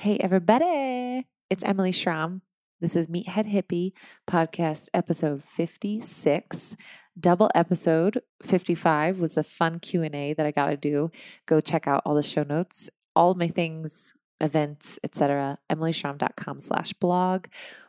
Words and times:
Hey, 0.00 0.16
everybody. 0.20 1.26
It's 1.50 1.64
Emily 1.64 1.90
Schramm. 1.90 2.42
This 2.80 2.94
is 2.94 3.08
Meathead 3.08 3.52
Hippie 3.52 3.94
podcast 4.30 4.86
episode 4.94 5.42
56. 5.42 6.76
Double 7.18 7.50
episode 7.52 8.22
55 8.44 9.18
was 9.18 9.36
a 9.36 9.42
fun 9.42 9.80
Q&A 9.80 10.34
that 10.34 10.46
I 10.46 10.52
got 10.52 10.66
to 10.66 10.76
do. 10.76 11.10
Go 11.46 11.60
check 11.60 11.88
out 11.88 12.02
all 12.06 12.14
the 12.14 12.22
show 12.22 12.44
notes, 12.44 12.88
all 13.16 13.34
my 13.34 13.48
things, 13.48 14.14
events, 14.40 15.00
etc. 15.02 15.58
emilyschramm.com 15.68 16.60
slash 16.60 16.92
blog. 16.92 17.46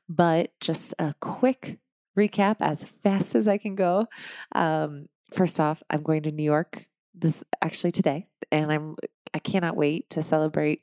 But 0.09 0.51
just 0.59 0.95
a 0.97 1.13
quick 1.19 1.77
recap 2.17 2.55
as 2.59 2.85
fast 3.03 3.35
as 3.35 3.47
I 3.47 3.59
can 3.59 3.75
go. 3.75 4.07
Um, 4.55 5.09
first 5.31 5.59
off, 5.59 5.83
I'm 5.91 6.01
going 6.01 6.23
to 6.23 6.31
New 6.31 6.41
York 6.41 6.87
this 7.13 7.43
actually 7.61 7.91
today, 7.91 8.25
and 8.51 8.71
I'm 8.71 8.95
I 9.31 9.37
cannot 9.37 9.75
wait 9.75 10.09
to 10.09 10.23
celebrate 10.23 10.81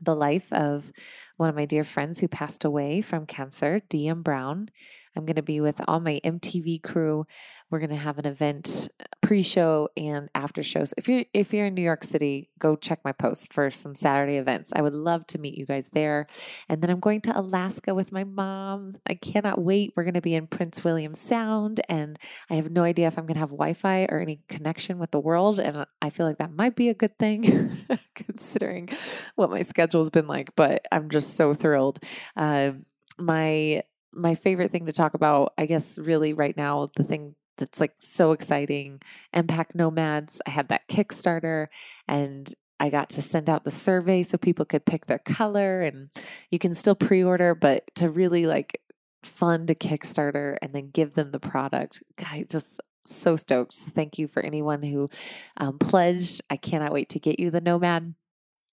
the 0.00 0.14
life 0.14 0.52
of 0.52 0.92
one 1.38 1.48
of 1.48 1.54
my 1.54 1.64
dear 1.64 1.84
friends 1.84 2.18
who 2.18 2.28
passed 2.28 2.64
away 2.64 3.00
from 3.00 3.24
cancer, 3.24 3.80
Diem 3.88 4.22
Brown. 4.22 4.68
I'm 5.16 5.24
going 5.24 5.36
to 5.36 5.42
be 5.42 5.60
with 5.60 5.80
all 5.88 6.00
my 6.00 6.20
MTV 6.24 6.82
crew. 6.82 7.26
We're 7.70 7.80
going 7.80 7.90
to 7.90 7.96
have 7.96 8.18
an 8.18 8.26
event 8.26 8.88
uh, 9.00 9.04
pre-show 9.20 9.88
and 9.96 10.28
after 10.34 10.62
shows. 10.62 10.94
If 10.96 11.08
you're 11.08 11.24
if 11.34 11.52
you're 11.52 11.66
in 11.66 11.74
New 11.74 11.82
York 11.82 12.04
City, 12.04 12.48
go 12.58 12.76
check 12.76 13.00
my 13.04 13.12
post 13.12 13.52
for 13.52 13.70
some 13.70 13.94
Saturday 13.94 14.36
events. 14.36 14.72
I 14.74 14.80
would 14.80 14.94
love 14.94 15.26
to 15.28 15.38
meet 15.38 15.58
you 15.58 15.66
guys 15.66 15.90
there. 15.92 16.28
And 16.68 16.80
then 16.80 16.88
I'm 16.88 17.00
going 17.00 17.20
to 17.22 17.38
Alaska 17.38 17.94
with 17.94 18.12
my 18.12 18.24
mom. 18.24 18.94
I 19.06 19.14
cannot 19.14 19.60
wait. 19.60 19.92
We're 19.96 20.04
going 20.04 20.14
to 20.14 20.22
be 20.22 20.34
in 20.34 20.46
Prince 20.46 20.82
William 20.82 21.14
Sound 21.14 21.80
and 21.88 22.18
I 22.48 22.54
have 22.54 22.70
no 22.70 22.84
idea 22.84 23.08
if 23.08 23.18
I'm 23.18 23.26
going 23.26 23.34
to 23.34 23.40
have 23.40 23.50
Wi-Fi 23.50 24.06
or 24.10 24.20
any 24.20 24.40
connection 24.48 24.98
with 24.98 25.10
the 25.10 25.20
world 25.20 25.58
and 25.58 25.84
I 26.00 26.10
feel 26.10 26.26
like 26.26 26.38
that 26.38 26.52
might 26.52 26.76
be 26.76 26.88
a 26.88 26.94
good 26.94 27.18
thing 27.18 27.84
considering 28.14 28.88
what 29.34 29.50
my 29.50 29.62
schedule's 29.62 30.10
been 30.10 30.26
like, 30.26 30.54
but 30.56 30.86
I'm 30.90 31.10
just 31.10 31.27
so 31.28 31.54
thrilled. 31.54 32.02
Uh, 32.36 32.72
my 33.18 33.82
my 34.12 34.34
favorite 34.34 34.70
thing 34.70 34.86
to 34.86 34.92
talk 34.92 35.14
about, 35.14 35.52
I 35.58 35.66
guess, 35.66 35.98
really 35.98 36.32
right 36.32 36.56
now, 36.56 36.88
the 36.96 37.04
thing 37.04 37.34
that's 37.58 37.80
like 37.80 37.94
so 37.98 38.32
exciting 38.32 39.00
Impact 39.34 39.74
Nomads. 39.74 40.40
I 40.46 40.50
had 40.50 40.68
that 40.68 40.88
Kickstarter 40.88 41.66
and 42.06 42.52
I 42.80 42.90
got 42.90 43.10
to 43.10 43.22
send 43.22 43.50
out 43.50 43.64
the 43.64 43.70
survey 43.70 44.22
so 44.22 44.38
people 44.38 44.64
could 44.64 44.86
pick 44.86 45.06
their 45.06 45.18
color 45.18 45.82
and 45.82 46.10
you 46.50 46.58
can 46.58 46.74
still 46.74 46.94
pre 46.94 47.22
order, 47.22 47.54
but 47.54 47.84
to 47.96 48.08
really 48.08 48.46
like 48.46 48.80
fund 49.24 49.68
a 49.70 49.74
Kickstarter 49.74 50.56
and 50.62 50.72
then 50.72 50.90
give 50.90 51.14
them 51.14 51.32
the 51.32 51.40
product. 51.40 52.02
I 52.18 52.46
just 52.48 52.80
so 53.06 53.36
stoked. 53.36 53.74
Thank 53.74 54.18
you 54.18 54.28
for 54.28 54.42
anyone 54.42 54.82
who 54.82 55.10
um, 55.56 55.78
pledged. 55.78 56.42
I 56.50 56.56
cannot 56.56 56.92
wait 56.92 57.08
to 57.10 57.18
get 57.18 57.40
you 57.40 57.50
the 57.50 57.60
Nomad 57.60 58.14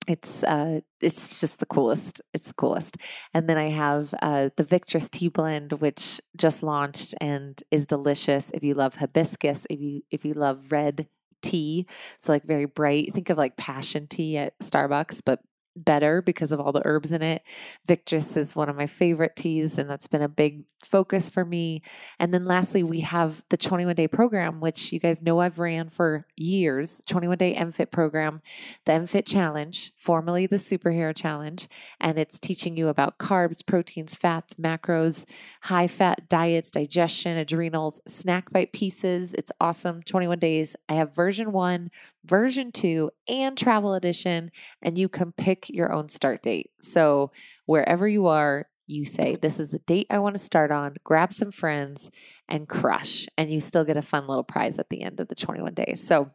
it's 0.08 0.44
uh 0.44 0.80
it's 1.02 1.40
just 1.40 1.60
the 1.60 1.66
coolest 1.66 2.22
it's 2.34 2.48
the 2.48 2.54
coolest. 2.54 2.98
And 3.34 3.50
then 3.50 3.58
i 3.58 3.70
have 3.70 4.14
uh 4.22 4.50
the 4.56 4.64
victress 4.64 5.10
tea 5.10 5.30
blend 5.30 5.74
which 5.74 6.22
just 6.38 6.64
launched 6.64 7.16
and 7.22 7.62
is 7.72 7.88
delicious 7.88 8.52
if 8.54 8.64
you 8.64 8.74
love 8.74 8.96
hibiscus 8.96 9.66
if 9.70 9.80
you 9.80 10.02
if 10.12 10.26
you 10.26 10.34
love 10.34 10.72
red 10.72 11.08
tea. 11.42 11.86
So 12.20 12.32
like 12.32 12.44
very 12.44 12.66
bright 12.66 13.14
think 13.14 13.30
of 13.30 13.38
like 13.38 13.58
passion 13.58 14.08
tea 14.08 14.38
at 14.38 14.58
starbucks 14.60 15.22
but 15.26 15.40
better 15.76 16.22
because 16.22 16.52
of 16.52 16.60
all 16.60 16.72
the 16.72 16.82
herbs 16.86 17.12
in 17.12 17.22
it. 17.22 17.44
Victress 17.88 18.38
is 18.38 18.56
one 18.56 18.70
of 18.70 18.76
my 18.76 18.88
favorite 18.88 19.36
teas, 19.36 19.78
and 19.78 19.90
that's 19.90 20.08
been 20.08 20.22
a 20.22 20.30
big 20.30 20.64
focus 20.86 21.30
for 21.30 21.44
me. 21.44 21.82
And 22.20 22.34
then 22.34 22.46
lastly, 22.46 22.84
we 22.84 23.02
have 23.02 23.44
the 23.50 23.58
21 23.58 23.96
day 23.96 24.08
program, 24.08 24.60
which 24.60 24.94
you 24.94 25.00
guys 25.00 25.22
know 25.22 25.40
I've 25.40 25.60
ran 25.60 25.90
for 25.90 26.26
years 26.36 27.02
21 27.08 27.38
day 27.38 27.56
MFIT 27.56 27.92
program, 27.92 28.42
the 28.86 28.94
MFIT 28.94 29.26
challenge, 29.26 29.92
formerly 29.98 30.48
the 30.48 30.58
superhero 30.58 31.16
challenge. 31.16 31.68
And 32.00 32.18
it's 32.18 32.40
teaching 32.40 32.78
you 32.78 32.88
about 32.88 33.18
carbs, 33.18 33.66
proteins, 33.66 34.14
fats, 34.14 34.54
macros, 34.56 35.26
high 35.64 35.88
fat 35.88 36.30
diets, 36.30 36.72
digestion, 36.72 37.38
adrenals, 37.38 38.00
snack 38.08 38.52
bite 38.52 38.72
pieces. 38.72 39.34
It's 39.34 39.52
awesome. 39.60 40.04
21 40.04 40.40
days. 40.40 40.76
I 40.88 40.94
have 40.96 41.16
version 41.16 41.52
one, 41.52 41.90
version 42.26 42.72
two, 42.72 43.12
and 43.28 43.58
travel 43.58 43.94
edition, 43.94 44.52
and 44.82 44.98
you 44.98 45.10
can 45.10 45.32
pick 45.32 45.70
your 45.70 45.92
own 45.94 46.10
start 46.10 46.44
date. 46.44 46.72
So 46.80 47.32
wherever 47.66 48.08
you 48.08 48.28
are, 48.28 48.68
you 48.88 49.06
say, 49.06 49.36
This 49.36 49.60
is 49.60 49.70
the 49.70 49.80
date 49.80 50.08
I 50.10 50.20
want 50.20 50.36
to 50.36 50.42
start 50.42 50.72
on, 50.72 50.96
grab 51.04 51.34
some 51.34 51.52
friends 51.52 52.10
and 52.48 52.68
crush. 52.68 53.28
And 53.38 53.52
you 53.52 53.60
still 53.62 53.84
get 53.84 53.98
a 53.98 54.02
fun 54.02 54.28
little 54.28 54.44
prize 54.44 54.78
at 54.78 54.90
the 54.90 55.02
end 55.02 55.20
of 55.20 55.28
the 55.28 55.36
21 55.36 55.74
days. 55.74 56.06
So 56.06 56.32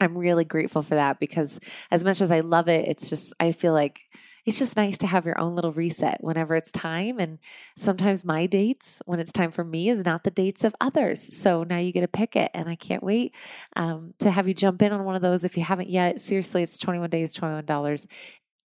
I'm 0.00 0.16
really 0.16 0.44
grateful 0.44 0.82
for 0.82 0.96
that 0.96 1.20
because 1.20 1.60
as 1.90 2.02
much 2.04 2.20
as 2.20 2.32
I 2.32 2.40
love 2.40 2.68
it, 2.68 2.88
it's 2.88 3.08
just, 3.08 3.32
I 3.38 3.52
feel 3.52 3.72
like 3.72 4.00
it's 4.44 4.58
just 4.58 4.76
nice 4.76 4.98
to 4.98 5.06
have 5.06 5.24
your 5.24 5.38
own 5.38 5.54
little 5.54 5.72
reset 5.72 6.18
whenever 6.20 6.54
it's 6.54 6.72
time. 6.72 7.18
And 7.18 7.38
sometimes 7.76 8.24
my 8.24 8.46
dates, 8.46 9.00
when 9.06 9.18
it's 9.20 9.32
time 9.32 9.50
for 9.50 9.64
me, 9.64 9.88
is 9.88 10.04
not 10.04 10.24
the 10.24 10.30
dates 10.30 10.64
of 10.64 10.74
others. 10.80 11.36
So 11.36 11.64
now 11.64 11.78
you 11.78 11.92
get 11.92 12.02
to 12.02 12.08
pick 12.08 12.36
it. 12.36 12.50
And 12.52 12.68
I 12.68 12.76
can't 12.76 13.02
wait 13.02 13.34
um, 13.76 14.14
to 14.18 14.30
have 14.30 14.46
you 14.46 14.54
jump 14.54 14.82
in 14.82 14.92
on 14.92 15.04
one 15.04 15.16
of 15.16 15.22
those 15.22 15.44
if 15.44 15.56
you 15.56 15.62
haven't 15.62 15.88
yet. 15.88 16.20
Seriously, 16.20 16.62
it's 16.62 16.78
21 16.78 17.10
days, 17.10 17.34
$21. 17.34 18.06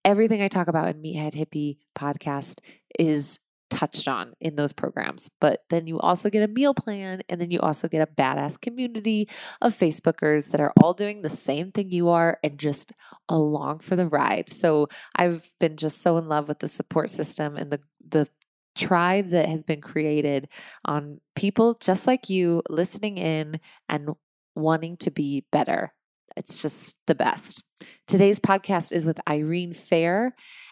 Everything 0.04 0.42
I 0.42 0.48
talk 0.48 0.68
about 0.68 0.88
in 0.88 1.02
Meathead 1.02 1.34
Hippie 1.34 1.78
podcast 1.96 2.60
is 2.98 3.38
touched 3.70 4.08
on 4.08 4.34
in 4.40 4.56
those 4.56 4.72
programs. 4.72 5.30
But 5.40 5.64
then 5.70 5.86
you 5.86 5.98
also 5.98 6.30
get 6.30 6.42
a 6.42 6.52
meal 6.52 6.74
plan, 6.74 7.22
and 7.28 7.40
then 7.40 7.50
you 7.50 7.60
also 7.60 7.88
get 7.88 8.06
a 8.06 8.12
badass 8.12 8.60
community 8.60 9.28
of 9.60 9.76
Facebookers 9.76 10.50
that 10.50 10.60
are 10.60 10.72
all 10.82 10.94
doing 10.94 11.22
the 11.22 11.30
same 11.30 11.72
thing 11.72 11.90
you 11.90 12.08
are 12.08 12.38
and 12.42 12.58
just 12.58 12.92
along 13.28 13.80
for 13.80 13.96
the 13.96 14.06
ride. 14.06 14.52
So 14.52 14.88
I've 15.16 15.50
been 15.60 15.76
just 15.76 16.02
so 16.02 16.16
in 16.16 16.28
love 16.28 16.48
with 16.48 16.60
the 16.60 16.68
support 16.68 17.10
system 17.10 17.56
and 17.56 17.70
the 17.70 17.80
the 18.10 18.28
tribe 18.76 19.30
that 19.30 19.48
has 19.48 19.62
been 19.62 19.80
created 19.80 20.48
on 20.84 21.20
people 21.34 21.74
just 21.74 22.06
like 22.06 22.30
you 22.30 22.62
listening 22.70 23.18
in 23.18 23.58
and 23.88 24.10
wanting 24.54 24.96
to 24.98 25.10
be 25.10 25.44
better. 25.50 25.92
It's 26.36 26.62
just 26.62 26.96
the 27.06 27.14
best. 27.14 27.64
Today's 28.06 28.38
podcast 28.38 28.92
is 28.92 29.04
with 29.04 29.20
Irene 29.28 29.72
Fehr 29.72 30.30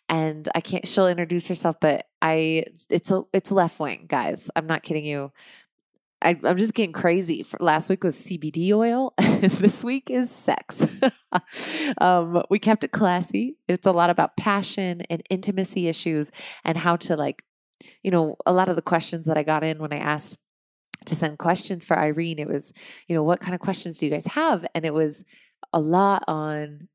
and 0.09 0.49
I 0.55 0.61
can't 0.61 0.87
she'll 0.87 1.09
introduce 1.09 1.49
herself 1.49 1.77
but 1.81 2.07
I 2.23 2.65
it's 2.91 3.11
a 3.11 3.23
it's 3.33 3.51
left 3.51 3.81
wing 3.81 4.07
guys 4.09 4.51
I'm 4.57 4.67
not 4.67 4.83
kidding 4.83 5.05
you 5.05 5.33
I, 6.23 6.39
am 6.45 6.57
just 6.57 6.75
getting 6.75 6.93
crazy. 6.93 7.43
For, 7.43 7.59
last 7.61 7.91
week 7.91 8.03
was 8.03 8.17
CBD 8.17 8.73
oil. 8.73 9.13
this 9.19 9.85
week 9.85 10.11
is 10.11 10.31
sex. 10.31 10.87
um, 12.01 12.43
we 12.49 12.59
kept 12.59 12.85
it 12.85 12.93
classy. 12.93 13.57
It's 13.69 13.87
a 13.87 13.93
lot 13.93 14.11
about 14.11 14.37
passion 14.37 15.03
and 15.11 15.23
intimacy 15.29 15.89
issues 15.89 16.31
and 16.65 16.79
how 16.79 16.97
to 16.97 17.17
like, 17.17 17.45
you 18.03 18.11
know, 18.11 18.37
a 18.47 18.53
lot 18.53 18.69
of 18.69 18.77
the 18.77 18.83
questions 18.83 19.27
that 19.27 19.37
I 19.37 19.43
got 19.43 19.63
in 19.63 19.79
when 19.79 19.93
I 19.93 19.99
asked 19.99 20.39
to 21.05 21.15
send 21.15 21.39
questions 21.39 21.85
for 21.85 21.99
Irene, 21.99 22.39
it 22.39 22.49
was, 22.49 22.73
you 23.07 23.15
know, 23.15 23.23
what 23.23 23.41
kind 23.41 23.55
of 23.55 23.61
questions 23.61 23.99
do 23.99 24.07
you 24.07 24.13
guys 24.13 24.27
have? 24.27 24.67
And 24.75 24.85
it 24.85 24.95
was 24.95 25.23
a 25.73 25.81
lot 25.81 26.25
on 26.27 26.89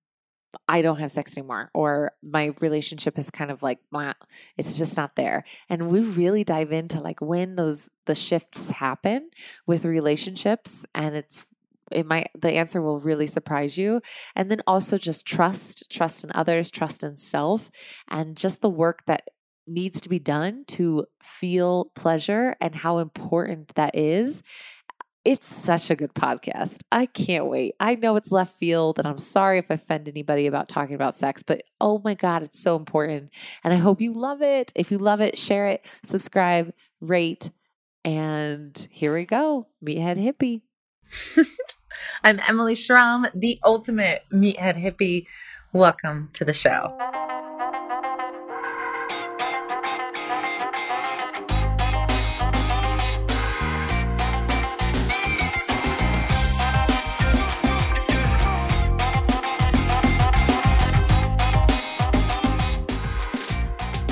I 0.68 0.82
don't 0.82 1.00
have 1.00 1.12
sex 1.12 1.38
anymore, 1.38 1.70
or 1.74 2.12
my 2.22 2.54
relationship 2.60 3.18
is 3.18 3.30
kind 3.30 3.52
of 3.52 3.64
like, 3.64 3.80
blah, 3.92 4.14
it's 4.58 4.78
just 4.78 4.98
not 4.98 5.16
there. 5.16 5.44
And 5.70 5.90
we 5.90 6.02
really 6.02 6.44
dive 6.44 6.72
into 6.72 7.00
like 7.00 7.22
when 7.22 7.56
those 7.56 7.90
the 8.06 8.16
shifts 8.16 8.72
happen 8.72 9.30
with 9.66 9.86
relationships, 9.86 10.86
and 10.94 11.16
it's 11.16 11.46
it 11.92 12.06
might 12.06 12.30
the 12.40 12.54
answer 12.54 12.82
will 12.82 13.00
really 13.00 13.28
surprise 13.28 13.78
you 13.78 14.02
and 14.36 14.50
then 14.50 14.62
also 14.66 14.98
just 14.98 15.26
trust 15.26 15.90
trust 15.90 16.24
in 16.24 16.32
others 16.34 16.72
trust 16.72 17.04
in 17.04 17.18
self 17.18 17.70
and 18.08 18.38
just 18.38 18.62
the 18.62 18.70
work 18.70 19.04
that 19.08 19.24
needs 19.68 20.02
to 20.02 20.10
be 20.10 20.20
done 20.20 20.64
to 20.68 21.06
feel 21.22 21.92
pleasure 21.96 22.56
and 22.60 22.76
how 22.76 22.98
important 22.98 23.74
that 23.76 23.96
is 23.96 24.42
it's 25.24 25.48
such 25.48 25.90
a 25.90 25.96
good 25.96 26.14
podcast. 26.14 26.82
I 26.92 27.06
can't 27.06 27.46
wait. 27.46 27.76
I 27.80 27.96
know 27.96 28.16
it's 28.16 28.32
left 28.32 28.58
field, 28.58 28.98
and 28.98 29.08
I'm 29.08 29.18
sorry 29.18 29.60
if 29.60 29.66
I 29.70 29.76
offend 29.76 30.08
anybody 30.08 30.48
about 30.48 30.68
talking 30.68 30.96
about 30.96 31.16
sex, 31.16 31.44
but 31.44 31.64
oh 31.80 32.02
my 32.04 32.16
God, 32.16 32.42
it's 32.44 32.62
so 32.62 32.76
important. 32.76 33.30
And 33.64 33.74
I 33.74 33.78
hope 33.78 34.02
you 34.02 34.14
love 34.14 34.42
it. 34.42 34.72
If 34.76 34.92
you 34.92 34.98
love 34.98 35.22
it, 35.22 35.38
share 35.38 35.68
it, 35.68 35.86
subscribe, 36.04 36.74
rate, 37.00 37.52
and 38.04 38.88
here 38.92 39.14
we 39.14 39.26
go 39.26 39.68
Meathead 39.86 40.18
Hippie. 40.18 40.62
I'm 42.24 42.40
Emily 42.48 42.76
Schramm, 42.76 43.28
the 43.36 43.60
ultimate 43.64 44.24
Meathead 44.34 44.76
Hippie. 44.76 45.28
Welcome 45.72 46.32
to 46.34 46.46
the 46.46 46.54
show. 46.54 46.98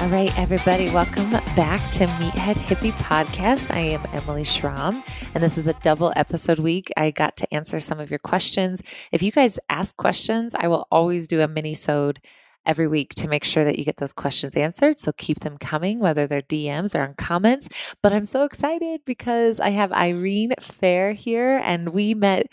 All 0.10 0.16
right, 0.16 0.40
everybody, 0.40 0.90
welcome 0.90 1.30
back 1.30 1.80
to 1.92 2.08
Meathead 2.08 2.56
Hippie 2.56 2.94
Podcast. 2.94 3.70
I 3.70 3.82
am 3.82 4.04
Emily 4.12 4.44
Schramm, 4.44 5.04
and 5.36 5.44
this 5.44 5.56
is 5.56 5.68
a 5.68 5.74
double 5.84 6.12
episode 6.16 6.58
week. 6.58 6.90
I 6.98 7.12
got 7.12 7.38
to 7.38 7.54
answer 7.54 7.80
some 7.80 8.00
of 8.00 8.10
your 8.10 8.18
questions. 8.18 8.82
If 9.12 9.22
you 9.22 9.32
guys 9.32 9.60
ask 9.70 9.96
questions, 9.98 10.56
I 10.58 10.68
will 10.68 10.88
always 10.92 11.28
do 11.28 11.42
a 11.42 11.48
mini-sode 11.48 12.22
every 12.66 12.88
week 12.88 13.14
to 13.18 13.28
make 13.28 13.44
sure 13.44 13.64
that 13.64 13.78
you 13.78 13.86
get 13.86 13.98
those 13.98 14.12
questions 14.12 14.56
answered. 14.56 14.98
So 14.98 15.12
keep 15.12 15.42
them 15.42 15.60
coming, 15.60 16.00
whether 16.00 16.26
they're 16.26 16.42
DMs 16.42 16.98
or 16.98 17.04
on 17.04 17.14
comments. 17.14 17.70
But 18.02 18.12
I'm 18.12 18.26
so 18.26 18.46
excited 18.46 19.02
because 19.06 19.60
I 19.60 19.70
have 19.70 19.92
Irene 19.92 20.54
Fehr 20.60 21.14
here, 21.14 21.62
and 21.64 21.90
we 21.90 22.16
met 22.16 22.48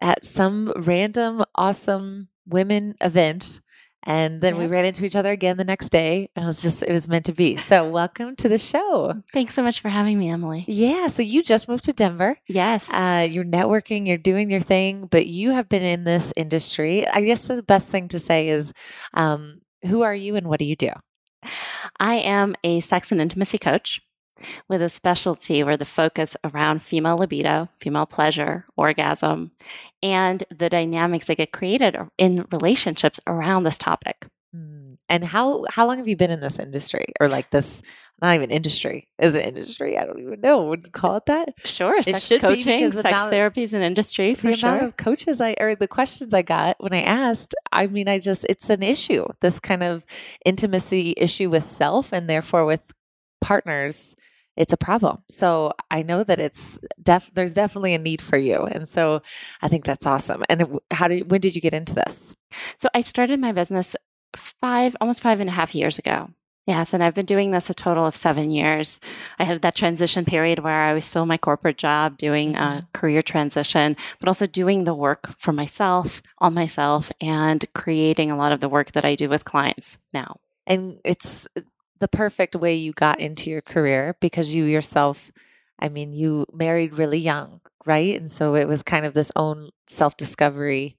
at 0.00 0.24
some 0.24 0.72
random 0.74 1.44
awesome 1.54 2.26
women 2.44 2.96
event 3.00 3.60
and 4.04 4.40
then 4.40 4.56
we 4.56 4.66
ran 4.66 4.84
into 4.84 5.04
each 5.04 5.16
other 5.16 5.30
again 5.30 5.56
the 5.56 5.64
next 5.64 5.90
day. 5.90 6.30
And 6.36 6.44
it 6.44 6.46
was 6.46 6.62
just, 6.62 6.82
it 6.82 6.92
was 6.92 7.08
meant 7.08 7.26
to 7.26 7.32
be. 7.32 7.56
So, 7.56 7.88
welcome 7.88 8.36
to 8.36 8.48
the 8.48 8.58
show. 8.58 9.22
Thanks 9.32 9.54
so 9.54 9.62
much 9.62 9.80
for 9.80 9.88
having 9.88 10.18
me, 10.18 10.28
Emily. 10.28 10.64
Yeah. 10.68 11.08
So, 11.08 11.22
you 11.22 11.42
just 11.42 11.68
moved 11.68 11.84
to 11.84 11.92
Denver. 11.92 12.38
Yes. 12.46 12.92
Uh, 12.92 13.26
you're 13.28 13.44
networking, 13.44 14.06
you're 14.06 14.16
doing 14.18 14.50
your 14.50 14.60
thing, 14.60 15.06
but 15.10 15.26
you 15.26 15.50
have 15.50 15.68
been 15.68 15.82
in 15.82 16.04
this 16.04 16.32
industry. 16.36 17.06
I 17.06 17.22
guess 17.22 17.48
the 17.48 17.62
best 17.62 17.88
thing 17.88 18.08
to 18.08 18.20
say 18.20 18.48
is 18.48 18.72
um, 19.14 19.60
who 19.86 20.02
are 20.02 20.14
you 20.14 20.36
and 20.36 20.46
what 20.48 20.58
do 20.58 20.64
you 20.64 20.76
do? 20.76 20.90
I 21.98 22.16
am 22.16 22.54
a 22.64 22.80
sex 22.80 23.12
and 23.12 23.20
intimacy 23.20 23.58
coach 23.58 24.00
with 24.68 24.82
a 24.82 24.88
specialty 24.88 25.62
where 25.62 25.76
the 25.76 25.84
focus 25.84 26.36
around 26.44 26.82
female 26.82 27.16
libido, 27.16 27.68
female 27.80 28.06
pleasure, 28.06 28.64
orgasm, 28.76 29.50
and 30.02 30.44
the 30.56 30.68
dynamics 30.68 31.26
that 31.26 31.36
get 31.36 31.52
created 31.52 31.96
in 32.16 32.46
relationships 32.52 33.20
around 33.26 33.64
this 33.64 33.78
topic. 33.78 34.26
Hmm. 34.52 34.94
And 35.10 35.24
how 35.24 35.64
how 35.70 35.86
long 35.86 35.98
have 35.98 36.08
you 36.08 36.16
been 36.16 36.30
in 36.30 36.40
this 36.40 36.58
industry 36.58 37.06
or 37.20 37.28
like 37.28 37.50
this? 37.50 37.82
Not 38.20 38.34
even 38.34 38.50
industry 38.50 39.08
is 39.18 39.34
it 39.34 39.46
industry? 39.46 39.96
I 39.96 40.04
don't 40.04 40.20
even 40.20 40.40
know. 40.40 40.66
Would 40.66 40.84
you 40.84 40.90
call 40.90 41.16
it 41.16 41.26
that? 41.26 41.54
Sure, 41.64 42.02
sex 42.02 42.32
coaching, 42.40 42.90
sex 42.90 43.22
therapy 43.24 43.62
is 43.62 43.74
an 43.74 43.82
industry 43.82 44.34
for 44.34 44.48
the 44.48 44.56
sure. 44.56 44.70
amount 44.70 44.84
of 44.84 44.96
coaches 44.96 45.40
I 45.40 45.54
or 45.60 45.74
the 45.74 45.86
questions 45.86 46.34
I 46.34 46.42
got 46.42 46.76
when 46.80 46.92
I 46.92 47.02
asked. 47.02 47.54
I 47.72 47.86
mean, 47.86 48.08
I 48.08 48.18
just 48.18 48.44
it's 48.48 48.70
an 48.70 48.82
issue. 48.82 49.26
This 49.40 49.60
kind 49.60 49.82
of 49.82 50.04
intimacy 50.44 51.14
issue 51.16 51.50
with 51.50 51.64
self 51.64 52.12
and 52.12 52.28
therefore 52.28 52.64
with 52.64 52.92
partners 53.40 54.14
it's 54.58 54.72
a 54.72 54.76
problem. 54.76 55.22
So 55.30 55.72
I 55.88 56.02
know 56.02 56.24
that 56.24 56.40
it's 56.40 56.80
def 57.00 57.30
there's 57.32 57.54
definitely 57.54 57.94
a 57.94 57.98
need 57.98 58.20
for 58.20 58.36
you. 58.36 58.64
And 58.64 58.88
so 58.88 59.22
I 59.62 59.68
think 59.68 59.84
that's 59.84 60.04
awesome. 60.04 60.42
And 60.48 60.80
how 60.90 61.06
did 61.06 61.30
when 61.30 61.40
did 61.40 61.54
you 61.54 61.60
get 61.62 61.72
into 61.72 61.94
this? 61.94 62.34
So 62.76 62.88
I 62.92 63.00
started 63.00 63.38
my 63.38 63.52
business 63.52 63.94
five, 64.36 64.96
almost 65.00 65.22
five 65.22 65.40
and 65.40 65.48
a 65.48 65.52
half 65.52 65.74
years 65.74 65.98
ago. 65.98 66.30
Yes, 66.66 66.92
and 66.92 67.02
I've 67.02 67.14
been 67.14 67.24
doing 67.24 67.50
this 67.50 67.70
a 67.70 67.74
total 67.74 68.04
of 68.04 68.14
seven 68.14 68.50
years. 68.50 69.00
I 69.38 69.44
had 69.44 69.62
that 69.62 69.74
transition 69.74 70.26
period 70.26 70.58
where 70.58 70.82
I 70.82 70.92
was 70.92 71.06
still 71.06 71.22
in 71.22 71.28
my 71.28 71.38
corporate 71.38 71.78
job 71.78 72.18
doing 72.18 72.56
a 72.56 72.58
mm-hmm. 72.58 72.86
career 72.92 73.22
transition, 73.22 73.96
but 74.20 74.28
also 74.28 74.46
doing 74.46 74.84
the 74.84 74.92
work 74.92 75.32
for 75.38 75.52
myself, 75.52 76.20
on 76.40 76.52
myself, 76.52 77.10
and 77.22 77.64
creating 77.74 78.30
a 78.30 78.36
lot 78.36 78.52
of 78.52 78.60
the 78.60 78.68
work 78.68 78.92
that 78.92 79.06
I 79.06 79.14
do 79.14 79.30
with 79.30 79.46
clients 79.46 79.96
now. 80.12 80.40
And 80.66 80.98
it's 81.06 81.48
the 82.00 82.08
perfect 82.08 82.56
way 82.56 82.74
you 82.74 82.92
got 82.92 83.20
into 83.20 83.50
your 83.50 83.60
career 83.60 84.16
because 84.20 84.54
you 84.54 84.64
yourself, 84.64 85.30
I 85.78 85.88
mean, 85.88 86.12
you 86.12 86.46
married 86.52 86.98
really 86.98 87.18
young, 87.18 87.60
right? 87.84 88.18
And 88.18 88.30
so 88.30 88.54
it 88.54 88.68
was 88.68 88.82
kind 88.82 89.04
of 89.04 89.14
this 89.14 89.32
own 89.36 89.70
self 89.88 90.16
discovery 90.16 90.96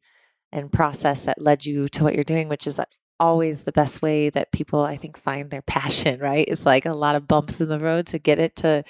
and 0.52 0.72
process 0.72 1.24
that 1.24 1.42
led 1.42 1.66
you 1.66 1.88
to 1.90 2.04
what 2.04 2.16
you're 2.16 2.24
doing, 2.24 2.50
which 2.50 2.68
is 2.68 2.80
always 3.20 3.62
the 3.62 3.72
best 3.72 4.02
way 4.02 4.30
that 4.30 4.52
people, 4.52 4.82
I 4.82 4.98
think, 4.98 5.18
find 5.18 5.50
their 5.50 5.62
passion, 5.62 6.20
right? 6.22 6.46
It's 6.48 6.66
like 6.66 6.86
a 6.86 6.94
lot 6.94 7.16
of 7.16 7.28
bumps 7.28 7.60
in 7.60 7.70
the 7.70 7.80
road 7.80 8.08
to 8.08 8.20
get 8.20 8.40
it 8.40 8.56
to 8.58 8.84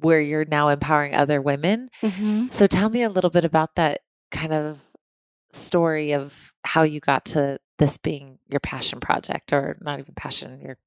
where 0.00 0.20
you're 0.20 0.44
now 0.44 0.68
empowering 0.68 1.14
other 1.14 1.40
women. 1.40 1.88
Mm-hmm. 2.02 2.48
So 2.48 2.66
tell 2.66 2.90
me 2.90 3.02
a 3.02 3.08
little 3.08 3.30
bit 3.30 3.44
about 3.44 3.76
that 3.76 4.00
kind 4.30 4.52
of 4.52 4.84
story 5.52 6.12
of 6.12 6.52
how 6.64 6.82
you 6.82 7.00
got 7.00 7.24
to 7.24 7.58
this 7.78 7.96
being 7.96 8.38
your 8.48 8.60
passion 8.60 9.00
project 9.00 9.52
or 9.52 9.78
not 9.80 10.00
even 10.00 10.14
passion, 10.14 10.60
your 10.60 10.78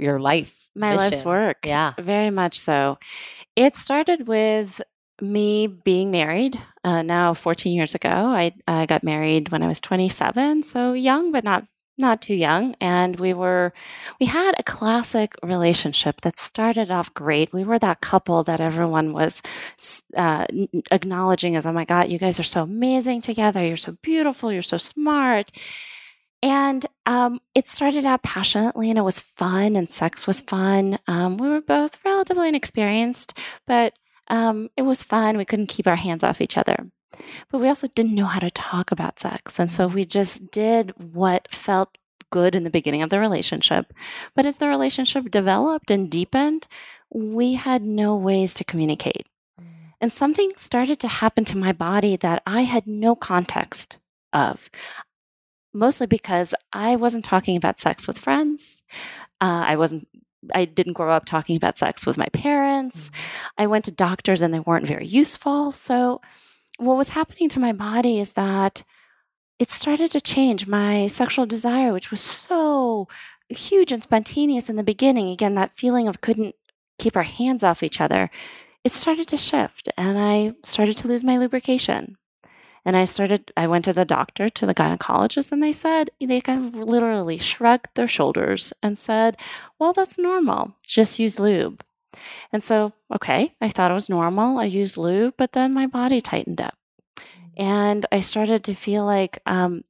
your 0.00 0.18
life 0.18 0.60
my 0.74 0.92
mission. 0.92 1.10
life's 1.10 1.24
work. 1.24 1.66
Yeah. 1.66 1.92
Very 1.98 2.30
much 2.30 2.58
so. 2.58 2.98
It 3.56 3.74
started 3.74 4.28
with 4.28 4.80
me 5.20 5.66
being 5.66 6.10
married 6.10 6.60
uh, 6.84 7.02
now 7.02 7.34
14 7.34 7.74
years 7.74 7.94
ago. 7.94 8.08
I, 8.08 8.52
I 8.66 8.86
got 8.86 9.04
married 9.04 9.50
when 9.50 9.62
i 9.62 9.66
was 9.66 9.80
27 9.80 10.62
so 10.62 10.94
young 10.94 11.30
but 11.30 11.44
not 11.44 11.64
not 11.98 12.22
too 12.22 12.34
young 12.34 12.74
and 12.80 13.20
we 13.20 13.34
were 13.34 13.74
we 14.18 14.24
had 14.24 14.54
a 14.58 14.62
classic 14.62 15.34
relationship 15.42 16.22
that 16.22 16.38
started 16.38 16.90
off 16.90 17.12
great. 17.12 17.52
We 17.52 17.62
were 17.62 17.78
that 17.78 18.00
couple 18.00 18.42
that 18.44 18.58
everyone 18.58 19.12
was 19.12 19.42
uh, 20.16 20.46
acknowledging 20.90 21.56
as 21.56 21.66
oh 21.66 21.72
my 21.72 21.84
god 21.84 22.08
you 22.08 22.18
guys 22.18 22.40
are 22.40 22.44
so 22.44 22.62
amazing 22.62 23.20
together. 23.20 23.62
You're 23.62 23.76
so 23.76 23.96
beautiful. 24.00 24.50
You're 24.50 24.62
so 24.62 24.78
smart 24.78 25.50
and 26.42 26.86
um, 27.06 27.40
it 27.54 27.66
started 27.66 28.06
out 28.06 28.22
passionately 28.22 28.88
and 28.88 28.98
it 28.98 29.02
was 29.02 29.20
fun, 29.20 29.76
and 29.76 29.90
sex 29.90 30.26
was 30.26 30.40
fun. 30.40 30.98
Um, 31.06 31.36
we 31.36 31.48
were 31.48 31.60
both 31.60 31.98
relatively 32.04 32.48
inexperienced, 32.48 33.36
but 33.66 33.94
um, 34.28 34.70
it 34.76 34.82
was 34.82 35.02
fun. 35.02 35.36
We 35.36 35.44
couldn't 35.44 35.66
keep 35.66 35.86
our 35.86 35.96
hands 35.96 36.24
off 36.24 36.40
each 36.40 36.56
other. 36.56 36.86
But 37.50 37.58
we 37.58 37.68
also 37.68 37.88
didn't 37.88 38.14
know 38.14 38.26
how 38.26 38.38
to 38.38 38.50
talk 38.50 38.92
about 38.92 39.18
sex. 39.18 39.58
And 39.58 39.70
so 39.70 39.86
we 39.86 40.04
just 40.04 40.50
did 40.50 40.92
what 40.96 41.48
felt 41.50 41.98
good 42.30 42.54
in 42.54 42.64
the 42.64 42.70
beginning 42.70 43.02
of 43.02 43.10
the 43.10 43.18
relationship. 43.18 43.92
But 44.34 44.46
as 44.46 44.58
the 44.58 44.68
relationship 44.68 45.30
developed 45.30 45.90
and 45.90 46.10
deepened, 46.10 46.66
we 47.12 47.54
had 47.54 47.82
no 47.82 48.16
ways 48.16 48.54
to 48.54 48.64
communicate. 48.64 49.26
Mm. 49.60 49.66
And 50.00 50.12
something 50.12 50.52
started 50.56 51.00
to 51.00 51.08
happen 51.08 51.44
to 51.46 51.58
my 51.58 51.72
body 51.72 52.16
that 52.16 52.42
I 52.46 52.62
had 52.62 52.86
no 52.86 53.16
context 53.16 53.98
of 54.32 54.70
mostly 55.72 56.06
because 56.06 56.54
I 56.72 56.96
wasn't 56.96 57.24
talking 57.24 57.56
about 57.56 57.78
sex 57.78 58.06
with 58.06 58.18
friends. 58.18 58.82
Uh, 59.40 59.64
I 59.66 59.76
wasn't. 59.76 60.08
I 60.54 60.64
didn't 60.64 60.94
grow 60.94 61.12
up 61.12 61.26
talking 61.26 61.56
about 61.56 61.76
sex 61.76 62.06
with 62.06 62.16
my 62.16 62.28
parents. 62.32 63.10
Mm-hmm. 63.10 63.62
I 63.62 63.66
went 63.66 63.84
to 63.84 63.90
doctors 63.90 64.40
and 64.40 64.54
they 64.54 64.60
weren't 64.60 64.86
very 64.86 65.06
useful. 65.06 65.72
So, 65.72 66.20
what 66.78 66.96
was 66.96 67.10
happening 67.10 67.48
to 67.50 67.60
my 67.60 67.72
body 67.72 68.18
is 68.18 68.32
that 68.34 68.82
it 69.58 69.70
started 69.70 70.10
to 70.12 70.20
change 70.20 70.66
my 70.66 71.06
sexual 71.06 71.44
desire, 71.44 71.92
which 71.92 72.10
was 72.10 72.20
so 72.20 73.06
huge 73.50 73.92
and 73.92 74.02
spontaneous 74.02 74.70
in 74.70 74.76
the 74.76 74.82
beginning. 74.82 75.28
Again, 75.28 75.54
that 75.54 75.74
feeling 75.74 76.08
of 76.08 76.22
couldn't 76.22 76.54
keep 76.98 77.16
our 77.16 77.24
hands 77.24 77.62
off 77.62 77.82
each 77.82 78.00
other. 78.00 78.30
It 78.82 78.92
started 78.92 79.28
to 79.28 79.36
shift, 79.36 79.90
and 79.98 80.18
I 80.18 80.54
started 80.64 80.96
to 80.98 81.08
lose 81.08 81.22
my 81.22 81.36
lubrication. 81.36 82.16
And 82.84 82.96
I 82.96 83.04
started, 83.04 83.52
I 83.56 83.66
went 83.66 83.84
to 83.84 83.92
the 83.92 84.04
doctor, 84.04 84.48
to 84.48 84.66
the 84.66 84.74
gynecologist, 84.74 85.52
and 85.52 85.62
they 85.62 85.72
said, 85.72 86.10
they 86.20 86.40
kind 86.40 86.64
of 86.64 86.74
literally 86.76 87.38
shrugged 87.38 87.88
their 87.94 88.08
shoulders 88.08 88.72
and 88.82 88.98
said, 88.98 89.36
well, 89.78 89.92
that's 89.92 90.18
normal. 90.18 90.74
Just 90.86 91.18
use 91.18 91.38
lube. 91.38 91.84
And 92.52 92.62
so, 92.62 92.92
okay, 93.14 93.54
I 93.60 93.68
thought 93.68 93.90
it 93.90 93.94
was 93.94 94.08
normal. 94.08 94.58
I 94.58 94.64
used 94.64 94.96
lube, 94.96 95.34
but 95.36 95.52
then 95.52 95.72
my 95.74 95.86
body 95.86 96.20
tightened 96.20 96.60
up. 96.60 96.76
And 97.56 98.06
I 98.10 98.20
started 98.20 98.64
to 98.64 98.74
feel 98.74 99.04
like 99.04 99.38
um, 99.46 99.84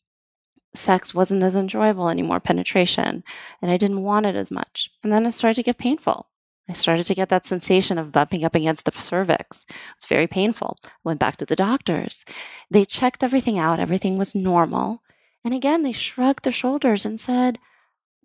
sex 0.75 1.15
wasn't 1.15 1.43
as 1.43 1.57
enjoyable 1.57 2.09
anymore, 2.09 2.41
penetration, 2.41 3.23
and 3.63 3.71
I 3.71 3.77
didn't 3.77 4.03
want 4.03 4.27
it 4.27 4.37
as 4.37 4.51
much. 4.51 4.91
And 5.03 5.13
then 5.13 5.27
it 5.27 5.33
started 5.33 5.57
to 5.57 5.63
get 5.63 5.79
painful. 5.79 6.27
I 6.71 6.75
started 6.75 7.07
to 7.07 7.15
get 7.15 7.29
that 7.29 7.47
sensation 7.47 7.99
of 7.99 8.13
bumping 8.13 8.45
up 8.45 8.55
against 8.55 8.85
the 8.85 8.93
cervix. 8.93 9.67
It 9.69 9.75
was 9.97 10.07
very 10.07 10.27
painful. 10.27 10.79
Went 11.05 11.21
back 11.21 11.37
to 11.39 11.47
the 11.47 11.57
doctors. 11.57 12.25
They 12.71 12.85
checked 12.85 13.25
everything 13.25 13.59
out, 13.59 13.81
everything 13.81 14.17
was 14.17 14.35
normal. 14.35 15.03
And 15.45 15.55
again, 15.55 15.83
they 15.83 15.93
shrugged 15.93 16.45
their 16.45 16.53
shoulders 16.53 17.07
and 17.07 17.19
said, 17.19 17.59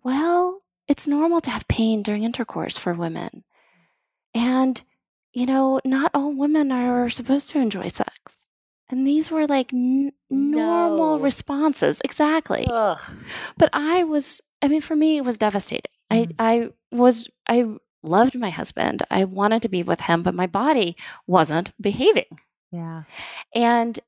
Well, 0.02 0.60
it's 0.86 1.08
normal 1.08 1.40
to 1.42 1.50
have 1.50 1.68
pain 1.68 2.02
during 2.02 2.22
intercourse 2.22 2.76
for 2.76 2.94
women. 2.94 3.44
And, 4.34 4.82
you 5.32 5.46
know, 5.46 5.80
not 5.84 6.10
all 6.14 6.34
women 6.34 6.70
are 6.70 7.08
supposed 7.08 7.48
to 7.50 7.58
enjoy 7.58 7.88
sex. 7.88 8.46
And 8.88 9.06
these 9.06 9.30
were 9.30 9.46
like 9.46 9.72
n- 9.72 10.12
normal 10.30 11.16
no. 11.16 11.22
responses. 11.22 12.00
Exactly. 12.04 12.66
Ugh. 12.70 13.00
But 13.56 13.70
I 13.72 14.04
was, 14.04 14.42
I 14.62 14.68
mean, 14.68 14.80
for 14.80 14.94
me, 14.94 15.16
it 15.16 15.24
was 15.24 15.38
devastating. 15.38 15.90
Mm. 16.12 16.34
I, 16.38 16.52
I 16.52 16.68
was, 16.92 17.28
I 17.48 17.64
loved 18.02 18.38
my 18.38 18.50
husband. 18.50 19.02
I 19.10 19.24
wanted 19.24 19.62
to 19.62 19.68
be 19.68 19.82
with 19.82 20.02
him, 20.02 20.22
but 20.22 20.34
my 20.34 20.46
body 20.46 20.96
wasn't 21.26 21.72
behaving. 21.80 22.38
Yeah. 22.70 23.02
And 23.54 23.98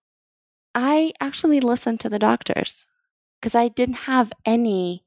I 0.75 1.13
actually 1.21 1.61
listened 1.61 2.01
to 2.01 2.09
the 2.09 2.19
doctors 2.19 2.87
because 3.41 3.55
I 3.55 3.69
didn't 3.69 4.07
have 4.07 4.33
any 4.45 5.05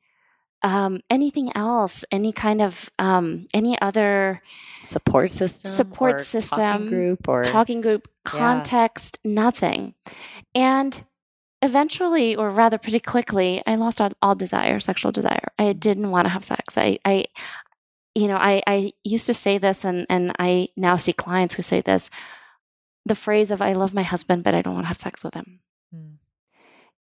um, 0.63 1.01
anything 1.09 1.49
else, 1.55 2.05
any 2.11 2.31
kind 2.31 2.61
of 2.61 2.89
um, 2.99 3.47
any 3.53 3.79
other 3.81 4.41
support 4.83 5.31
system, 5.31 5.71
support 5.71 6.21
system, 6.21 6.57
talking 6.59 6.87
group, 6.87 7.27
or 7.27 7.43
talking 7.43 7.81
group 7.81 8.07
context, 8.23 9.17
yeah. 9.23 9.31
nothing. 9.31 9.95
And 10.53 11.03
eventually, 11.61 12.35
or 12.35 12.49
rather, 12.49 12.77
pretty 12.77 12.99
quickly, 12.99 13.63
I 13.65 13.75
lost 13.75 13.99
all, 14.01 14.11
all 14.21 14.35
desire, 14.35 14.79
sexual 14.79 15.11
desire. 15.11 15.51
I 15.57 15.73
didn't 15.73 16.11
want 16.11 16.25
to 16.25 16.29
have 16.29 16.43
sex. 16.43 16.77
I, 16.77 16.99
I, 17.05 17.25
you 18.15 18.27
know, 18.27 18.37
I, 18.37 18.61
I 18.67 18.93
used 19.03 19.25
to 19.27 19.33
say 19.33 19.57
this, 19.57 19.85
and, 19.85 20.05
and 20.09 20.33
I 20.37 20.69
now 20.75 20.97
see 20.97 21.13
clients 21.13 21.55
who 21.55 21.61
say 21.61 21.81
this 21.81 22.09
the 23.05 23.15
phrase 23.15 23.51
of, 23.51 23.61
I 23.61 23.73
love 23.73 23.93
my 23.93 24.03
husband, 24.03 24.43
but 24.43 24.53
I 24.53 24.61
don't 24.61 24.75
want 24.75 24.85
to 24.85 24.89
have 24.89 24.99
sex 24.99 25.23
with 25.23 25.33
him. 25.33 25.59
Mm. 25.95 26.17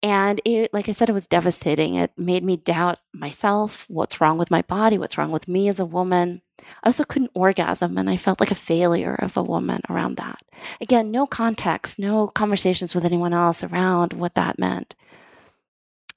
And 0.01 0.41
it, 0.45 0.73
like 0.73 0.87
I 0.87 0.93
said, 0.93 1.09
it 1.09 1.13
was 1.13 1.27
devastating. 1.27 1.95
It 1.95 2.11
made 2.17 2.43
me 2.43 2.55
doubt 2.55 2.99
myself, 3.13 3.85
what's 3.89 4.21
wrong 4.21 4.37
with 4.37 4.49
my 4.49 4.61
body, 4.61 4.97
what's 4.97 5.17
wrong 5.17 5.31
with 5.31 5.49
me 5.49 5.67
as 5.67 5.79
a 5.79 5.85
woman. 5.85 6.41
I 6.59 6.87
also 6.87 7.03
couldn't 7.03 7.31
orgasm, 7.33 7.97
and 7.97 8.09
I 8.09 8.15
felt 8.15 8.39
like 8.39 8.51
a 8.51 8.55
failure 8.55 9.15
of 9.15 9.35
a 9.35 9.43
woman 9.43 9.81
around 9.89 10.15
that. 10.17 10.41
Again, 10.79 11.11
no 11.11 11.27
context, 11.27 11.99
no 11.99 12.27
conversations 12.27 12.95
with 12.95 13.03
anyone 13.03 13.33
else 13.33 13.61
around 13.61 14.13
what 14.13 14.35
that 14.35 14.57
meant. 14.57 14.95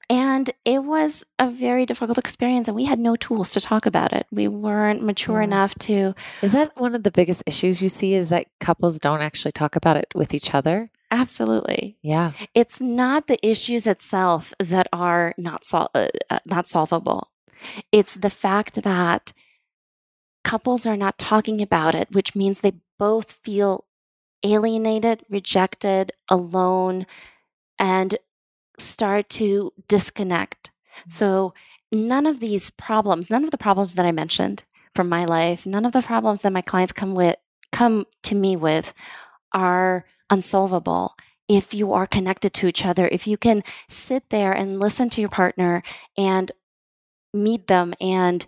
And 0.09 0.51
it 0.65 0.83
was 0.83 1.23
a 1.39 1.49
very 1.49 1.85
difficult 1.85 2.17
experience, 2.17 2.67
and 2.67 2.75
we 2.75 2.85
had 2.85 2.99
no 2.99 3.15
tools 3.15 3.51
to 3.51 3.61
talk 3.61 3.85
about 3.85 4.11
it. 4.13 4.27
We 4.31 4.47
weren't 4.47 5.01
mature 5.01 5.41
enough 5.41 5.75
to. 5.79 6.13
Is 6.41 6.51
that 6.51 6.75
one 6.77 6.93
of 6.93 7.03
the 7.03 7.11
biggest 7.11 7.43
issues 7.45 7.81
you 7.81 7.89
see 7.89 8.13
is 8.13 8.29
that 8.29 8.47
couples 8.59 8.99
don't 8.99 9.21
actually 9.21 9.53
talk 9.53 9.75
about 9.75 9.97
it 9.97 10.07
with 10.13 10.33
each 10.33 10.53
other? 10.53 10.91
Absolutely. 11.09 11.97
Yeah. 12.01 12.31
It's 12.53 12.81
not 12.81 13.27
the 13.27 13.43
issues 13.47 13.87
itself 13.87 14.53
that 14.59 14.87
are 14.91 15.33
not 15.37 15.63
sol- 15.63 15.91
uh, 15.93 16.07
uh, 16.29 16.39
not 16.45 16.67
solvable. 16.67 17.29
It's 17.91 18.15
the 18.15 18.29
fact 18.31 18.83
that 18.83 19.31
couples 20.43 20.85
are 20.85 20.97
not 20.97 21.17
talking 21.17 21.61
about 21.61 21.95
it, 21.95 22.09
which 22.11 22.35
means 22.35 22.59
they 22.59 22.73
both 22.99 23.31
feel 23.43 23.85
alienated, 24.43 25.23
rejected, 25.29 26.11
alone, 26.29 27.05
and 27.79 28.17
start 28.83 29.29
to 29.31 29.73
disconnect. 29.87 30.71
Mm-hmm. 30.71 31.09
So, 31.09 31.53
none 31.91 32.25
of 32.25 32.39
these 32.39 32.71
problems, 32.71 33.29
none 33.29 33.43
of 33.43 33.51
the 33.51 33.57
problems 33.57 33.95
that 33.95 34.05
I 34.05 34.11
mentioned 34.11 34.63
from 34.95 35.09
my 35.09 35.25
life, 35.25 35.65
none 35.65 35.85
of 35.85 35.91
the 35.91 36.01
problems 36.01 36.41
that 36.41 36.53
my 36.53 36.61
clients 36.61 36.93
come 36.93 37.15
with 37.15 37.35
come 37.71 38.05
to 38.21 38.35
me 38.35 38.55
with 38.55 38.93
are 39.51 40.05
unsolvable 40.29 41.15
if 41.49 41.73
you 41.73 41.91
are 41.91 42.07
connected 42.07 42.53
to 42.53 42.67
each 42.67 42.85
other, 42.85 43.09
if 43.11 43.27
you 43.27 43.37
can 43.37 43.63
sit 43.89 44.29
there 44.29 44.53
and 44.53 44.79
listen 44.79 45.09
to 45.09 45.19
your 45.19 45.29
partner 45.29 45.83
and 46.17 46.51
meet 47.33 47.67
them 47.67 47.93
and 47.99 48.45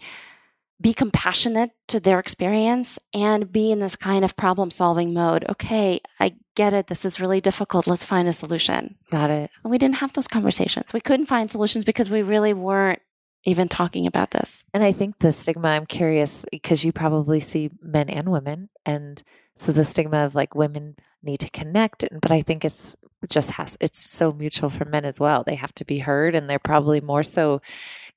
be 0.82 0.94
compassionate 0.94 1.72
to 1.88 2.00
their 2.00 2.20
experience 2.20 3.00
and 3.14 3.52
be 3.52 3.72
in 3.72 3.80
this 3.80 3.96
kind 3.96 4.26
of 4.26 4.36
problem 4.36 4.70
solving 4.72 5.14
mode. 5.14 5.46
Okay, 5.50 6.02
I 6.20 6.36
get 6.56 6.74
it. 6.74 6.88
This 6.88 7.06
is 7.06 7.20
really 7.20 7.40
difficult. 7.40 7.88
Let's 7.88 8.04
find 8.04 8.28
a 8.28 8.34
solution. 8.34 8.96
Got 9.10 9.30
it. 9.30 9.50
And 9.64 9.72
we 9.72 9.78
didn't 9.78 9.98
have 9.98 10.14
those 10.14 10.28
conversations. 10.28 10.94
We 10.94 11.02
couldn't 11.02 11.28
find 11.28 11.50
solutions 11.50 11.86
because 11.86 12.10
we 12.10 12.22
really 12.22 12.54
weren't 12.54 13.02
even 13.46 13.70
talking 13.70 14.08
about 14.08 14.32
this. 14.32 14.66
And 14.74 14.84
I 14.84 14.92
think 14.92 15.20
the 15.20 15.32
stigma, 15.32 15.70
I'm 15.70 15.86
curious 15.86 16.46
because 16.52 16.84
you 16.84 16.92
probably 16.92 17.40
see 17.40 17.70
men 17.82 18.10
and 18.10 18.30
women. 18.30 18.70
And 18.86 19.24
so 19.58 19.72
the 19.72 19.86
stigma 19.86 20.26
of 20.26 20.36
like 20.36 20.56
women 20.56 20.96
need 21.24 21.40
to 21.40 21.50
connect. 21.50 22.06
But 22.22 22.32
I 22.32 22.42
think 22.42 22.66
it's 22.66 22.96
just 23.30 23.52
has, 23.52 23.78
it's 23.80 24.10
so 24.12 24.32
mutual 24.34 24.70
for 24.70 24.86
men 24.86 25.06
as 25.06 25.20
well. 25.20 25.44
They 25.44 25.56
have 25.56 25.74
to 25.76 25.86
be 25.86 26.00
heard 26.00 26.36
and 26.36 26.50
they're 26.50 26.60
probably 26.60 27.02
more 27.02 27.24
so 27.24 27.62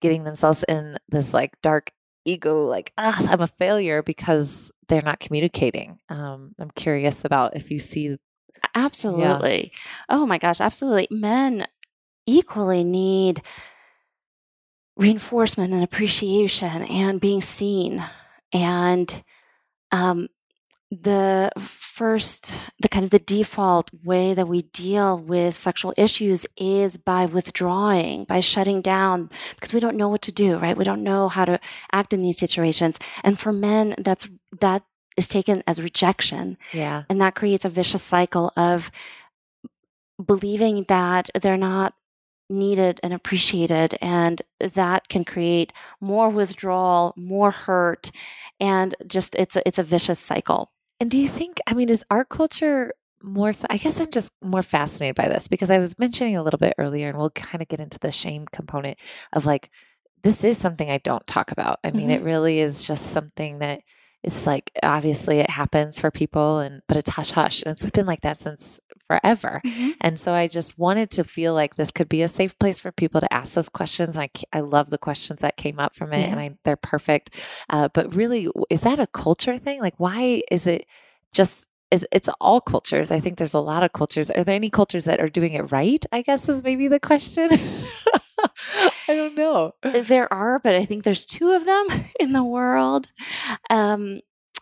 getting 0.01 0.25
themselves 0.25 0.65
in 0.69 0.97
this 1.09 1.35
like 1.35 1.61
dark 1.63 1.93
ego, 2.29 2.65
like, 2.65 2.93
ah, 2.99 3.27
I'm 3.31 3.41
a 3.41 3.47
failure 3.47 4.03
because 4.03 4.71
they're 4.89 5.03
not 5.03 5.21
communicating. 5.21 5.99
Um, 6.09 6.55
I'm 6.59 6.71
curious 6.71 7.25
about 7.25 7.57
if 7.57 7.71
you 7.71 7.79
see, 7.79 8.17
Absolutely. 8.75 9.73
Oh 10.09 10.27
my 10.27 10.39
gosh, 10.39 10.61
absolutely. 10.61 11.09
Men 11.11 11.67
equally 12.27 12.85
need 12.85 13.43
reinforcement 14.97 15.73
and 15.73 15.83
appreciation 15.83 16.83
and 16.83 17.21
being 17.21 17.41
seen. 17.41 18.05
And 18.53 19.23
um, 19.93 20.29
the 20.91 21.51
first, 21.59 22.63
the 22.81 22.89
kind 22.89 23.05
of 23.05 23.11
the 23.11 23.19
default 23.19 23.91
way 24.05 24.33
that 24.33 24.49
we 24.49 24.63
deal 24.63 25.19
with 25.19 25.55
sexual 25.55 25.93
issues 25.99 26.47
is 26.57 26.97
by 26.97 27.27
withdrawing, 27.27 28.25
by 28.25 28.41
shutting 28.41 28.81
down, 28.81 29.29
because 29.55 29.75
we 29.75 29.81
don't 29.81 29.97
know 29.97 30.09
what 30.09 30.23
to 30.23 30.33
do, 30.33 30.57
right? 30.57 30.77
We 30.77 30.85
don't 30.85 31.03
know 31.03 31.29
how 31.29 31.45
to 31.45 31.61
act 31.93 32.15
in 32.15 32.23
these 32.23 32.39
situations. 32.39 32.99
And 33.23 33.39
for 33.39 33.53
men, 33.53 33.97
that's 33.99 34.29
that 34.61 34.83
is 35.19 35.29
taken 35.29 35.63
as 35.67 35.83
rejection. 35.83 36.57
yeah, 36.73 37.03
And 37.11 37.21
that 37.21 37.35
creates 37.35 37.65
a 37.65 37.69
vicious 37.69 38.03
cycle 38.03 38.53
of 38.57 38.91
believing 40.25 40.85
that 40.85 41.29
they're 41.39 41.57
not 41.57 41.95
needed 42.49 42.99
and 43.03 43.13
appreciated. 43.13 43.99
And 44.01 44.41
that 44.59 45.09
can 45.09 45.25
create 45.25 45.73
more 46.01 46.31
withdrawal, 46.31 47.13
more 47.17 47.51
hurt. 47.51 48.11
And 48.59 48.95
just 49.07 49.35
it's 49.35 49.57
a, 49.57 49.69
it's 49.69 49.79
a 49.79 49.83
vicious 49.83 50.21
cycle. 50.21 50.71
And 51.01 51.11
do 51.11 51.19
you 51.19 51.29
think, 51.29 51.59
I 51.67 51.75
mean, 51.75 51.89
is 51.91 52.05
our 52.11 52.25
culture 52.25 52.93
more 53.23 53.53
so? 53.53 53.67
I 53.71 53.77
guess 53.77 54.01
I'm 54.01 54.11
just 54.11 54.33
more 54.43 54.63
fascinated 54.63 55.17
by 55.17 55.29
this 55.29 55.49
because 55.49 55.71
I 55.71 55.79
was 55.79 55.99
mentioning 55.99 56.37
a 56.37 56.43
little 56.43 56.59
bit 56.59 56.75
earlier, 56.79 57.09
and 57.09 57.19
we'll 57.19 57.31
kind 57.31 57.63
of 57.63 57.69
get 57.69 57.81
into 57.81 57.99
the 57.99 58.11
shame 58.11 58.47
component 58.53 58.99
of 59.33 59.47
like, 59.47 59.71
this 60.25 60.43
is 60.43 60.59
something 60.59 60.91
I 60.91 60.99
don't 60.99 61.27
talk 61.27 61.53
about. 61.53 61.79
I 61.85 61.93
mean, 61.93 62.11
it 62.11 62.17
mm-hmm. 62.17 62.27
really 62.27 62.59
is 62.61 62.87
just 62.87 63.07
something 63.07 63.61
that 63.61 63.83
it's 64.25 64.47
like, 64.47 64.73
obviously, 64.83 65.39
it 65.39 65.51
happens 65.51 66.01
for 66.01 66.11
people, 66.11 66.59
and 66.59 66.83
but 66.89 66.97
it's 66.97 67.11
hush 67.11 67.31
hush. 67.31 67.63
And 67.63 67.71
it's 67.71 67.89
been 67.93 68.07
like 68.07 68.23
that 68.23 68.37
since 68.37 68.81
forever. 69.09 69.61
And 70.01 70.19
so 70.21 70.33
I 70.33 70.47
just 70.47 70.79
wanted 70.79 71.11
to 71.13 71.25
feel 71.25 71.55
like 71.55 71.75
this 71.75 71.91
could 71.91 72.09
be 72.09 72.23
a 72.23 72.29
safe 72.29 72.57
place 72.61 72.79
for 72.79 72.93
people 72.93 73.21
to 73.21 73.33
ask 73.33 73.55
those 73.55 73.69
questions. 73.69 74.17
I, 74.17 74.29
I 74.53 74.61
love 74.61 74.91
the 74.91 74.99
questions 74.99 75.41
that 75.41 75.57
came 75.57 75.81
up 75.81 75.95
from 75.97 76.13
it, 76.13 76.21
Yeah. 76.21 76.27
and 76.27 76.39
I, 76.41 76.51
they're 76.65 76.77
perfect. 76.77 77.31
Uh, 77.71 77.89
but 77.93 78.15
really, 78.15 78.49
is 78.71 78.83
that 78.83 79.01
a 79.01 79.07
culture 79.09 79.59
thing? 79.59 79.81
Like, 79.81 79.95
why 79.99 80.43
is 80.51 80.67
it 80.69 80.87
just? 81.33 81.67
Is 81.91 82.07
it's 82.13 82.29
all 82.39 82.61
cultures? 82.61 83.11
I 83.11 83.19
think 83.19 83.39
there's 83.39 83.55
a 83.55 83.61
lot 83.61 83.83
of 83.83 83.95
cultures. 83.95 84.31
Are 84.31 84.45
there 84.45 84.55
any 84.55 84.69
cultures 84.69 85.07
that 85.07 85.21
are 85.21 85.29
doing 85.31 85.55
it 85.55 85.73
right? 85.73 86.05
I 86.13 86.21
guess 86.21 86.47
is 86.47 86.63
maybe 86.63 86.87
the 86.87 87.01
question. 87.01 87.49
I 89.09 89.15
don't 89.15 89.35
know. 89.35 89.73
There 89.83 90.31
are, 90.33 90.59
but 90.59 90.75
I 90.75 90.85
think 90.85 91.05
there's 91.05 91.25
two 91.25 91.51
of 91.53 91.65
them 91.65 91.87
in 92.21 92.33
the 92.35 92.45
world. 92.45 93.11
Um, 93.71 94.21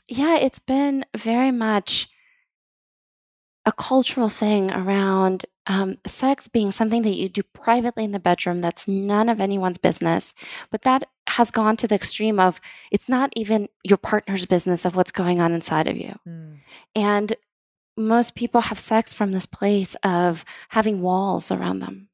yeah, 0.09 0.37
it's 0.39 0.61
been 0.61 1.05
very 1.17 1.51
much 1.51 2.09
a 3.67 3.73
cultural 3.73 4.29
thing 4.29 4.71
around 4.71 5.45
um, 5.67 5.97
sex 6.07 6.47
being 6.47 6.71
something 6.71 7.03
that 7.03 7.17
you 7.17 7.29
do 7.29 7.43
privately 7.43 8.05
in 8.05 8.13
the 8.13 8.21
bedroom 8.21 8.61
that's 8.61 8.87
none 8.87 9.29
of 9.29 9.41
anyone's 9.41 9.79
business. 9.79 10.33
But 10.71 10.83
that 10.83 11.05
has 11.31 11.51
gone 11.51 11.77
to 11.79 11.89
the 11.89 11.97
extreme 11.97 12.39
of 12.39 12.61
it's 12.93 13.09
not 13.09 13.33
even 13.35 13.69
your 13.83 13.97
partner's 13.99 14.47
business 14.47 14.85
of 14.85 14.95
what's 14.95 15.11
going 15.11 15.41
on 15.41 15.53
inside 15.53 15.89
of 15.89 15.97
you. 15.97 16.15
Mm, 16.27 16.59
And 16.95 17.35
most 17.97 18.37
people 18.37 18.61
have 18.63 18.79
sex 18.79 19.13
from 19.13 19.33
this 19.33 19.47
place 19.47 19.97
of 20.05 20.45
having 20.69 21.03
walls 21.03 21.51
around 21.51 21.81
them. 21.81 22.09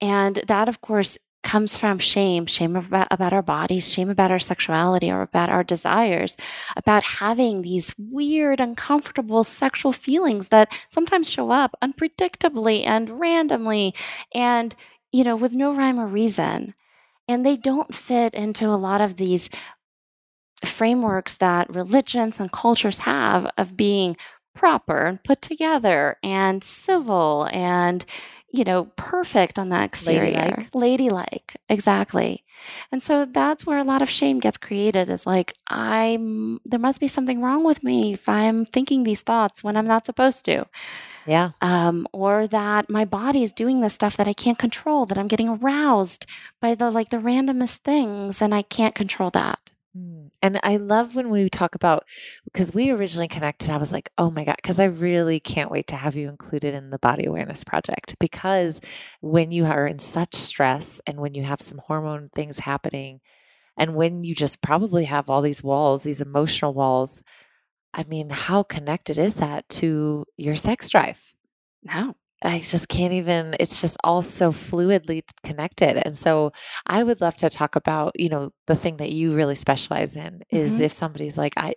And 0.00 0.40
that, 0.46 0.68
of 0.68 0.80
course, 0.80 1.18
comes 1.44 1.76
from 1.76 1.98
shame 1.98 2.46
shame 2.46 2.74
about, 2.74 3.06
about 3.10 3.32
our 3.32 3.42
bodies, 3.42 3.92
shame 3.92 4.10
about 4.10 4.30
our 4.30 4.38
sexuality 4.38 5.10
or 5.10 5.22
about 5.22 5.50
our 5.50 5.62
desires, 5.62 6.36
about 6.76 7.04
having 7.04 7.62
these 7.62 7.94
weird, 7.98 8.60
uncomfortable 8.60 9.44
sexual 9.44 9.92
feelings 9.92 10.48
that 10.48 10.72
sometimes 10.90 11.30
show 11.30 11.50
up 11.50 11.76
unpredictably 11.82 12.84
and 12.84 13.20
randomly 13.20 13.94
and, 14.34 14.74
you 15.12 15.22
know, 15.22 15.36
with 15.36 15.54
no 15.54 15.72
rhyme 15.72 16.00
or 16.00 16.06
reason. 16.06 16.74
And 17.28 17.46
they 17.46 17.56
don't 17.56 17.94
fit 17.94 18.34
into 18.34 18.66
a 18.68 18.76
lot 18.76 19.00
of 19.00 19.16
these 19.16 19.48
frameworks 20.64 21.36
that 21.36 21.72
religions 21.72 22.40
and 22.40 22.50
cultures 22.50 23.00
have 23.00 23.46
of 23.56 23.76
being 23.76 24.16
proper 24.54 25.06
and 25.06 25.22
put 25.22 25.42
together 25.42 26.16
and 26.22 26.62
civil 26.62 27.48
and 27.52 28.04
you 28.54 28.64
know 28.64 28.84
perfect 28.96 29.58
on 29.58 29.68
the 29.68 29.82
exterior 29.82 30.32
Ladylike. 30.32 30.74
ladylike 30.74 31.56
exactly 31.68 32.44
and 32.92 33.02
so 33.02 33.24
that's 33.24 33.66
where 33.66 33.78
a 33.78 33.84
lot 33.84 34.00
of 34.00 34.08
shame 34.08 34.38
gets 34.38 34.58
created 34.58 35.08
is 35.10 35.26
like 35.26 35.54
i'm 35.68 36.60
there 36.64 36.78
must 36.78 37.00
be 37.00 37.08
something 37.08 37.40
wrong 37.40 37.64
with 37.64 37.82
me 37.82 38.12
if 38.12 38.28
i'm 38.28 38.64
thinking 38.64 39.02
these 39.02 39.22
thoughts 39.22 39.64
when 39.64 39.76
i'm 39.76 39.86
not 39.86 40.06
supposed 40.06 40.44
to 40.44 40.64
yeah. 41.26 41.52
um, 41.60 42.06
or 42.12 42.46
that 42.46 42.90
my 42.90 43.04
body 43.04 43.42
is 43.42 43.52
doing 43.52 43.80
this 43.80 43.94
stuff 43.94 44.16
that 44.16 44.28
I 44.28 44.32
can't 44.32 44.58
control, 44.58 45.06
that 45.06 45.18
I'm 45.18 45.28
getting 45.28 45.48
aroused 45.48 46.26
by 46.60 46.74
the 46.74 46.90
like 46.90 47.08
the 47.10 47.16
randomest 47.18 47.78
things, 47.78 48.42
and 48.42 48.54
I 48.54 48.62
can't 48.62 48.94
control 48.94 49.30
that. 49.30 49.70
Mm. 49.96 50.30
And 50.42 50.60
I 50.62 50.76
love 50.76 51.14
when 51.14 51.30
we 51.30 51.48
talk 51.48 51.74
about 51.74 52.04
because 52.44 52.74
we 52.74 52.90
originally 52.90 53.28
connected. 53.28 53.70
I 53.70 53.76
was 53.76 53.92
like, 53.92 54.10
oh 54.18 54.30
my 54.30 54.44
God, 54.44 54.56
because 54.56 54.80
I 54.80 54.86
really 54.86 55.40
can't 55.40 55.70
wait 55.70 55.86
to 55.88 55.96
have 55.96 56.16
you 56.16 56.28
included 56.28 56.74
in 56.74 56.90
the 56.90 56.98
Body 56.98 57.26
Awareness 57.26 57.64
Project. 57.64 58.16
Because 58.18 58.80
when 59.20 59.50
you 59.52 59.64
are 59.66 59.86
in 59.86 59.98
such 59.98 60.34
stress 60.34 61.00
and 61.06 61.20
when 61.20 61.34
you 61.34 61.44
have 61.44 61.60
some 61.60 61.78
hormone 61.78 62.30
things 62.34 62.60
happening, 62.60 63.20
and 63.76 63.94
when 63.94 64.24
you 64.24 64.34
just 64.34 64.62
probably 64.62 65.04
have 65.04 65.28
all 65.28 65.42
these 65.42 65.62
walls, 65.62 66.04
these 66.04 66.20
emotional 66.20 66.74
walls, 66.74 67.22
I 67.92 68.04
mean, 68.04 68.30
how 68.30 68.62
connected 68.62 69.18
is 69.18 69.34
that 69.34 69.68
to 69.70 70.26
your 70.36 70.56
sex 70.56 70.88
drive? 70.88 71.20
No, 71.82 72.16
I 72.44 72.58
just 72.60 72.88
can't 72.88 73.12
even, 73.14 73.54
it's 73.58 73.80
just 73.80 73.96
all 74.04 74.20
so 74.22 74.52
fluidly 74.52 75.22
connected. 75.42 75.96
And 76.04 76.16
so 76.16 76.52
I 76.86 77.02
would 77.02 77.20
love 77.22 77.36
to 77.38 77.48
talk 77.48 77.74
about, 77.74 78.18
you 78.20 78.28
know, 78.28 78.50
the 78.66 78.76
thing 78.76 78.98
that 78.98 79.10
you 79.12 79.34
really 79.34 79.54
specialize 79.54 80.14
in 80.16 80.42
is 80.50 80.78
Mhm. 80.78 80.84
if 80.84 80.92
somebody's 80.92 81.38
like, 81.38 81.54
I, 81.56 81.74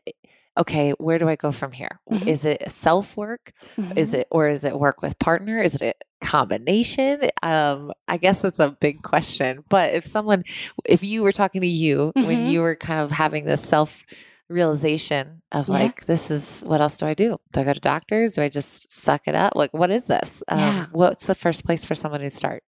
okay, 0.57 0.91
where 0.97 1.19
do 1.19 1.29
I 1.29 1.35
go 1.37 1.51
from 1.51 1.71
here? 1.71 2.01
Mhm. 2.11 2.27
Is 2.27 2.43
it 2.43 2.69
self 2.69 3.15
work? 3.15 3.53
Is 3.95 4.11
Mhm. 4.13 4.19
it 4.19 4.27
or 4.29 4.49
is 4.49 4.63
it 4.65 4.77
work 4.77 5.01
with 5.01 5.17
partner? 5.19 5.61
Is 5.61 5.75
it 5.75 5.95
a 6.21 6.25
combination? 6.25 7.29
Um, 7.43 7.93
I 8.07 8.17
guess 8.17 8.41
that's 8.41 8.59
a 8.59 8.71
big 8.71 9.03
question. 9.03 9.63
But 9.69 9.93
if 9.93 10.05
someone, 10.05 10.43
if 10.85 11.01
you 11.03 11.23
were 11.23 11.31
talking 11.31 11.61
to 11.61 11.67
you 11.67 12.11
when 12.15 12.45
Mhm. 12.45 12.49
you 12.51 12.59
were 12.61 12.75
kind 12.75 12.99
of 12.99 13.11
having 13.11 13.45
this 13.45 13.61
self 13.61 14.03
realization 14.49 15.41
of 15.51 15.67
Yeah. 15.67 15.73
like, 15.73 16.05
this 16.05 16.31
is 16.31 16.61
what 16.65 16.81
else 16.81 16.97
do 16.97 17.05
I 17.05 17.13
do? 17.13 17.37
Do 17.51 17.61
I 17.61 17.63
go 17.63 17.73
to 17.73 17.79
doctors? 17.79 18.33
Do 18.33 18.41
I 18.41 18.49
just 18.49 18.91
suck 18.91 19.21
it 19.27 19.35
up? 19.35 19.53
Like, 19.55 19.73
what 19.73 19.91
is 19.91 20.05
this? 20.07 20.43
Um, 20.47 20.59
Yeah. 20.59 20.85
What's 20.91 21.25
the 21.25 21.35
first 21.35 21.65
place 21.65 21.83
for 21.85 21.95
someone 21.95 22.21
to 22.21 22.29
start? 22.29 22.63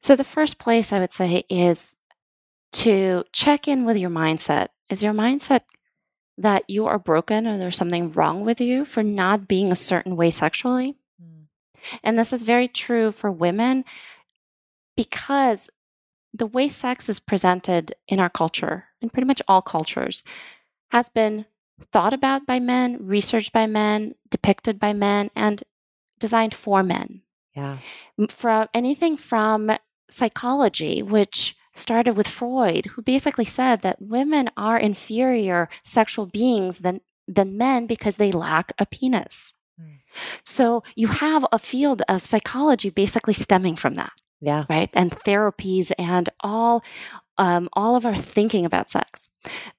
So, 0.00 0.16
the 0.16 0.24
first 0.24 0.58
place 0.58 0.92
I 0.92 0.98
would 0.98 1.12
say 1.12 1.44
is 1.48 1.96
to 2.72 3.24
check 3.32 3.68
in 3.68 3.84
with 3.84 3.96
your 3.96 4.10
mindset. 4.10 4.68
Is 4.88 5.02
your 5.02 5.12
mindset 5.12 5.60
that 6.38 6.64
you 6.68 6.86
are 6.86 6.98
broken 6.98 7.46
or 7.46 7.58
there's 7.58 7.76
something 7.76 8.10
wrong 8.12 8.44
with 8.44 8.60
you 8.60 8.84
for 8.84 9.02
not 9.02 9.46
being 9.46 9.70
a 9.70 9.76
certain 9.76 10.16
way 10.16 10.30
sexually? 10.30 10.96
And 12.02 12.16
this 12.18 12.32
is 12.32 12.42
very 12.44 12.68
true 12.68 13.10
for 13.10 13.30
women 13.30 13.84
because 14.96 15.68
the 16.32 16.46
way 16.46 16.68
sex 16.68 17.08
is 17.08 17.18
presented 17.20 17.94
in 18.08 18.20
our 18.20 18.30
culture, 18.30 18.86
in 19.00 19.10
pretty 19.10 19.26
much 19.26 19.42
all 19.48 19.62
cultures, 19.62 20.22
has 20.92 21.08
been 21.08 21.46
thought 21.90 22.12
about 22.12 22.46
by 22.46 22.60
men, 22.60 22.98
researched 23.00 23.52
by 23.52 23.66
men, 23.66 24.14
depicted 24.30 24.78
by 24.78 24.92
men, 24.92 25.30
and 25.34 25.62
designed 26.20 26.54
for 26.54 26.82
men. 26.82 27.22
Yeah. 27.56 27.78
From 28.28 28.68
anything 28.72 29.16
from 29.16 29.72
psychology, 30.08 31.02
which 31.02 31.56
started 31.72 32.16
with 32.16 32.28
Freud, 32.28 32.86
who 32.92 33.02
basically 33.02 33.44
said 33.46 33.80
that 33.82 34.00
women 34.00 34.50
are 34.56 34.78
inferior 34.78 35.68
sexual 35.82 36.26
beings 36.26 36.78
than, 36.78 37.00
than 37.26 37.56
men 37.56 37.86
because 37.86 38.16
they 38.16 38.30
lack 38.30 38.72
a 38.78 38.84
penis. 38.86 39.54
Mm. 39.80 40.00
So 40.44 40.82
you 40.94 41.08
have 41.08 41.46
a 41.50 41.58
field 41.58 42.02
of 42.08 42.24
psychology 42.26 42.90
basically 42.90 43.32
stemming 43.34 43.76
from 43.76 43.94
that 43.94 44.12
Yeah. 44.40 44.64
right 44.68 44.90
and 44.94 45.10
therapies 45.10 45.90
and 45.98 46.28
all 46.40 46.82
um, 47.38 47.70
all 47.72 47.96
of 47.96 48.04
our 48.04 48.14
thinking 48.14 48.66
about 48.66 48.90
sex 48.90 49.30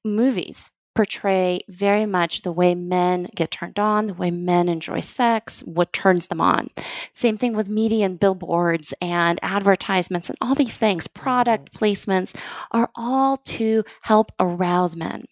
movies 0.04 0.72
portray 0.96 1.62
very 1.68 2.06
much 2.06 2.42
the 2.42 2.52
way 2.52 2.76
men 2.76 3.28
get 3.36 3.52
turned 3.52 3.80
on 3.80 4.08
the 4.08 4.14
way 4.14 4.32
men 4.32 4.70
enjoy 4.70 5.00
sex 5.00 5.62
what 5.62 5.94
turns 5.94 6.28
them 6.28 6.42
on. 6.42 6.70
Same 7.12 7.38
thing 7.38 7.56
with 7.56 7.68
media 7.68 8.06
and 8.06 8.20
billboards 8.20 8.94
and 9.02 9.40
advertisements 9.42 10.30
and 10.30 10.38
all 10.42 10.56
these 10.56 10.78
things. 10.78 11.08
Mm-hmm. 11.08 11.24
Product 11.24 11.74
placements 11.74 12.36
are 12.72 12.90
all 12.96 13.38
to 13.38 13.84
help 14.04 14.32
arouse 14.40 14.96
men. 14.96 15.26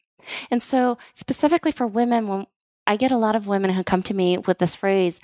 And 0.49 0.61
so 0.61 0.97
specifically 1.13 1.71
for 1.71 1.87
women 1.87 2.27
when 2.27 2.47
i 2.87 2.95
get 2.95 3.11
a 3.11 3.17
lot 3.17 3.35
of 3.35 3.47
women 3.47 3.71
who 3.71 3.83
come 3.83 4.01
to 4.03 4.13
me 4.13 4.37
with 4.37 4.57
this 4.57 4.75
phrase 4.75 5.19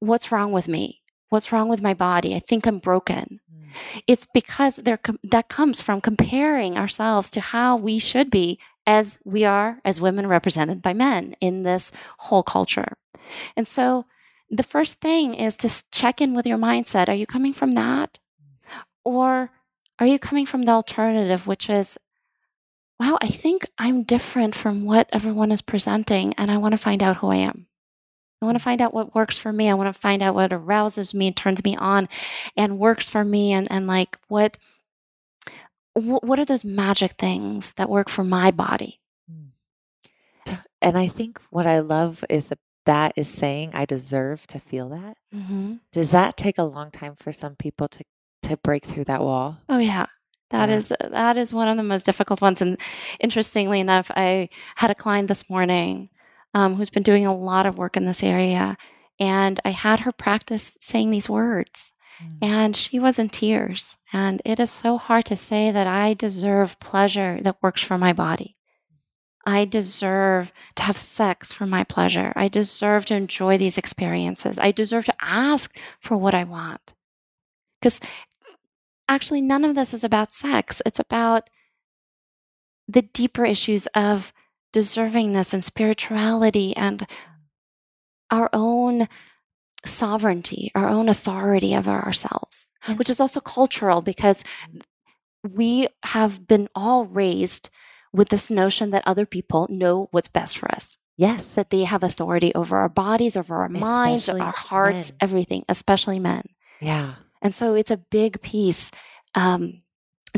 what's 0.00 0.32
wrong 0.32 0.50
with 0.50 0.66
me? 0.66 1.02
What's 1.28 1.52
wrong 1.52 1.68
with 1.68 1.82
my 1.82 1.94
body? 1.94 2.34
I 2.34 2.38
think 2.40 2.66
i'm 2.66 2.78
broken. 2.78 3.40
Mm. 3.54 4.02
It's 4.06 4.26
because 4.32 4.80
com- 5.02 5.20
that 5.22 5.48
comes 5.48 5.80
from 5.80 6.00
comparing 6.00 6.76
ourselves 6.76 7.30
to 7.30 7.40
how 7.40 7.76
we 7.76 7.98
should 7.98 8.30
be 8.30 8.58
as 8.86 9.18
we 9.24 9.44
are 9.44 9.80
as 9.84 10.00
women 10.00 10.26
represented 10.26 10.82
by 10.82 10.92
men 10.92 11.34
in 11.40 11.62
this 11.62 11.92
whole 12.18 12.42
culture. 12.42 12.96
And 13.56 13.68
so 13.68 14.06
the 14.50 14.62
first 14.62 15.00
thing 15.00 15.34
is 15.34 15.56
to 15.58 15.84
check 15.92 16.20
in 16.20 16.34
with 16.34 16.46
your 16.46 16.58
mindset. 16.58 17.08
Are 17.08 17.14
you 17.14 17.26
coming 17.26 17.52
from 17.52 17.74
that? 17.74 18.18
Or 19.04 19.50
are 19.98 20.06
you 20.06 20.18
coming 20.18 20.46
from 20.46 20.64
the 20.64 20.72
alternative, 20.72 21.46
which 21.46 21.70
is, 21.70 21.98
wow, 22.98 23.18
I 23.20 23.28
think 23.28 23.66
I'm 23.78 24.02
different 24.02 24.54
from 24.54 24.84
what 24.84 25.08
everyone 25.12 25.52
is 25.52 25.62
presenting, 25.62 26.34
and 26.34 26.50
I 26.50 26.56
want 26.56 26.72
to 26.72 26.78
find 26.78 27.02
out 27.02 27.18
who 27.18 27.30
I 27.30 27.36
am. 27.36 27.66
I 28.42 28.46
want 28.46 28.56
to 28.56 28.64
find 28.64 28.80
out 28.80 28.94
what 28.94 29.14
works 29.14 29.38
for 29.38 29.52
me. 29.52 29.68
I 29.68 29.74
want 29.74 29.94
to 29.94 30.00
find 30.00 30.22
out 30.22 30.34
what 30.34 30.52
arouses 30.52 31.12
me 31.12 31.28
and 31.28 31.36
turns 31.36 31.62
me 31.62 31.76
on 31.76 32.08
and 32.56 32.78
works 32.78 33.08
for 33.08 33.24
me 33.24 33.52
and, 33.52 33.70
and 33.70 33.86
like 33.86 34.18
what 34.28 34.58
wh- 35.94 36.22
what 36.22 36.38
are 36.38 36.44
those 36.44 36.64
magic 36.64 37.12
things 37.12 37.72
that 37.76 37.88
work 37.88 38.08
for 38.08 38.24
my 38.24 38.50
body? 38.50 39.00
And 40.82 40.96
I 40.96 41.06
think 41.08 41.40
what 41.50 41.66
I 41.66 41.80
love 41.80 42.24
is 42.30 42.52
that 42.86 43.12
is 43.16 43.28
saying 43.28 43.70
I 43.74 43.84
deserve 43.84 44.46
to 44.48 44.58
feel 44.58 44.88
that. 44.88 45.16
Mm-hmm. 45.34 45.74
Does 45.92 46.10
that 46.12 46.36
take 46.36 46.56
a 46.58 46.62
long 46.64 46.90
time 46.90 47.14
for 47.16 47.32
some 47.32 47.54
people 47.56 47.88
to 47.88 48.04
to 48.44 48.56
break 48.56 48.84
through 48.84 49.04
that 49.04 49.20
wall? 49.20 49.58
Oh 49.68 49.78
yeah. 49.78 50.06
That 50.50 50.70
Yeah. 50.70 50.76
is 50.76 50.92
that 51.10 51.36
is 51.36 51.52
one 51.52 51.68
of 51.68 51.76
the 51.76 51.82
most 51.82 52.06
difficult 52.06 52.40
ones. 52.40 52.62
And 52.62 52.78
interestingly 53.20 53.78
enough, 53.80 54.10
I 54.16 54.48
had 54.76 54.90
a 54.90 54.94
client 54.94 55.28
this 55.28 55.48
morning 55.50 56.08
um, 56.54 56.76
who's 56.76 56.90
been 56.90 57.02
doing 57.04 57.26
a 57.26 57.36
lot 57.36 57.66
of 57.66 57.76
work 57.78 57.96
in 57.96 58.06
this 58.06 58.22
area, 58.24 58.76
and 59.20 59.60
I 59.64 59.70
had 59.70 60.00
her 60.00 60.10
practice 60.12 60.76
saying 60.80 61.10
these 61.10 61.28
words, 61.28 61.92
Mm. 62.22 62.38
and 62.42 62.76
she 62.76 62.98
was 62.98 63.18
in 63.18 63.28
tears. 63.28 63.98
And 64.12 64.42
it 64.44 64.60
is 64.60 64.70
so 64.70 64.98
hard 64.98 65.24
to 65.26 65.36
say 65.36 65.70
that 65.70 65.86
I 65.86 66.14
deserve 66.14 66.80
pleasure 66.80 67.38
that 67.42 67.62
works 67.62 67.82
for 67.82 67.98
my 67.98 68.12
body. 68.12 68.56
I 69.46 69.64
deserve 69.64 70.52
to 70.76 70.82
have 70.82 70.98
sex 70.98 71.50
for 71.50 71.66
my 71.66 71.84
pleasure. 71.84 72.32
I 72.36 72.48
deserve 72.48 73.06
to 73.06 73.14
enjoy 73.14 73.56
these 73.56 73.78
experiences. 73.78 74.58
I 74.58 74.70
deserve 74.70 75.06
to 75.06 75.14
ask 75.20 75.74
for 75.98 76.16
what 76.16 76.34
I 76.34 76.44
want. 76.44 76.92
Because 77.80 78.00
actually, 79.08 79.40
none 79.40 79.64
of 79.64 79.74
this 79.74 79.94
is 79.94 80.04
about 80.04 80.32
sex. 80.32 80.82
It's 80.84 81.00
about 81.00 81.48
the 82.86 83.02
deeper 83.02 83.46
issues 83.46 83.86
of 83.94 84.32
deservingness 84.72 85.54
and 85.54 85.64
spirituality 85.64 86.76
and 86.76 87.00
mm. 87.00 87.06
our 88.30 88.50
own 88.52 89.08
sovereignty, 89.84 90.70
our 90.74 90.88
own 90.88 91.08
authority 91.08 91.74
over 91.76 91.90
ourselves, 91.90 92.68
which 92.96 93.10
is 93.10 93.20
also 93.20 93.40
cultural 93.40 94.02
because 94.02 94.42
we 95.48 95.88
have 96.04 96.46
been 96.46 96.68
all 96.74 97.06
raised 97.06 97.70
with 98.12 98.28
this 98.28 98.50
notion 98.50 98.90
that 98.90 99.02
other 99.06 99.24
people 99.26 99.66
know 99.70 100.08
what's 100.10 100.28
best 100.28 100.58
for 100.58 100.70
us, 100.72 100.96
Yes. 101.16 101.54
that 101.54 101.70
they 101.70 101.84
have 101.84 102.02
authority 102.02 102.52
over 102.54 102.76
our 102.76 102.88
bodies, 102.88 103.36
over 103.36 103.56
our 103.56 103.68
minds, 103.68 104.22
Especially 104.22 104.40
our 104.40 104.52
hearts, 104.52 105.10
men. 105.12 105.16
everything, 105.20 105.64
especially 105.68 106.18
men. 106.18 106.42
Yeah. 106.80 107.14
And 107.40 107.54
so 107.54 107.74
it's 107.74 107.90
a 107.90 107.96
big 107.96 108.42
piece 108.42 108.90
um, 109.34 109.82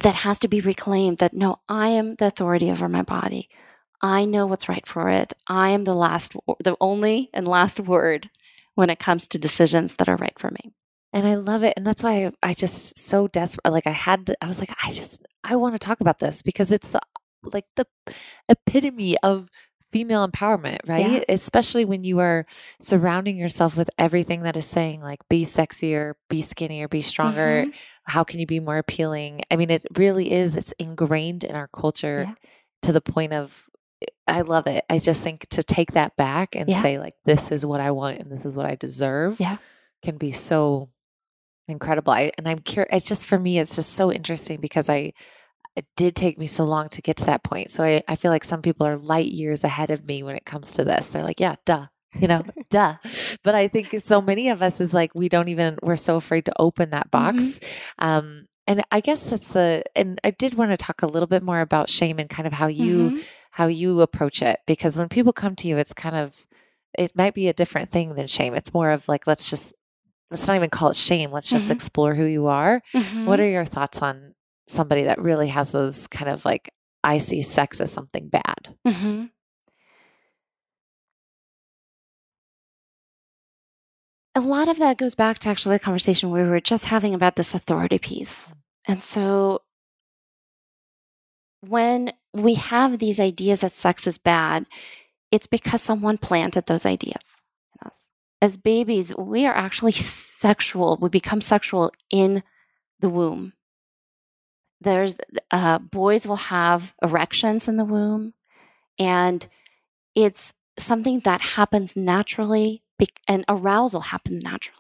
that 0.02 0.14
has 0.16 0.38
to 0.40 0.48
be 0.48 0.61
reclaimed 0.61 1.18
that 1.18 1.35
no, 1.35 1.61
I 1.68 1.88
am 1.88 2.14
the 2.16 2.26
authority 2.26 2.70
over 2.70 2.88
my 2.88 3.02
body. 3.02 3.48
I 4.02 4.24
know 4.24 4.46
what's 4.46 4.68
right 4.68 4.87
for 4.87 5.09
it. 5.09 5.33
I 5.48 5.70
am 5.70 5.85
the 5.85 5.94
last, 5.94 6.35
the 6.62 6.76
only 6.81 7.31
and 7.33 7.46
last 7.48 7.81
word 7.81 8.28
when 8.74 8.90
it 8.90 8.98
comes 8.98 9.28
to 9.28 9.38
decisions 9.38 9.96
that 9.96 10.08
are 10.08 10.16
right 10.16 10.38
for 10.38 10.50
me. 10.50 10.72
And 11.12 11.26
I 11.26 11.35
love 11.35 11.62
it. 11.62 11.74
And 11.76 11.87
that's 11.87 12.02
why 12.02 12.26
I, 12.26 12.32
I 12.42 12.54
just 12.54 12.98
so 12.98 13.28
desperate. 13.28 13.70
Like 13.70 13.87
I 13.87 13.90
had, 13.90 14.26
the, 14.26 14.37
I 14.42 14.46
was 14.46 14.58
like, 14.61 14.74
I 14.82 14.92
just, 14.92 15.22
I 15.44 15.56
want 15.56 15.74
to 15.74 15.78
talk 15.78 16.00
about 16.00 16.20
this 16.20 16.40
because 16.42 16.72
it's 16.72 16.88
the, 16.88 17.00
like 17.42 17.66
the 17.76 17.87
epitome 18.48 19.16
of 19.22 19.48
female 19.92 20.26
empowerment, 20.26 20.78
right? 20.88 21.12
Yeah. 21.12 21.20
Especially 21.28 21.85
when 21.85 22.02
you 22.02 22.18
are 22.20 22.46
surrounding 22.80 23.37
yourself 23.37 23.76
with 23.76 23.90
everything 23.98 24.42
that 24.44 24.56
is 24.56 24.64
saying 24.64 25.02
like, 25.02 25.20
be 25.28 25.44
sexier, 25.44 26.14
be 26.30 26.40
skinnier, 26.40 26.88
be 26.88 27.02
stronger. 27.02 27.66
Mhm. 27.66 27.74
How 28.04 28.24
can 28.24 28.40
you 28.40 28.46
be 28.46 28.58
more 28.61 28.78
appealing? 28.78 29.42
I 29.50 29.56
mean, 29.56 29.68
it 29.68 29.85
really 29.98 30.32
is, 30.32 30.56
it's 30.56 30.72
ingrained 30.78 31.44
in 31.44 31.54
our 31.54 31.68
culture 31.68 32.24
Yeah. 32.28 32.35
to 32.82 32.92
the 32.92 33.02
point 33.02 33.35
of, 33.35 33.66
I 34.33 34.40
love 34.42 34.66
it. 34.66 34.85
I 34.90 34.99
just 34.99 35.23
think 35.23 35.47
to 35.51 35.62
take 35.62 35.92
that 35.92 36.16
back 36.16 36.57
and 36.57 36.68
Yeah. 36.68 36.81
say 36.83 36.99
like, 36.99 37.14
this 37.25 37.51
is 37.53 37.64
what 37.66 37.81
I 37.81 37.90
want 37.92 38.18
and 38.21 38.31
this 38.33 38.45
is 38.45 38.57
what 38.57 38.66
I 38.66 38.75
deserve 38.75 39.37
Yeah. 39.38 39.59
can 40.03 40.16
be 40.16 40.33
so 40.33 40.88
incredible. 41.68 42.12
I, 42.12 42.33
and 42.38 42.49
I'm 42.49 42.59
curious. 42.59 42.90
It's 42.92 43.07
just 43.07 43.27
for 43.27 43.38
me, 43.38 43.59
it's 43.59 43.77
just 43.77 43.92
so 43.92 44.12
interesting 44.12 44.61
because 44.61 44.88
I 44.88 45.12
it 45.75 45.87
did 45.97 46.14
take 46.14 46.38
me 46.38 46.47
so 46.47 46.64
long 46.64 46.90
to 46.90 47.01
get 47.01 47.16
to 47.16 47.25
that 47.25 47.42
point. 47.42 47.71
So 47.71 47.83
I, 47.83 48.03
I 48.07 48.14
feel 48.16 48.31
like 48.31 48.45
some 48.45 48.61
people 48.61 48.87
are 48.87 48.99
light 48.99 49.27
years 49.33 49.64
ahead 49.64 49.90
of 49.90 50.07
me 50.07 50.23
when 50.23 50.37
it 50.37 50.45
comes 50.45 50.73
to 50.73 50.85
this. 50.85 51.09
They're 51.09 51.23
like, 51.25 51.40
yeah, 51.40 51.55
duh, 51.64 51.87
you 52.21 52.29
know, 52.29 52.42
duh. 52.71 52.97
But 53.42 53.55
I 53.55 53.68
think 53.68 53.95
so 54.05 54.21
many 54.21 54.51
of 54.51 54.61
us 54.61 54.83
is 54.83 54.92
like 54.92 55.14
we 55.14 55.31
don't 55.31 55.49
even 55.49 55.79
we're 55.83 55.97
so 55.97 56.16
afraid 56.16 56.45
to 56.47 56.53
open 56.59 56.90
that 56.90 57.11
box. 57.11 57.59
Um, 57.99 58.49
and 58.66 58.83
I 58.92 59.01
guess 59.01 59.31
that's 59.31 59.55
the 59.55 59.83
and 59.97 60.21
I 60.23 60.31
did 60.33 60.55
want 60.55 60.73
to 60.73 60.77
talk 60.77 61.01
a 61.03 61.07
little 61.07 61.27
bit 61.27 61.42
more 61.42 61.61
about 61.61 61.88
shame 61.88 62.18
and 62.18 62.29
kind 62.29 62.47
of 62.47 62.53
how 62.53 62.66
you 62.66 63.12
Mhm. 63.12 63.25
How 63.53 63.67
you 63.69 64.01
approach 64.01 64.43
it 64.43 64.61
because 64.67 64.97
when 64.97 65.09
people 65.09 65.33
come 65.33 65.55
to 65.57 65.69
you, 65.69 65.77
it's 65.79 65.93
kind 65.93 66.17
of 66.17 66.47
it 66.99 67.17
might 67.17 67.35
be 67.35 67.49
a 67.49 67.53
different 67.55 67.91
thing 67.91 68.15
than 68.15 68.27
shame. 68.27 68.55
It's 68.55 68.75
more 68.75 68.91
of 68.91 69.07
like 69.09 69.27
let's 69.27 69.49
just 69.49 69.73
let's 70.31 70.47
not 70.49 70.57
even 70.57 70.71
call 70.71 70.88
it 70.91 70.97
shame. 70.97 71.31
Let's 71.31 71.49
just 71.49 71.67
Mhm. 71.67 71.73
explore 71.73 72.15
who 72.15 72.25
you 72.25 72.47
are. 72.47 72.83
Mhm. 72.95 73.27
What 73.27 73.41
are 73.41 73.49
your 73.49 73.65
thoughts 73.67 74.01
on 74.03 74.35
somebody 74.67 75.05
that 75.05 75.21
really 75.21 75.49
has 75.49 75.73
those 75.73 76.07
kind 76.07 76.31
of 76.31 76.45
like 76.45 76.73
I 77.05 77.19
see 77.19 77.43
sex 77.43 77.81
as 77.81 77.93
something 77.93 78.29
bad? 78.29 78.75
Mhm. 78.87 79.31
A 84.35 84.41
lot 84.41 84.69
of 84.69 84.79
that 84.79 84.97
goes 84.97 85.15
back 85.15 85.38
to 85.41 85.49
actually 85.51 85.77
the 85.77 85.85
conversation 85.85 86.31
we 86.31 86.43
were 86.43 86.61
just 86.61 86.87
having 86.87 87.12
about 87.15 87.37
this 87.37 87.53
authority 87.55 87.99
piece. 87.99 88.51
And 88.88 89.03
so 89.03 89.61
when 91.66 92.12
we 92.35 92.55
have 92.55 92.98
these 92.98 93.20
ideas 93.20 93.61
that 93.61 93.72
sex 93.72 94.07
is 94.07 94.18
bad, 94.18 94.66
it's 95.31 95.46
because 95.46 95.81
someone 95.81 96.18
planted 96.18 96.66
those 96.66 96.85
ideas 96.85 97.40
in 97.81 97.87
us. 97.88 98.11
As 98.40 98.57
babies, 98.57 99.14
we 99.16 99.46
are 99.46 99.55
actually 99.55 99.92
sexual. 99.92 100.98
We 101.01 101.09
become 101.09 101.40
sexual 101.40 101.90
in 102.11 102.42
the 103.01 103.09
womb. 103.09 103.53
There's 104.81 105.16
uh, 105.53 105.79
boys 105.79 106.27
will 106.27 106.37
have 106.37 106.94
erections 107.03 107.68
in 107.68 107.77
the 107.77 107.85
womb, 107.85 108.35
and 108.98 109.46
it's 110.16 110.53
something 110.77 111.20
that 111.20 111.40
happens 111.40 111.94
naturally, 111.96 112.83
and 113.29 113.44
arousal 113.48 114.01
happens 114.01 114.42
naturally. 114.42 114.79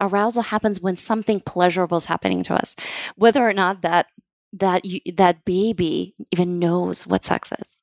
Arousal 0.00 0.42
happens 0.42 0.80
when 0.80 0.96
something 0.96 1.38
pleasurable 1.38 1.98
is 1.98 2.06
happening 2.06 2.42
to 2.42 2.54
us, 2.54 2.74
whether 3.14 3.48
or 3.48 3.52
not 3.52 3.82
that 3.82 4.06
that 4.52 4.84
you, 4.84 5.00
that 5.14 5.44
baby 5.44 6.14
even 6.30 6.58
knows 6.58 7.06
what 7.06 7.24
sex 7.24 7.52
is. 7.58 7.82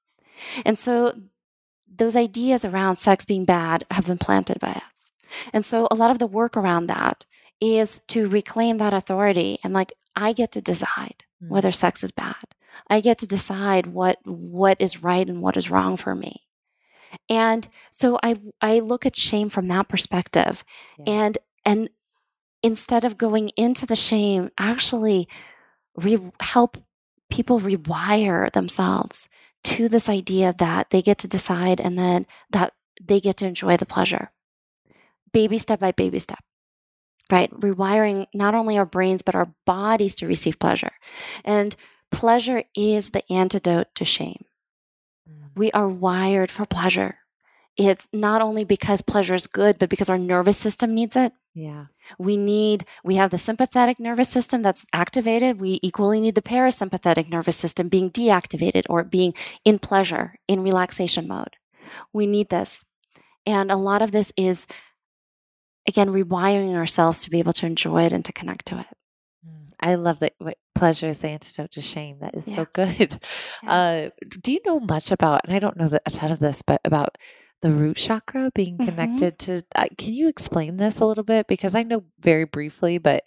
And 0.66 0.78
so 0.78 1.14
those 1.94 2.16
ideas 2.16 2.64
around 2.64 2.96
sex 2.96 3.26
being 3.26 3.46
bad 3.46 3.86
have 3.92 4.08
been 4.08 4.18
planted 4.18 4.60
by 4.60 4.72
us. 4.72 5.12
And 5.54 5.66
so 5.66 5.88
a 5.92 5.96
lot 5.96 6.12
of 6.12 6.20
the 6.20 6.28
work 6.28 6.56
around 6.56 6.88
that 6.88 7.26
is 7.62 8.00
to 8.08 8.30
reclaim 8.30 8.78
that 8.78 8.94
authority 8.94 9.60
and 9.64 9.74
like 9.74 9.94
I 10.16 10.34
get 10.34 10.52
to 10.54 10.62
decide 10.62 11.26
mm. 11.44 11.50
whether 11.50 11.72
sex 11.72 12.04
is 12.04 12.12
bad. 12.12 12.36
I 12.90 13.02
get 13.02 13.18
to 13.20 13.28
decide 13.28 13.88
what 13.88 14.18
what 14.26 14.78
is 14.80 15.04
right 15.04 15.28
and 15.28 15.42
what 15.42 15.58
is 15.58 15.70
wrong 15.70 15.98
for 15.98 16.16
me. 16.16 16.44
And 17.28 17.68
so 17.92 18.20
I 18.24 18.40
I 18.62 18.80
look 18.80 19.06
at 19.06 19.16
shame 19.16 19.50
from 19.50 19.68
that 19.68 19.90
perspective. 19.90 20.64
Yeah. 20.98 21.06
And 21.08 21.38
and 21.66 21.90
instead 22.64 23.04
of 23.06 23.18
going 23.18 23.50
into 23.58 23.86
the 23.86 23.96
shame, 23.96 24.52
actually 24.58 25.28
re- 26.00 26.32
help 26.40 26.78
people 27.30 27.60
rewire 27.60 28.52
themselves 28.52 29.30
to 29.64 29.90
this 29.90 30.10
idea 30.10 30.54
that 30.58 30.90
they 30.90 31.02
get 31.02 31.18
to 31.20 31.28
decide 31.28 31.80
and 31.80 31.98
then 31.98 32.26
that 32.50 32.74
they 33.02 33.20
get 33.20 33.38
to 33.38 33.46
enjoy 33.46 33.78
the 33.78 33.86
pleasure. 33.86 34.32
Baby 35.32 35.58
step 35.58 35.80
by 35.80 35.92
baby 35.92 36.20
step, 36.20 36.40
right? 37.32 37.52
Rewiring 37.52 38.26
not 38.34 38.56
only 38.56 38.78
our 38.78 38.86
brains, 38.86 39.22
but 39.22 39.36
our 39.36 39.54
bodies 39.66 40.16
to 40.16 40.28
receive 40.28 40.60
pleasure. 40.60 40.92
And 41.46 41.76
pleasure 42.12 42.64
is 42.76 43.12
the 43.12 43.32
antidote 43.32 43.88
to 43.96 44.06
shame. 44.06 44.46
Mm. 45.30 45.50
We 45.56 45.72
are 45.72 45.88
wired 45.88 46.50
for 46.50 46.66
pleasure. 46.66 47.20
It's 47.78 48.08
not 48.12 48.42
only 48.42 48.64
because 48.64 49.02
pleasure 49.02 49.36
is 49.36 49.48
good, 49.48 49.78
but 49.78 49.90
because 49.90 50.10
our 50.10 50.18
nervous 50.18 50.58
system 50.58 50.94
needs 50.94 51.16
it. 51.16 51.32
Yeah. 51.60 51.86
We 52.18 52.38
need, 52.38 52.86
we 53.04 53.16
have 53.16 53.32
the 53.32 53.38
sympathetic 53.38 54.00
nervous 54.00 54.30
system 54.30 54.62
that's 54.62 54.86
activated. 54.94 55.60
We 55.60 55.80
equally 55.84 56.22
need 56.22 56.36
the 56.36 56.42
parasympathetic 56.42 57.30
nervous 57.30 57.58
system 57.58 57.90
being 57.90 58.10
deactivated 58.10 58.84
or 58.90 59.04
being 59.04 59.34
in 59.66 59.78
pleasure, 59.78 60.36
in 60.48 60.64
relaxation 60.64 61.28
mode. 61.28 61.58
We 62.14 62.28
need 62.28 62.50
this. 62.50 62.86
And 63.46 63.72
a 63.72 63.76
lot 63.76 64.02
of 64.02 64.14
this 64.14 64.32
is, 64.38 64.68
again, 65.86 66.10
rewiring 66.10 66.76
ourselves 66.76 67.22
to 67.24 67.30
be 67.30 67.40
able 67.40 67.54
to 67.54 67.66
enjoy 67.66 68.06
it 68.06 68.14
and 68.14 68.24
to 68.24 68.32
connect 68.32 68.66
to 68.68 68.80
it. 68.80 68.88
Mm, 69.46 69.72
I 69.82 69.96
love 69.96 70.20
that 70.20 70.34
what 70.38 70.58
pleasure 70.76 71.08
is 71.08 71.20
the 71.20 71.28
antidote 71.28 71.72
to 71.72 71.82
shame. 71.82 72.20
That 72.22 72.36
is 72.36 72.48
yeah. 72.48 72.56
so 72.56 72.68
good. 72.72 73.20
Yeah. 73.62 73.74
Uh, 73.74 74.10
do 74.40 74.54
you 74.54 74.62
know 74.66 74.80
much 74.80 75.12
about, 75.12 75.42
and 75.44 75.54
I 75.54 75.60
don't 75.60 75.76
know 75.76 75.90
a 76.06 76.10
ton 76.10 76.32
of 76.32 76.40
this, 76.40 76.62
but 76.62 76.80
about 76.86 77.18
the 77.62 77.72
root 77.72 77.98
chakra 77.98 78.52
being 78.54 78.78
mm-hmm. 78.78 78.90
connected 78.90 79.38
mm-hmm. 79.38 79.60
to 79.60 79.66
uh, 79.76 79.88
can 79.98 80.14
you 80.14 80.28
explain 80.28 80.78
this 80.78 81.00
a 81.00 81.06
little 81.06 81.24
bit 81.24 81.48
because 81.48 81.76
i 81.76 81.84
know 81.84 82.04
very 82.20 82.46
briefly 82.46 82.98
but 82.98 83.24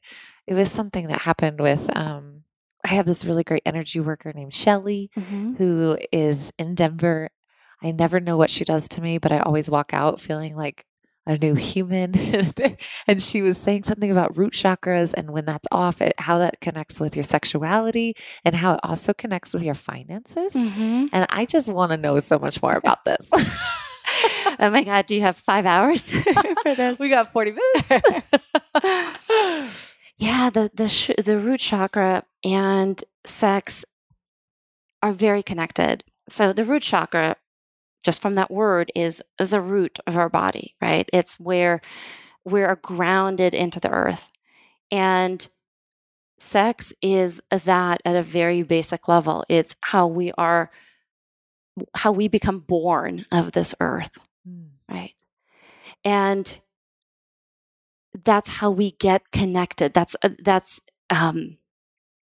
it 0.47 0.55
was 0.55 0.71
something 0.71 1.09
that 1.09 1.23
happened 1.23 1.61
with 1.61 1.95
um, 1.97 2.43
i 2.85 2.89
have 2.89 3.07
this 3.07 3.25
really 3.25 3.45
great 3.45 3.63
energy 3.67 4.01
worker 4.01 4.33
named 4.33 4.55
shelly 4.55 5.11
mm-hmm. 5.17 5.55
who 5.55 5.99
is 6.11 6.53
in 6.59 6.75
denver 6.75 7.29
i 7.83 7.91
never 7.91 8.21
know 8.21 8.37
what 8.37 8.51
she 8.51 8.65
does 8.65 8.89
to 8.89 9.01
me 9.01 9.19
but 9.19 9.33
i 9.33 9.39
always 9.41 9.71
walk 9.71 9.93
out 9.93 10.21
feeling 10.21 10.57
like 10.57 10.87
a 11.27 11.39
new 11.39 11.55
human 11.55 12.13
and 13.07 13.23
she 13.23 13.43
was 13.43 13.57
saying 13.57 13.85
something 13.85 14.11
about 14.11 14.37
root 14.37 14.53
chakras 14.53 15.15
and 15.15 15.31
when 15.31 15.45
that's 15.45 15.69
off 15.71 16.01
it, 16.03 16.15
how 16.19 16.39
that 16.39 16.61
connects 16.61 16.99
with 16.99 17.15
your 17.15 17.23
sexuality 17.23 18.15
and 18.45 18.57
how 18.57 18.75
it 18.75 18.81
also 18.83 19.15
connects 19.15 19.55
with 19.55 19.63
your 19.63 19.75
finances 19.75 20.55
mm-hmm. 20.55 21.07
and 21.13 21.27
i 21.31 21.45
just 21.45 21.69
want 21.69 21.93
to 21.93 21.97
know 21.97 22.19
so 22.19 22.39
much 22.39 22.61
more 22.61 22.75
about 22.77 23.05
this 23.05 23.31
oh 24.59 24.71
my 24.71 24.83
God, 24.85 25.07
do 25.07 25.15
you 25.15 25.23
have 25.23 25.37
five 25.37 25.67
hours 25.67 26.11
for 26.63 26.75
this? 26.75 26.99
we 26.99 27.09
got 27.09 27.33
40 27.33 27.53
minutes. 27.53 28.03
yeah, 30.19 30.51
the, 30.51 30.71
the, 30.75 30.89
sh- 30.89 31.11
the 31.25 31.39
root 31.39 31.61
chakra 31.61 32.25
and 32.45 33.03
sex 33.25 33.85
are 35.03 35.13
very 35.13 35.43
connected. 35.43 36.05
So 36.29 36.53
the 36.53 36.65
root 36.65 36.83
chakra, 36.83 37.37
just 38.05 38.23
from 38.23 38.35
that 38.35 38.51
word, 38.51 38.91
is 38.95 39.23
the 39.39 39.61
root 39.61 39.99
of 40.07 40.17
our 40.17 40.29
body, 40.29 40.75
right? 40.81 41.09
It's 41.13 41.39
where 41.41 41.81
we're 42.45 42.77
grounded 42.77 43.55
into 43.55 43.81
the 43.81 43.91
earth. 43.91 44.31
And 44.91 45.47
sex 46.39 46.93
is 47.01 47.41
that 47.51 48.01
at 48.05 48.17
a 48.17 48.23
very 48.23 48.63
basic 48.63 49.09
level. 49.09 49.45
It's 49.49 49.77
how 49.81 50.07
we 50.07 50.33
are 50.33 50.71
how 51.95 52.13
we 52.13 52.29
become 52.29 52.61
born 52.61 53.25
of 53.33 53.53
this 53.53 53.75
earth, 53.81 54.11
mm. 54.49 54.69
right? 54.89 55.15
And 56.05 56.59
that's 58.25 58.57
how 58.57 58.71
we 58.71 58.93
get 58.93 59.31
connected. 59.33 59.95
That's 59.95 60.17
uh, 60.23 60.31
that's 60.43 60.81
um, 61.11 61.59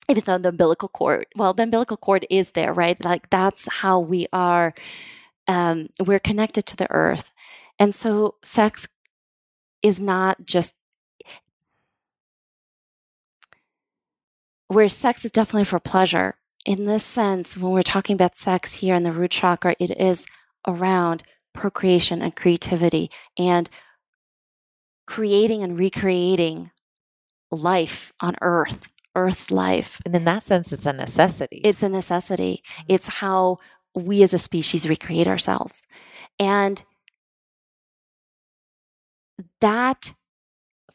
even 0.08 0.22
though 0.24 0.38
the 0.38 0.50
umbilical 0.50 0.88
cord. 0.88 1.26
Well, 1.36 1.54
the 1.54 1.62
umbilical 1.64 1.96
cord 1.96 2.26
is 2.30 2.52
there, 2.52 2.72
right? 2.72 3.02
Like 3.04 3.30
that's 3.30 3.68
how 3.68 3.98
we 3.98 4.26
are. 4.32 4.74
Um, 5.46 5.88
we're 5.98 6.18
connected 6.18 6.66
to 6.66 6.76
the 6.76 6.90
earth, 6.90 7.32
and 7.78 7.94
so 7.94 8.34
sex 8.42 8.88
is 9.82 10.00
not 10.00 10.44
just 10.44 10.74
where 14.66 14.88
sex 14.88 15.24
is 15.24 15.30
definitely 15.30 15.64
for 15.64 15.80
pleasure 15.80 16.34
in 16.64 16.84
this 16.84 17.04
sense, 17.04 17.56
when 17.56 17.72
we're 17.72 17.82
talking 17.82 18.14
about 18.14 18.36
sex 18.36 18.74
here 18.74 18.94
in 18.94 19.02
the 19.02 19.12
root 19.12 19.30
chakra, 19.30 19.74
it 19.78 19.90
is 19.98 20.26
around 20.66 21.22
procreation 21.54 22.22
and 22.22 22.36
creativity 22.36 23.10
and 23.38 23.68
creating 25.06 25.62
and 25.62 25.78
recreating 25.78 26.70
life 27.50 28.12
on 28.20 28.36
earth, 28.42 28.90
earth's 29.14 29.50
life. 29.50 30.00
And 30.04 30.14
in 30.14 30.24
that 30.24 30.42
sense, 30.42 30.72
it's 30.72 30.86
a 30.86 30.92
necessity. 30.92 31.60
It's 31.64 31.82
a 31.82 31.88
necessity. 31.88 32.62
Mm-hmm. 32.62 32.84
It's 32.88 33.16
how 33.16 33.56
we 33.94 34.22
as 34.22 34.34
a 34.34 34.38
species 34.38 34.88
recreate 34.88 35.26
ourselves. 35.26 35.82
And 36.38 36.82
that 39.60 40.14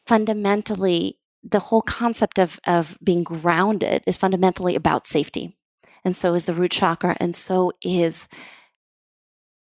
fundamentally, 0.06 1.18
the 1.46 1.60
whole 1.60 1.82
concept 1.82 2.38
of, 2.38 2.58
of 2.66 2.96
being 3.04 3.22
grounded 3.22 4.02
is 4.06 4.16
fundamentally 4.16 4.74
about 4.74 5.06
safety 5.06 5.56
and 6.04 6.14
so 6.14 6.34
is 6.34 6.44
the 6.44 6.54
root 6.54 6.72
chakra, 6.72 7.16
and 7.18 7.34
so 7.34 7.72
is 7.82 8.28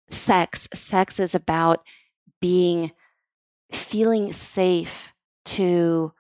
sex. 0.10 0.67
Sex 0.73 1.19
is 1.19 1.36
about 1.36 1.86
being 2.41 2.91
feeling 3.71 4.34
safe 4.34 5.12
to 5.45 6.13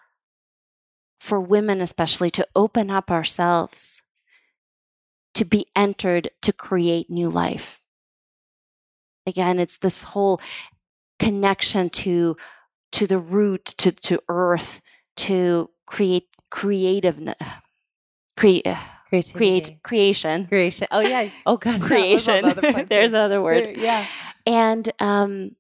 for 1.19 1.39
women 1.39 1.81
especially 1.81 2.29
to 2.29 2.47
open 2.55 2.91
up 2.91 3.09
ourselves 3.09 4.03
to 5.33 5.43
be 5.43 5.65
entered 5.75 6.29
to 6.41 6.51
create 6.53 7.09
new 7.09 7.29
life 7.29 7.79
again 9.25 9.59
it's 9.59 9.77
this 9.77 10.03
whole 10.03 10.39
connection 11.17 11.89
to 11.89 12.35
to 12.91 13.07
the 13.07 13.17
root 13.17 13.65
to 13.65 13.91
to 13.91 14.19
earth 14.27 14.81
to 15.17 15.69
create 15.85 16.27
creative 16.49 17.19
create 18.37 18.65
create 19.33 19.77
creation. 19.83 20.47
Creation. 20.47 20.87
Oh 20.91 20.99
yeah. 20.99 21.29
Oh 21.45 21.57
god 21.57 21.81
creation. 21.81 22.53
there's 22.89 23.11
another 23.11 23.41
word. 23.41 23.77
yeah. 23.77 24.05
And 24.45 24.91
um 24.99 25.55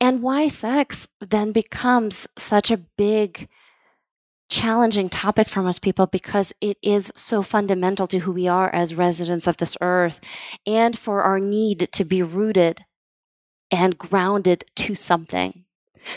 and 0.00 0.22
why 0.22 0.48
sex 0.48 1.08
then 1.20 1.52
becomes 1.52 2.28
such 2.36 2.70
a 2.70 2.76
big 2.76 3.48
challenging 4.48 5.08
topic 5.08 5.48
for 5.48 5.62
most 5.62 5.82
people 5.82 6.06
because 6.06 6.52
it 6.60 6.76
is 6.82 7.12
so 7.16 7.42
fundamental 7.42 8.06
to 8.06 8.20
who 8.20 8.32
we 8.32 8.46
are 8.46 8.72
as 8.74 8.94
residents 8.94 9.46
of 9.46 9.56
this 9.56 9.76
earth 9.80 10.20
and 10.66 10.98
for 10.98 11.22
our 11.22 11.40
need 11.40 11.88
to 11.92 12.04
be 12.04 12.22
rooted 12.22 12.84
and 13.70 13.98
grounded 13.98 14.64
to 14.76 14.94
something 14.94 15.64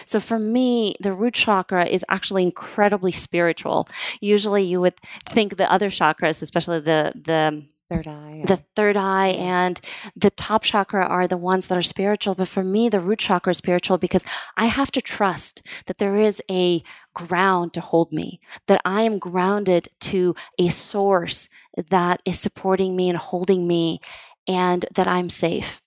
so 0.06 0.19
for 0.19 0.39
me, 0.39 0.95
the 1.00 1.13
root 1.13 1.34
chakra 1.34 1.86
is 1.86 2.06
actually 2.10 2.43
incredibly 2.43 3.12
spiritual. 3.12 3.88
Usually 4.21 4.63
you 4.63 4.82
would 4.82 4.95
think 5.30 5.58
the 5.58 5.71
other 5.71 5.89
chakras, 5.89 6.41
especially 6.41 6.80
the 6.80 7.13
the 7.15 7.65
third 7.89 8.08
eye 8.08 8.43
the 8.45 8.58
third 8.76 8.97
eye 8.97 9.30
and 9.30 9.80
the 10.15 10.30
top 10.30 10.63
chakra 10.63 11.06
are 11.06 11.26
the 11.26 11.38
ones 11.38 11.67
that 11.67 11.78
are 11.78 11.82
spiritual. 11.82 12.36
But 12.36 12.50
for 12.50 12.63
me 12.63 12.89
the 12.89 13.00
root 13.00 13.19
chakra 13.19 13.52
is 13.52 13.58
spiritual 13.58 13.97
because 13.97 14.26
i 14.58 14.65
have 14.65 14.91
to 14.91 15.02
trust 15.02 15.62
that 15.86 15.97
there 15.97 16.15
is 16.15 16.41
a 16.52 16.82
ground 17.13 17.73
to 17.73 17.82
hold 17.82 18.12
me 18.12 18.39
that 18.67 18.82
i 18.84 19.02
am 19.04 19.19
grounded 19.19 19.88
to 20.02 20.36
a 20.60 20.67
source 20.67 21.47
that 21.89 22.21
is 22.26 22.39
supporting 22.39 22.95
me 22.95 23.08
and 23.08 23.17
holding 23.17 23.67
me 23.67 24.00
and 24.47 24.86
that 24.93 25.08
i'm 25.08 25.30
safe. 25.30 25.82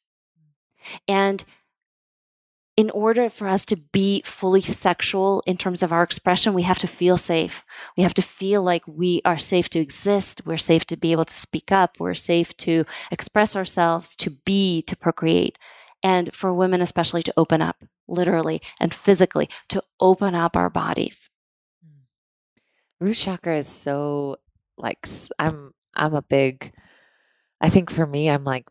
And 1.06 1.44
in 2.80 2.88
order 2.92 3.28
for 3.28 3.46
us 3.46 3.66
to 3.66 3.76
be 3.76 4.22
fully 4.24 4.62
sexual 4.62 5.42
in 5.46 5.58
terms 5.58 5.82
of 5.82 5.92
our 5.92 6.02
expression, 6.02 6.54
we 6.54 6.62
have 6.62 6.78
to 6.78 6.86
feel 6.86 7.18
safe. 7.18 7.62
We 7.94 8.02
have 8.02 8.14
to 8.14 8.22
feel 8.22 8.62
like 8.62 8.84
we 8.88 9.20
are 9.22 9.36
safe 9.36 9.68
to 9.70 9.80
exist. 9.80 10.40
We're 10.46 10.56
safe 10.56 10.86
to 10.86 10.96
be 10.96 11.12
able 11.12 11.26
to 11.26 11.36
speak 11.36 11.70
up. 11.70 12.00
We're 12.00 12.14
safe 12.14 12.56
to 12.56 12.86
express 13.10 13.54
ourselves, 13.54 14.16
to 14.16 14.30
be, 14.30 14.80
to 14.86 14.96
procreate. 14.96 15.58
And 16.02 16.34
for 16.34 16.54
women, 16.54 16.80
especially, 16.80 17.22
to 17.24 17.34
open 17.36 17.60
up, 17.60 17.84
literally 18.08 18.62
and 18.80 18.94
physically, 18.94 19.50
to 19.68 19.82
open 20.00 20.34
up 20.34 20.56
our 20.56 20.70
bodies. 20.70 21.28
Hmm. 21.84 23.04
Root 23.04 23.16
chakra 23.18 23.58
is 23.58 23.68
so 23.68 24.38
like 24.78 25.06
I'm 25.38 25.74
I'm 25.94 26.14
a 26.14 26.22
big 26.22 26.72
I 27.60 27.68
think 27.68 27.90
for 27.90 28.06
me 28.06 28.30
I'm 28.30 28.44
like 28.44 28.64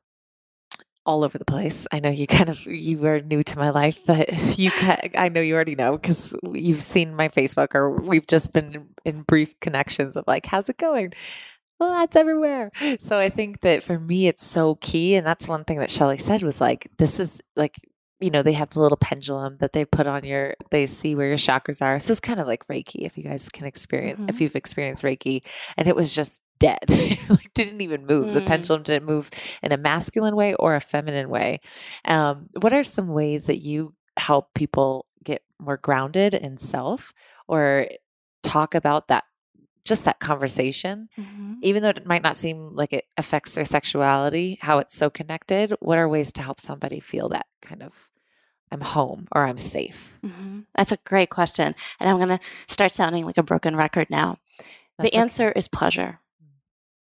all 1.10 1.24
over 1.24 1.40
the 1.40 1.46
place. 1.46 1.88
I 1.92 2.00
know 2.00 2.12
you 2.12 2.28
kind 2.28 2.52
of 2.52 2.64
you 2.68 3.04
are 3.08 3.20
new 3.20 3.42
to 3.42 3.58
my 3.58 3.72
life, 3.72 4.00
but 4.06 4.32
you 4.60 4.70
can, 4.70 5.00
I 5.18 5.30
know 5.30 5.42
you 5.42 5.56
already 5.56 5.74
know 5.74 5.94
because 5.94 6.36
you've 6.54 6.84
seen 6.84 7.16
my 7.16 7.30
Facebook 7.30 7.74
or 7.74 7.90
we've 7.90 8.28
just 8.28 8.54
been 8.54 8.90
in 9.06 9.24
brief 9.24 9.60
connections 9.60 10.16
of 10.16 10.26
like, 10.28 10.46
how's 10.46 10.70
it 10.70 10.78
going? 10.78 11.14
Well, 11.80 11.90
that's 11.90 12.16
everywhere. 12.16 12.72
So 13.00 13.18
I 13.18 13.30
think 13.30 13.62
that 13.62 13.82
for 13.82 13.98
me, 13.98 14.28
it's 14.28 14.46
so 14.46 14.76
key, 14.76 15.16
and 15.16 15.26
that's 15.26 15.48
one 15.48 15.64
thing 15.64 15.80
that 15.80 15.90
Shelly 15.90 16.20
said 16.20 16.44
was 16.44 16.62
like, 16.62 16.88
this 16.98 17.20
is 17.20 17.42
like 17.56 17.78
you 18.20 18.30
know, 18.30 18.42
they 18.42 18.54
have 18.54 18.72
the 18.72 18.80
little 18.82 18.98
pendulum 18.98 19.58
that 19.60 19.74
they 19.74 19.86
put 19.86 20.08
on 20.08 20.24
your, 20.24 20.56
they 20.72 20.86
see 20.88 21.16
where 21.16 21.28
your 21.28 21.38
chakras 21.38 21.82
are. 21.82 22.00
So 22.00 22.12
it's 22.12 22.20
kind 22.20 22.40
of 22.40 22.48
like 22.48 22.68
Reiki, 22.68 23.06
if 23.06 23.18
you 23.18 23.24
guys 23.24 23.50
can 23.50 23.66
experience, 23.66 24.20
mm-hmm. 24.20 24.30
if 24.30 24.42
you've 24.42 24.56
experienced 24.56 25.04
Reiki. 25.04 25.44
And 25.78 25.88
it 25.88 25.96
was 25.96 26.14
just 26.14 26.42
dead, 26.60 26.80
like 27.30 27.54
didn't 27.54 27.82
even 27.82 28.06
move. 28.06 28.28
Mm. 28.28 28.34
The 28.34 28.42
pendulum 28.42 28.84
didn't 28.84 29.06
move 29.06 29.30
in 29.64 29.72
a 29.72 29.78
masculine 29.78 30.36
way 30.36 30.54
or 30.56 30.76
a 30.76 30.82
feminine 30.82 31.30
way. 31.30 31.62
Um, 32.06 32.50
what 32.60 32.74
are 32.74 32.84
some 32.84 33.08
ways 33.08 33.46
that 33.46 33.60
you 33.60 33.94
help 34.18 34.54
people 34.54 35.06
get 35.24 35.42
more 35.60 35.78
grounded 35.78 36.34
in 36.34 36.58
self 36.58 37.14
or 37.48 37.88
talk 38.44 38.76
about 38.76 39.08
that 39.08 39.24
just 39.90 40.06
that 40.06 40.20
conversation, 40.20 41.10
mm-hmm. 41.18 41.56
even 41.62 41.84
though 41.84 41.90
it 41.90 42.06
might 42.06 42.24
not 42.24 42.38
seem 42.38 42.74
like 42.74 42.94
it 42.94 43.06
affects 43.18 43.56
their 43.56 43.66
sexuality, 43.66 44.58
how 44.62 44.80
it's 44.80 44.96
so 44.96 45.10
connected, 45.10 45.74
what 45.82 45.98
are 45.98 46.08
ways 46.08 46.32
to 46.34 46.42
help 46.42 46.60
somebody 46.60 47.00
feel 47.00 47.28
that 47.30 47.48
kind 47.62 47.84
of 47.84 48.10
I'm 48.72 48.82
home 48.82 49.28
or 49.34 49.46
I'm 49.46 49.58
safe? 49.58 50.18
Mm-hmm. 50.24 50.62
That's 50.76 50.92
a 50.92 51.00
great 51.04 51.30
question. 51.30 51.76
And 52.00 52.10
I'm 52.10 52.18
going 52.18 52.30
to 52.30 52.40
start 52.68 52.96
sounding 52.96 53.26
like 53.26 53.38
a 53.38 53.44
broken 53.44 53.76
record 53.76 54.10
now. 54.10 54.38
That's 54.98 55.10
the 55.10 55.18
answer 55.18 55.52
is 55.52 55.68
pleasure. 55.68 56.20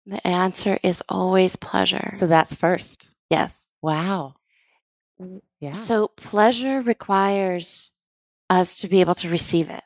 The 0.07 0.25
answer 0.25 0.79
is 0.85 1.03
always 1.09 1.57
pleasure. 1.57 2.11
So 2.13 2.27
that's 2.29 2.55
first. 2.55 3.11
Yes. 3.29 3.67
Wow. 3.83 4.35
Yeah. 5.59 5.73
So 5.73 6.09
pleasure 6.09 6.81
requires 6.81 7.93
us 8.49 8.77
to 8.81 8.89
be 8.89 9.01
able 9.01 9.15
to 9.17 9.29
receive 9.29 9.71
it? 9.71 9.83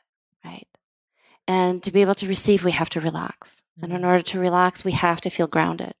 And 1.51 1.83
to 1.83 1.91
be 1.91 1.99
able 1.99 2.15
to 2.15 2.27
receive, 2.29 2.63
we 2.63 2.71
have 2.71 2.89
to 2.91 3.01
relax. 3.01 3.61
Mm-hmm. 3.75 3.83
And 3.83 3.93
in 3.93 4.01
mm. 4.03 4.07
order 4.07 4.23
to 4.23 4.39
relax, 4.39 4.85
we 4.85 4.93
have 4.93 5.19
to 5.19 5.29
feel 5.29 5.47
grounded. 5.47 5.95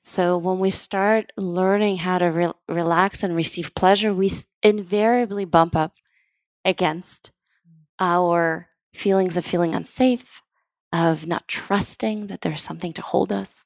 So 0.00 0.38
when 0.38 0.58
we 0.58 0.70
start 0.70 1.32
learning 1.36 1.98
how 1.98 2.16
to 2.16 2.30
re- 2.30 2.52
relax 2.66 3.22
and 3.22 3.36
receive 3.36 3.74
pleasure, 3.74 4.14
we 4.14 4.32
invariably 4.62 5.44
bump 5.44 5.76
up 5.76 5.92
against 6.64 7.30
our 8.00 8.70
feelings 8.94 9.36
of 9.36 9.44
feeling 9.44 9.74
unsafe, 9.74 10.40
of 10.94 11.26
not 11.26 11.46
trusting 11.46 12.28
that 12.28 12.40
there's 12.40 12.62
something 12.62 12.94
to 12.94 13.02
hold 13.02 13.30
us. 13.30 13.64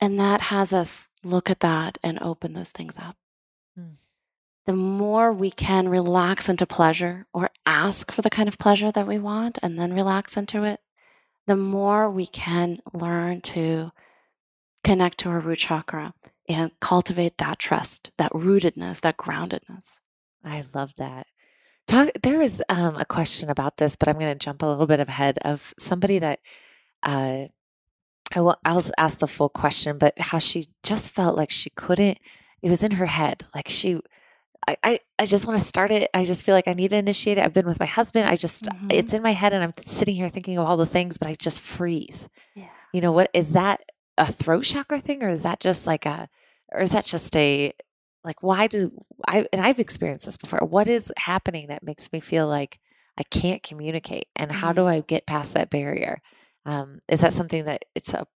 And 0.00 0.20
that 0.20 0.40
has 0.52 0.72
us 0.72 1.08
look 1.24 1.50
at 1.50 1.60
that 1.60 1.98
and 2.00 2.16
open 2.22 2.52
those 2.52 2.70
things 2.70 2.94
up. 2.96 3.16
The 4.66 4.74
more 4.74 5.32
we 5.32 5.50
can 5.50 5.88
relax 5.88 6.48
into 6.48 6.66
pleasure 6.66 7.26
or 7.34 7.50
ask 7.66 8.10
for 8.10 8.22
the 8.22 8.30
kind 8.30 8.48
of 8.48 8.58
pleasure 8.58 8.90
that 8.90 9.06
we 9.06 9.18
want 9.18 9.58
and 9.62 9.78
then 9.78 9.92
relax 9.92 10.36
into 10.36 10.64
it, 10.64 10.80
the 11.46 11.56
more 11.56 12.10
we 12.10 12.26
can 12.26 12.80
learn 12.92 13.42
to 13.42 13.92
connect 14.82 15.18
to 15.18 15.28
our 15.28 15.40
root 15.40 15.58
chakra 15.58 16.14
and 16.48 16.70
cultivate 16.80 17.38
that 17.38 17.58
trust, 17.58 18.10
that 18.16 18.32
rootedness, 18.32 19.00
that 19.02 19.16
groundedness. 19.16 20.00
I 20.42 20.64
love 20.74 20.94
that. 20.96 21.26
Talk, 21.86 22.08
there 22.22 22.38
was 22.38 22.62
um, 22.70 22.96
a 22.96 23.04
question 23.04 23.50
about 23.50 23.76
this, 23.76 23.96
but 23.96 24.08
I'm 24.08 24.18
going 24.18 24.32
to 24.36 24.44
jump 24.44 24.62
a 24.62 24.66
little 24.66 24.86
bit 24.86 25.00
ahead 25.00 25.38
of 25.42 25.74
somebody 25.78 26.18
that 26.18 26.40
uh, 27.02 27.46
I 28.34 28.40
will, 28.40 28.56
I'll 28.64 28.82
ask 28.96 29.18
the 29.18 29.26
full 29.26 29.50
question, 29.50 29.98
but 29.98 30.18
how 30.18 30.38
she 30.38 30.68
just 30.82 31.10
felt 31.10 31.36
like 31.36 31.50
she 31.50 31.70
couldn't, 31.70 32.18
it 32.62 32.70
was 32.70 32.82
in 32.82 32.92
her 32.92 33.06
head. 33.06 33.46
Like 33.54 33.68
she, 33.68 34.00
I, 34.66 34.76
I, 34.82 34.98
I 35.18 35.26
just 35.26 35.46
want 35.46 35.58
to 35.58 35.64
start 35.64 35.90
it. 35.90 36.08
I 36.14 36.24
just 36.24 36.44
feel 36.44 36.54
like 36.54 36.68
I 36.68 36.72
need 36.72 36.90
to 36.90 36.96
initiate 36.96 37.38
it. 37.38 37.44
I've 37.44 37.52
been 37.52 37.66
with 37.66 37.80
my 37.80 37.86
husband. 37.86 38.28
I 38.28 38.36
just, 38.36 38.64
mm-hmm. 38.64 38.88
it's 38.90 39.12
in 39.12 39.22
my 39.22 39.32
head 39.32 39.52
and 39.52 39.62
I'm 39.62 39.74
sitting 39.84 40.14
here 40.14 40.28
thinking 40.28 40.58
of 40.58 40.66
all 40.66 40.76
the 40.76 40.86
things, 40.86 41.18
but 41.18 41.28
I 41.28 41.34
just 41.34 41.60
freeze. 41.60 42.28
Yeah. 42.54 42.68
You 42.92 43.00
know, 43.00 43.12
what 43.12 43.30
is 43.34 43.52
that? 43.52 43.82
a 44.16 44.30
throat 44.32 44.64
chakra 44.64 45.00
thing 45.00 45.22
or 45.22 45.28
is 45.28 45.42
that 45.42 45.60
just 45.60 45.86
like 45.86 46.06
a 46.06 46.28
or 46.72 46.80
is 46.80 46.92
that 46.92 47.04
just 47.04 47.34
a 47.36 47.72
like 48.22 48.42
why 48.42 48.66
do 48.66 49.04
I 49.26 49.46
and 49.52 49.60
I've 49.60 49.80
experienced 49.80 50.26
this 50.26 50.36
before. 50.36 50.60
What 50.60 50.88
is 50.88 51.12
happening 51.18 51.68
that 51.68 51.82
makes 51.82 52.12
me 52.12 52.20
feel 52.20 52.46
like 52.46 52.78
I 53.18 53.22
can't 53.24 53.62
communicate 53.62 54.28
and 54.34 54.50
how 54.50 54.72
do 54.72 54.82
mm-hmm. 54.82 54.90
I 54.90 55.00
get 55.00 55.26
past 55.26 55.54
that 55.54 55.70
barrier? 55.70 56.20
Um, 56.66 57.00
is 57.08 57.20
that 57.20 57.32
something 57.32 57.64
that 57.66 57.84
it's 57.94 58.14
a 58.14 58.26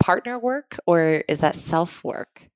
partner 0.00 0.38
work 0.38 0.78
or 0.86 1.24
is 1.28 1.40
that 1.40 1.56
self 1.56 2.02
work? 2.02 2.48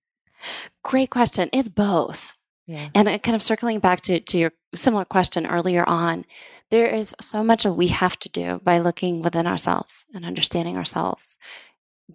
Great 0.82 1.10
question. 1.10 1.48
It's 1.52 1.68
both. 1.68 2.36
Yeah. 2.66 2.88
And 2.94 3.22
kind 3.22 3.34
of 3.34 3.42
circling 3.42 3.80
back 3.80 4.00
to, 4.02 4.20
to 4.20 4.38
your 4.38 4.52
similar 4.74 5.04
question 5.04 5.46
earlier 5.46 5.84
on, 5.88 6.24
there 6.70 6.86
is 6.86 7.16
so 7.20 7.42
much 7.42 7.64
that 7.64 7.72
we 7.72 7.88
have 7.88 8.18
to 8.20 8.28
do 8.28 8.60
by 8.62 8.78
looking 8.78 9.22
within 9.22 9.46
ourselves 9.46 10.06
and 10.14 10.24
understanding 10.24 10.76
ourselves 10.76 11.38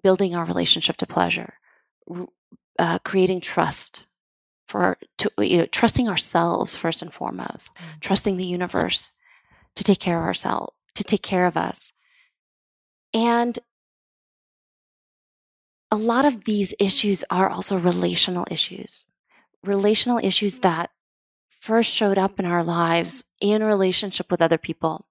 building 0.04 0.36
our 0.36 0.46
relationship 0.46 0.98
to 0.98 1.06
pleasure, 1.06 1.56
uh, 2.80 3.00
creating 3.00 3.42
trust 3.42 4.06
for 4.68 4.98
to, 5.18 5.32
you 5.38 5.58
know 5.58 5.66
trusting 5.68 6.10
ourselves 6.10 6.76
first 6.76 7.02
and 7.02 7.14
foremost, 7.14 7.74
mm. 7.76 8.02
trusting 8.02 8.38
the 8.38 8.46
universe 8.46 9.14
to 9.76 9.84
take 9.84 10.00
care 10.00 10.18
of 10.18 10.26
ourselves, 10.26 10.74
to 10.96 11.04
take 11.04 11.22
care 11.22 11.46
of 11.46 11.58
us, 11.58 11.94
and 13.14 13.60
a 15.92 15.96
lot 15.96 16.26
of 16.26 16.46
these 16.46 16.74
issues 16.80 17.24
are 17.30 17.50
also 17.50 17.78
relational 17.78 18.46
issues, 18.50 19.06
relational 19.68 20.20
issues 20.20 20.60
that 20.60 20.92
first 21.50 21.92
showed 21.92 22.18
up 22.18 22.40
in 22.40 22.46
our 22.46 22.64
lives 22.64 23.26
in 23.42 23.64
relationship 23.64 24.30
with 24.32 24.42
other 24.42 24.58
people. 24.58 25.08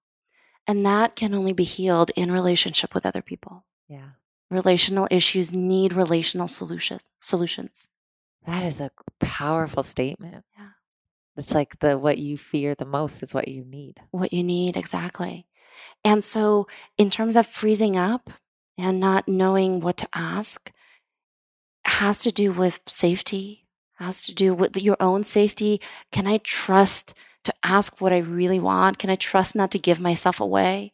And 0.67 0.85
that 0.85 1.15
can 1.15 1.33
only 1.33 1.53
be 1.53 1.63
healed 1.63 2.11
in 2.15 2.31
relationship 2.31 2.95
with 2.95 3.05
other 3.05 3.21
people. 3.21 3.65
Yeah. 3.87 4.11
Relational 4.49 5.07
issues 5.11 5.53
need 5.53 5.93
relational 5.93 6.47
solution, 6.47 6.99
solutions. 7.19 7.87
That 8.45 8.63
is 8.63 8.79
a 8.79 8.91
powerful 9.19 9.83
statement. 9.83 10.45
Yeah. 10.57 10.67
It's 11.37 11.53
like 11.53 11.79
the 11.79 11.97
what 11.97 12.17
you 12.17 12.37
fear 12.37 12.75
the 12.75 12.85
most 12.85 13.21
is 13.21 13.33
what 13.33 13.47
you 13.47 13.65
need. 13.65 13.99
What 14.11 14.31
you 14.31 14.43
need, 14.43 14.77
exactly. 14.77 15.47
And 16.03 16.23
so, 16.23 16.67
in 16.97 17.09
terms 17.09 17.35
of 17.35 17.47
freezing 17.47 17.97
up 17.97 18.29
and 18.77 18.99
not 18.99 19.27
knowing 19.27 19.81
what 19.81 19.97
to 19.97 20.07
ask, 20.15 20.71
has 21.85 22.19
to 22.19 22.31
do 22.31 22.51
with 22.51 22.81
safety, 22.87 23.64
has 23.95 24.21
to 24.23 24.35
do 24.35 24.53
with 24.53 24.81
your 24.81 24.97
own 24.99 25.23
safety. 25.23 25.81
Can 26.11 26.27
I 26.27 26.37
trust 26.39 27.13
to 27.43 27.53
ask 27.63 28.01
what 28.01 28.13
I 28.13 28.17
really 28.17 28.59
want? 28.59 28.97
Can 28.97 29.09
I 29.09 29.15
trust 29.15 29.55
not 29.55 29.71
to 29.71 29.79
give 29.79 29.99
myself 29.99 30.39
away? 30.39 30.93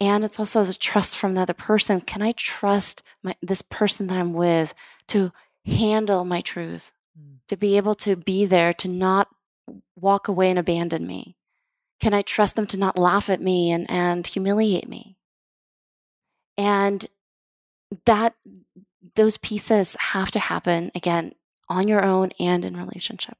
And 0.00 0.24
it's 0.24 0.38
also 0.38 0.64
the 0.64 0.74
trust 0.74 1.16
from 1.16 1.34
the 1.34 1.42
other 1.42 1.54
person. 1.54 2.00
Can 2.00 2.22
I 2.22 2.32
trust 2.32 3.02
my, 3.22 3.36
this 3.40 3.62
person 3.62 4.08
that 4.08 4.18
I'm 4.18 4.32
with 4.32 4.74
to 5.08 5.32
handle 5.64 6.24
my 6.24 6.40
truth, 6.40 6.92
mm. 7.18 7.36
to 7.48 7.56
be 7.56 7.76
able 7.76 7.94
to 7.96 8.16
be 8.16 8.44
there, 8.44 8.72
to 8.74 8.88
not 8.88 9.28
walk 9.94 10.26
away 10.26 10.50
and 10.50 10.58
abandon 10.58 11.06
me? 11.06 11.36
Can 12.00 12.12
I 12.12 12.22
trust 12.22 12.56
them 12.56 12.66
to 12.66 12.76
not 12.76 12.98
laugh 12.98 13.30
at 13.30 13.40
me 13.40 13.70
and, 13.70 13.88
and 13.88 14.26
humiliate 14.26 14.88
me? 14.88 15.16
And 16.58 17.06
that 18.04 18.34
those 19.14 19.38
pieces 19.38 19.96
have 20.00 20.30
to 20.32 20.40
happen 20.40 20.90
again 20.94 21.34
on 21.74 21.88
your 21.88 22.04
own 22.04 22.30
and 22.38 22.64
in 22.64 22.76
relationship. 22.76 23.36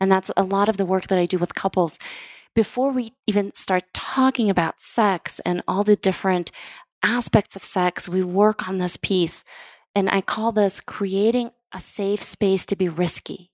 And 0.00 0.12
that's 0.12 0.30
a 0.36 0.44
lot 0.44 0.68
of 0.68 0.76
the 0.76 0.86
work 0.86 1.06
that 1.06 1.18
I 1.18 1.26
do 1.26 1.38
with 1.38 1.54
couples 1.54 1.98
before 2.56 2.90
we 2.90 3.12
even 3.26 3.54
start 3.54 3.84
talking 3.92 4.48
about 4.48 4.80
sex 4.80 5.40
and 5.44 5.62
all 5.68 5.84
the 5.84 5.94
different 5.94 6.50
aspects 7.02 7.54
of 7.54 7.62
sex, 7.62 8.08
we 8.08 8.22
work 8.24 8.66
on 8.66 8.78
this 8.78 8.96
piece. 8.96 9.44
And 9.94 10.08
I 10.08 10.22
call 10.22 10.52
this 10.52 10.80
creating 10.80 11.50
a 11.72 11.78
safe 11.78 12.22
space 12.22 12.64
to 12.66 12.74
be 12.74 12.88
risky. 12.88 13.50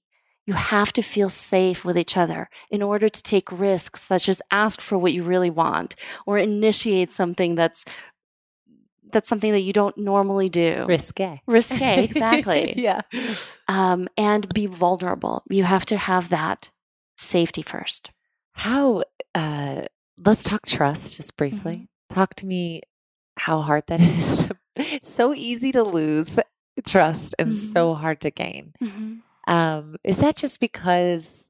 You 0.47 0.55
have 0.55 0.93
to 0.95 1.03
feel 1.03 1.31
safe 1.31 1.85
with 1.85 1.99
each 1.99 2.17
other 2.17 2.49
in 2.71 2.81
order 2.81 3.09
to 3.09 3.23
take 3.23 3.51
risks, 3.51 4.01
such 4.01 4.29
as 4.29 4.41
ask 4.53 4.81
for 4.81 4.97
what 4.97 5.13
you 5.13 5.25
really 5.25 5.51
want 5.51 5.97
or 6.25 6.39
initiate 6.39 7.11
something 7.11 7.57
that's 7.57 7.85
that's 9.13 9.29
something 9.29 9.53
that 9.53 9.61
you 9.61 9.73
don't 9.73 9.97
normally 9.97 10.49
do. 10.49 10.85
Risque. 10.89 11.41
Risque, 11.47 12.05
exactly. 12.05 12.75
yeah. 12.77 13.01
Um, 13.69 14.09
and 14.17 14.53
be 14.53 14.67
vulnerable. 14.67 15.43
You 15.51 15.65
have 15.65 15.85
to 15.87 15.97
have 15.97 16.29
that 16.31 16.71
safety 17.17 17.63
first. 17.63 18.11
How, 18.55 19.05
uh, 19.35 19.83
let's 20.19 20.45
talk 20.45 20.67
trust 20.67 21.17
just 21.17 21.37
briefly. 21.37 21.75
Mm-hmm. 21.75 22.15
Talk 22.15 22.35
to 22.37 22.47
me 22.47 22.83
how 23.39 23.61
hard 23.63 23.85
that 23.87 24.01
is. 24.01 24.45
To, 24.77 24.99
so 25.03 25.33
easy 25.35 25.73
to 25.73 25.83
lose 25.83 26.39
trust 26.87 27.35
and 27.39 27.49
Mm-hmm. 27.49 27.73
so 27.73 27.95
hard 27.95 28.21
to 28.23 28.31
gain. 28.31 28.73
Um, 29.47 29.95
is 30.05 30.19
that 30.19 30.37
just 30.37 30.61
because 30.61 31.49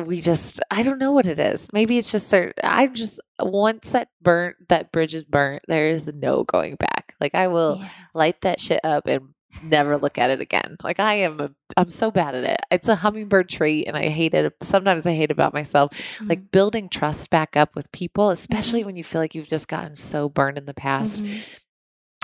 we 0.00 0.20
just 0.20 0.60
I 0.70 0.82
don't 0.82 0.98
know 0.98 1.12
what 1.12 1.26
it 1.26 1.38
is. 1.38 1.68
Maybe 1.72 1.98
it's 1.98 2.10
just 2.12 2.28
certain 2.28 2.54
I'm 2.62 2.94
just 2.94 3.20
once 3.40 3.90
that 3.92 4.08
burnt 4.22 4.56
that 4.68 4.92
bridge 4.92 5.14
is 5.14 5.24
burnt, 5.24 5.62
there 5.68 5.88
is 5.90 6.06
no 6.12 6.44
going 6.44 6.76
back. 6.76 7.14
Like 7.20 7.34
I 7.34 7.48
will 7.48 7.78
Yeah. 7.80 7.88
light 8.14 8.40
that 8.42 8.60
shit 8.60 8.80
up 8.84 9.06
and 9.06 9.28
never 9.64 9.98
look 9.98 10.16
at 10.16 10.30
it 10.30 10.40
again. 10.40 10.76
Like 10.84 11.00
I 11.00 11.14
am 11.14 11.40
a, 11.40 11.50
I'm 11.76 11.88
so 11.90 12.10
bad 12.10 12.34
at 12.36 12.44
it. 12.44 12.60
It's 12.70 12.86
a 12.88 12.94
hummingbird 12.94 13.48
trait 13.48 13.88
and 13.88 13.96
I 13.96 14.08
hate 14.08 14.32
it. 14.34 14.54
Sometimes 14.62 15.06
I 15.06 15.12
hate 15.12 15.30
about 15.32 15.52
myself. 15.54 15.90
Mm-hmm. 15.92 16.26
Like 16.28 16.50
building 16.52 16.88
trust 16.88 17.30
back 17.30 17.56
up 17.56 17.74
with 17.74 17.90
people, 17.92 18.30
especially 18.30 18.84
when 18.84 18.96
you 18.96 19.02
feel 19.04 19.20
like 19.20 19.34
you've 19.34 19.48
just 19.48 19.66
gotten 19.68 19.96
so 19.96 20.28
burned 20.28 20.56
in 20.58 20.66
the 20.66 20.74
past. 20.74 21.24
Mhm. 21.24 21.40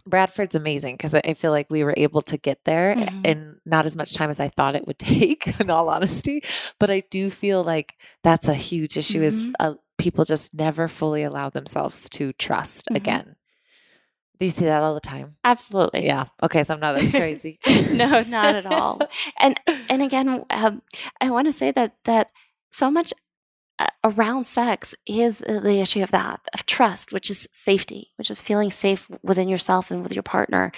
Bradford's 0.07 0.55
amazing 0.55 0.95
because 0.95 1.15
I 1.15 1.35
feel 1.35 1.51
like 1.51 1.69
we 1.69 1.83
were 1.85 1.95
able 1.97 2.23
to 2.23 2.37
get 2.37 2.65
there 2.65 2.95
Mhm. 2.95 3.27
in 3.27 3.61
not 3.67 3.87
as 3.87 3.97
much 3.97 4.15
time 4.15 4.31
as 4.31 4.39
I 4.41 4.49
thought 4.49 4.75
it 4.77 4.87
would 4.87 4.99
take, 5.01 5.59
in 5.61 5.71
all 5.71 5.89
honesty. 5.89 6.43
But 6.79 6.91
I 6.91 7.03
do 7.11 7.31
feel 7.31 7.63
like 7.65 7.97
that's 8.23 8.49
a 8.49 8.55
huge 8.55 8.97
issue 8.97 9.23
is 9.23 9.47
Mhm. 9.47 9.53
uh, 9.61 9.75
people 9.99 10.25
just 10.25 10.55
never 10.55 10.89
fully 10.89 11.23
allow 11.23 11.51
themselves 11.51 12.09
to 12.11 12.33
trust 12.35 12.87
Mhm. 12.91 12.97
again. 12.97 13.37
Do 14.39 14.45
you 14.45 14.51
see 14.53 14.67
that 14.67 14.83
all 14.83 14.93
the 14.95 15.01
time? 15.01 15.37
Absolutely. 15.45 16.05
Yeah. 16.05 16.27
Okay. 16.43 16.63
So 16.63 16.75
I'm 16.75 16.81
not 16.81 16.97
as 16.97 17.09
crazy. 17.11 17.59
no, 17.93 18.23
not 18.23 18.55
at 18.55 18.67
all. 18.67 19.01
And 19.39 19.59
and 19.89 20.03
again, 20.03 20.45
um, 20.51 20.83
I 21.21 21.31
want 21.31 21.47
to 21.47 21.53
say 21.53 21.71
that 21.73 21.95
that 22.05 22.31
so 22.71 22.91
much 22.91 23.13
around 24.05 24.45
sex 24.45 24.95
is 25.07 25.39
the 25.39 25.81
issue 25.81 26.03
of 26.03 26.11
that 26.11 26.41
of 26.55 26.67
trust, 26.67 27.13
which 27.13 27.31
is 27.31 27.49
safety, 27.53 28.13
which 28.17 28.31
is 28.31 28.41
feeling 28.41 28.71
safe 28.71 29.09
within 29.23 29.49
yourself 29.49 29.91
and 29.91 30.03
with 30.03 30.15
your 30.15 30.23
partner. 30.23 30.73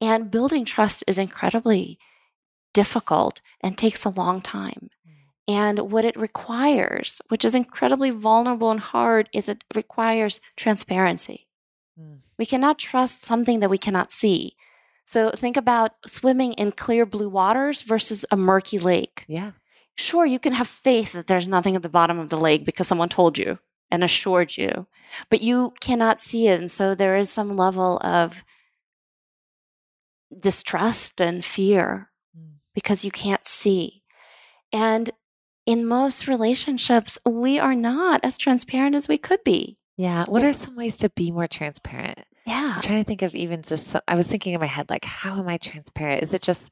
And 0.00 0.30
building 0.30 0.64
trust 0.64 1.04
is 1.06 1.18
incredibly 1.18 1.98
difficult 2.72 3.40
and 3.60 3.76
takes 3.76 4.04
a 4.04 4.10
long 4.10 4.40
time. 4.40 4.90
And 5.48 5.90
what 5.90 6.04
it 6.04 6.16
requires, 6.16 7.20
which 7.28 7.44
is 7.44 7.56
incredibly 7.56 8.10
vulnerable 8.10 8.70
and 8.70 8.78
hard, 8.78 9.28
is 9.34 9.48
it 9.48 9.64
requires 9.74 10.40
transparency. 10.56 11.48
Mm. 12.00 12.20
We 12.38 12.46
cannot 12.46 12.78
trust 12.78 13.24
something 13.24 13.58
that 13.58 13.68
we 13.68 13.76
cannot 13.76 14.12
see. 14.12 14.54
So 15.04 15.32
think 15.32 15.56
about 15.56 15.92
swimming 16.06 16.52
in 16.52 16.70
clear 16.70 17.04
blue 17.04 17.28
waters 17.28 17.82
versus 17.82 18.24
a 18.30 18.36
murky 18.36 18.78
lake. 18.78 19.24
Yeah. 19.26 19.52
Sure, 20.00 20.24
you 20.26 20.38
can 20.38 20.54
have 20.54 20.66
faith 20.66 21.12
that 21.12 21.26
there's 21.26 21.46
nothing 21.46 21.76
at 21.76 21.82
the 21.82 21.88
bottom 21.88 22.18
of 22.18 22.30
the 22.30 22.36
lake 22.38 22.64
because 22.64 22.88
someone 22.88 23.08
told 23.08 23.36
you 23.38 23.58
and 23.90 24.02
assured 24.02 24.56
you, 24.56 24.86
but 25.28 25.42
you 25.42 25.74
cannot 25.80 26.18
see 26.18 26.48
it. 26.48 26.58
And 26.60 26.70
so 26.70 26.94
there 26.94 27.16
is 27.16 27.30
some 27.30 27.56
level 27.56 27.98
of 28.02 28.42
distrust 30.38 31.20
and 31.20 31.44
fear 31.44 32.10
Mm. 32.36 32.60
because 32.74 33.04
you 33.04 33.10
can't 33.10 33.46
see. 33.46 34.02
And 34.72 35.10
in 35.66 35.86
most 35.86 36.28
relationships, 36.28 37.18
we 37.26 37.58
are 37.58 37.74
not 37.74 38.20
as 38.22 38.38
transparent 38.38 38.94
as 38.94 39.08
we 39.08 39.18
could 39.18 39.42
be. 39.44 39.78
Yeah. 39.96 40.24
What 40.28 40.44
are 40.44 40.52
some 40.52 40.76
ways 40.76 40.96
to 40.98 41.10
be 41.10 41.30
more 41.30 41.48
transparent? 41.48 42.20
Yeah. 42.46 42.74
I'm 42.76 42.80
trying 42.80 43.02
to 43.02 43.06
think 43.06 43.22
of 43.22 43.34
even 43.34 43.62
just, 43.62 43.88
some, 43.88 44.00
I 44.08 44.14
was 44.14 44.28
thinking 44.28 44.54
in 44.54 44.60
my 44.60 44.66
head, 44.66 44.88
like, 44.88 45.04
how 45.04 45.38
am 45.38 45.48
I 45.48 45.58
transparent? 45.58 46.22
Is 46.22 46.32
it 46.32 46.42
just, 46.42 46.70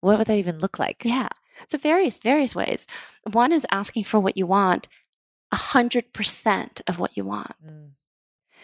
what 0.00 0.18
would 0.18 0.26
that 0.26 0.38
even 0.38 0.58
look 0.58 0.78
like? 0.78 1.04
Yeah. 1.04 1.28
So 1.68 1.78
various, 1.78 2.18
various 2.18 2.54
ways. 2.54 2.86
One 3.32 3.52
is 3.52 3.66
asking 3.70 4.04
for 4.04 4.20
what 4.20 4.36
you 4.36 4.46
want, 4.46 4.88
a 5.52 5.56
hundred 5.56 6.12
percent 6.12 6.80
of 6.86 6.98
what 6.98 7.16
you 7.16 7.24
want. 7.24 7.54
Mm. 7.64 7.90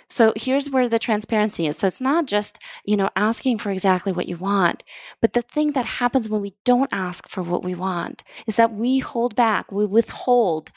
So 0.08 0.34
here's 0.36 0.68
where 0.68 0.90
the 0.90 0.98
transparency 0.98 1.66
is. 1.66 1.78
So 1.78 1.86
it's 1.86 2.00
not 2.00 2.26
just, 2.26 2.58
you 2.84 2.98
know, 2.98 3.08
asking 3.16 3.58
for 3.58 3.70
exactly 3.70 4.12
what 4.12 4.28
you 4.28 4.36
want, 4.36 4.84
but 5.22 5.32
the 5.32 5.40
thing 5.40 5.72
that 5.72 5.86
happens 5.86 6.28
when 6.28 6.42
we 6.42 6.54
don't 6.64 6.92
ask 6.92 7.28
for 7.28 7.42
what 7.42 7.64
we 7.64 7.74
want 7.74 8.22
is 8.46 8.56
that 8.56 8.74
we 8.74 8.98
hold 8.98 9.34
back, 9.34 9.72
we 9.72 9.86
withhold. 9.86 10.70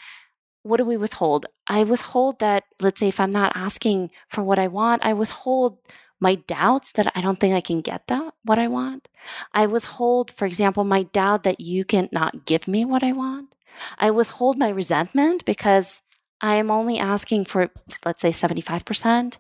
What 0.64 0.78
do 0.78 0.86
we 0.86 0.98
withhold? 0.98 1.46
I 1.68 1.84
withhold 1.84 2.40
that, 2.40 2.64
let's 2.82 3.00
say 3.00 3.10
if 3.10 3.20
I'm 3.20 3.30
not 3.30 3.52
asking 3.56 4.10
for 4.30 4.42
what 4.42 4.58
I 4.58 4.68
want, 4.68 5.06
I 5.06 5.14
withhold 5.14 5.80
my 6.26 6.36
doubts 6.58 6.92
that 6.94 7.12
I 7.16 7.22
don't 7.22 7.40
think 7.40 7.54
I 7.54 7.62
can 7.62 7.82
get 7.82 8.08
that 8.08 8.34
what 8.44 8.58
I 8.58 8.68
want. 8.68 9.08
I 9.54 9.68
withhold, 9.68 10.32
for 10.32 10.48
example, 10.48 10.84
my 10.84 11.04
doubt 11.04 11.44
that 11.44 11.60
you 11.60 11.86
can 11.86 12.10
not 12.12 12.46
give 12.46 12.68
me 12.68 12.84
what 12.84 13.04
I 13.04 13.12
want. 13.12 13.56
I 14.00 14.10
withhold 14.10 14.58
my 14.58 14.70
resentment 14.70 15.46
because 15.46 16.02
I 16.42 16.56
am 16.56 16.72
only 16.72 16.98
asking 16.98 17.46
for, 17.46 17.70
let's 18.04 18.22
say, 18.22 18.30
75%. 18.30 19.38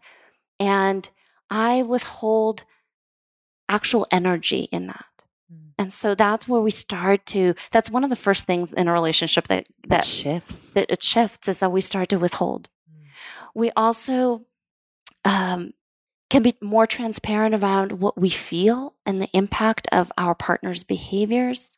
And 0.59 1.09
I 1.49 1.81
withhold 1.81 2.65
actual 3.67 4.05
energy 4.11 4.69
in 4.71 4.85
that. 4.85 5.13
Mm. 5.51 5.71
And 5.79 5.91
so 5.91 6.13
that's 6.13 6.47
where 6.47 6.61
we 6.61 6.71
start 6.71 7.25
to, 7.27 7.55
that's 7.71 7.89
one 7.89 8.03
of 8.03 8.11
the 8.11 8.23
first 8.27 8.45
things 8.45 8.73
in 8.73 8.87
a 8.87 8.93
relationship 8.93 9.47
that, 9.47 9.67
That 9.81 9.89
that, 9.89 10.05
shifts. 10.05 10.69
that 10.73 10.91
it 10.91 11.01
shifts 11.01 11.47
is 11.47 11.61
that 11.61 11.71
we 11.71 11.81
start 11.81 12.09
to 12.09 12.19
withhold. 12.19 12.69
Mm. 12.87 13.07
We 13.55 13.71
also 13.75 14.45
um, 15.23 15.73
can 16.35 16.43
be 16.43 16.57
more 16.59 16.85
transparent 16.85 17.55
around 17.55 17.93
what 17.93 18.17
we 18.17 18.29
feel 18.29 18.93
and 19.05 19.21
the 19.21 19.29
impact 19.31 19.87
of 19.93 20.11
our 20.17 20.35
partner's 20.35 20.83
behaviors. 20.83 21.77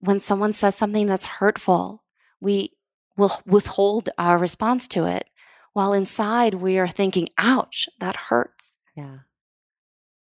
When 0.00 0.18
someone 0.18 0.52
says 0.52 0.74
something 0.74 1.06
that's 1.06 1.36
hurtful, 1.38 2.02
we 2.40 2.72
will 3.16 3.30
withhold 3.46 4.08
our 4.18 4.36
response 4.36 4.88
to 4.88 5.04
it, 5.04 5.28
while 5.74 5.92
inside 5.92 6.54
we 6.54 6.76
are 6.76 6.88
thinking, 6.88 7.28
ouch, 7.38 7.88
that 8.00 8.16
hurts. 8.16 8.78
Yeah. 8.96 9.18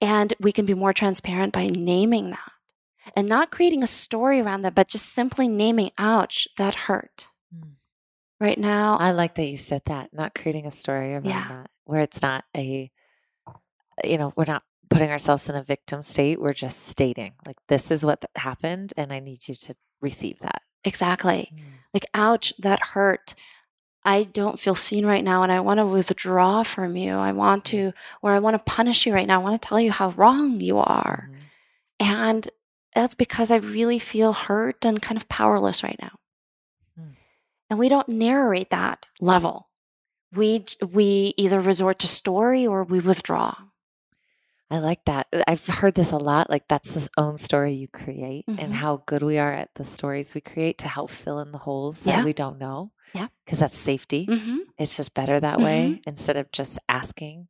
And 0.00 0.32
we 0.38 0.52
can 0.52 0.64
be 0.64 0.74
more 0.74 0.92
transparent 0.92 1.52
by 1.52 1.70
naming 1.70 2.30
that 2.30 2.52
and 3.16 3.28
not 3.28 3.50
creating 3.50 3.82
a 3.82 3.88
story 3.88 4.38
around 4.38 4.62
that, 4.62 4.76
but 4.76 4.86
just 4.86 5.06
simply 5.12 5.48
naming, 5.48 5.90
ouch, 5.98 6.46
that 6.56 6.74
hurt. 6.74 7.26
Mm. 7.52 7.72
Right 8.38 8.58
now, 8.58 8.96
I 8.98 9.10
like 9.10 9.34
that 9.34 9.46
you 9.46 9.56
said 9.56 9.82
that, 9.86 10.14
not 10.14 10.36
creating 10.36 10.66
a 10.66 10.70
story 10.70 11.14
around 11.14 11.24
Yeah. 11.24 11.48
that, 11.48 11.70
where 11.84 12.02
it's 12.02 12.22
not 12.22 12.44
a, 12.56 12.92
you 14.02 14.18
know, 14.18 14.32
we're 14.36 14.44
not 14.46 14.62
putting 14.90 15.10
ourselves 15.10 15.48
in 15.48 15.54
a 15.54 15.62
victim 15.62 16.02
state. 16.02 16.40
We're 16.40 16.52
just 16.54 16.86
stating, 16.86 17.32
like, 17.46 17.56
this 17.68 17.90
is 17.90 18.04
what 18.04 18.24
happened, 18.36 18.92
and 18.96 19.12
I 19.12 19.20
need 19.20 19.46
you 19.48 19.54
to 19.54 19.74
receive 20.00 20.38
that. 20.40 20.62
exactly. 20.84 21.52
like 21.94 22.04
ouch 22.12 22.52
that 22.58 22.80
hurt 22.92 23.34
i 24.04 24.22
don't 24.24 24.58
feel 24.60 24.74
seen 24.74 25.06
right 25.06 25.24
now 25.24 25.42
and 25.42 25.50
i 25.50 25.60
want 25.60 25.78
to 25.78 25.86
withdraw 25.86 26.62
from 26.62 26.94
you 26.96 27.14
i 27.14 27.32
want 27.32 27.64
to 27.64 27.92
or 28.20 28.32
i 28.34 28.38
want 28.38 28.52
to 28.54 28.70
punish 28.70 29.06
you 29.06 29.14
right 29.14 29.26
now 29.28 29.40
i 29.40 29.42
want 29.42 29.60
to 29.62 29.66
tell 29.68 29.80
you 29.80 29.90
how 29.92 30.10
wrong 30.10 30.60
you 30.60 30.76
are 30.78 31.30
Mhm. 31.30 31.36
and 32.00 32.48
that's 32.94 33.14
because 33.14 33.50
i 33.50 33.56
really 33.56 33.98
feel 33.98 34.32
hurt 34.34 34.84
and 34.84 35.00
kind 35.00 35.16
of 35.16 35.26
powerless 35.30 35.82
right 35.82 35.98
now 36.02 36.18
Hmm. 36.98 37.12
and 37.70 37.78
we 37.78 37.88
don't 37.88 38.08
narrate 38.10 38.68
that 38.70 39.06
level 39.20 39.70
we 40.32 40.66
we 40.98 41.32
either 41.38 41.60
resort 41.60 41.98
to 42.00 42.06
story 42.08 42.66
or 42.66 42.84
we 42.84 43.00
withdraw 43.00 43.54
I 44.74 44.78
like 44.78 45.04
that. 45.04 45.28
Uh, 45.32 45.42
I've 45.46 45.66
heard 45.66 45.94
this 45.94 46.10
a 46.10 46.16
lot. 46.16 46.50
Like, 46.50 46.66
that's 46.68 46.90
the 46.92 47.08
own 47.16 47.36
story 47.36 47.74
you 47.74 47.86
create, 47.88 48.44
Mhm. 48.46 48.60
and 48.62 48.74
how 48.74 49.02
good 49.06 49.22
we 49.22 49.38
are 49.38 49.52
at 49.52 49.74
the 49.76 49.84
stories 49.84 50.34
we 50.34 50.40
create 50.40 50.78
to 50.78 50.88
help 50.88 51.10
fill 51.10 51.38
in 51.38 51.52
the 51.52 51.58
holes 51.58 52.00
that 52.02 52.18
Yeah. 52.18 52.24
we 52.24 52.32
don't 52.32 52.58
know. 52.58 52.90
Yeah. 53.14 53.28
Because 53.44 53.60
that's 53.60 53.76
safety. 53.78 54.26
mm-hmm. 54.26 54.58
It's 54.78 54.96
just 54.96 55.14
better 55.14 55.38
that 55.38 55.60
way 55.60 56.00
instead 56.06 56.36
of 56.36 56.50
just 56.50 56.78
asking. 56.88 57.46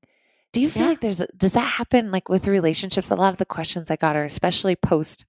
Do 0.53 0.61
you 0.61 0.69
feel 0.69 0.83
Yeah. 0.83 0.89
like 0.91 1.01
there's 1.01 1.21
a, 1.21 1.27
does 1.37 1.55
that 1.55 1.61
happen 1.81 2.11
like 2.11 2.29
with 2.29 2.47
relationships? 2.47 3.11
A 3.11 3.15
lot 3.17 3.33
of 3.33 3.39
the 3.39 3.47
questions 3.47 3.91
I 3.91 3.97
got 3.97 4.17
are 4.17 4.25
especially 4.25 4.77
post 4.77 5.25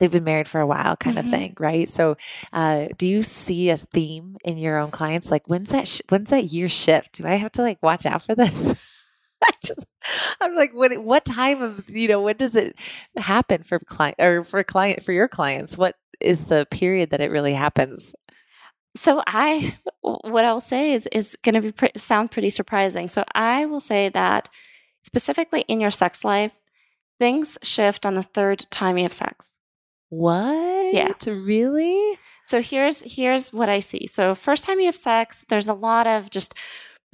they've 0.00 0.10
been 0.10 0.24
married 0.24 0.48
for 0.48 0.60
a 0.60 0.66
while 0.66 0.96
kind 0.96 1.16
Mhm. 1.16 1.20
of 1.24 1.30
thing, 1.30 1.54
right? 1.58 1.88
So, 1.88 2.16
uh, 2.52 2.88
do 2.98 3.06
you 3.06 3.22
see 3.22 3.70
a 3.70 3.76
theme 3.76 4.36
in 4.44 4.58
your 4.58 4.78
own 4.78 4.90
clients? 4.90 5.30
Like, 5.30 5.46
when's 5.46 5.70
that? 5.70 5.86
Sh- 5.88 6.02
when's 6.08 6.30
that 6.30 6.44
year 6.46 6.68
shift? 6.68 7.12
Do 7.16 7.26
I 7.26 7.36
have 7.36 7.52
to 7.52 7.62
like 7.62 7.78
watch 7.82 8.04
out 8.06 8.22
for 8.22 8.34
this? 8.34 8.74
I 9.48 9.52
just, 9.64 9.86
I'm 10.40 10.54
like, 10.54 10.72
what? 10.72 10.92
What 11.02 11.24
time 11.24 11.62
of 11.62 11.88
you 11.88 12.08
know? 12.08 12.22
When 12.22 12.36
does 12.36 12.54
it 12.54 12.78
happen 13.16 13.62
for 13.62 13.78
client 13.78 14.16
or 14.20 14.44
for 14.44 14.62
client 14.64 15.02
for 15.02 15.12
your 15.12 15.28
clients? 15.28 15.76
What 15.76 15.96
is 16.20 16.44
the 16.44 16.66
period 16.70 17.10
that 17.10 17.20
it 17.20 17.30
really 17.30 17.54
happens? 17.54 18.14
So 18.96 19.22
I, 19.26 19.76
what 20.02 20.44
I'll 20.44 20.60
say 20.60 20.92
is 20.92 21.08
is 21.12 21.36
going 21.42 21.54
to 21.54 21.60
be 21.60 21.72
pre- 21.72 21.90
sound 21.96 22.30
pretty 22.30 22.50
surprising. 22.50 23.08
So 23.08 23.24
I 23.34 23.66
will 23.66 23.80
say 23.80 24.08
that 24.10 24.48
specifically 25.02 25.62
in 25.62 25.80
your 25.80 25.90
sex 25.90 26.24
life, 26.24 26.52
things 27.18 27.58
shift 27.62 28.06
on 28.06 28.14
the 28.14 28.22
third 28.22 28.66
time 28.70 28.96
you 28.96 29.04
have 29.04 29.12
sex. 29.12 29.50
What? 30.10 30.94
Yeah. 30.94 31.12
Really? 31.26 32.18
So 32.46 32.62
here's 32.62 33.02
here's 33.02 33.52
what 33.52 33.68
I 33.68 33.80
see. 33.80 34.06
So 34.06 34.34
first 34.34 34.64
time 34.64 34.78
you 34.78 34.86
have 34.86 34.96
sex, 34.96 35.44
there's 35.48 35.68
a 35.68 35.74
lot 35.74 36.06
of 36.06 36.30
just 36.30 36.54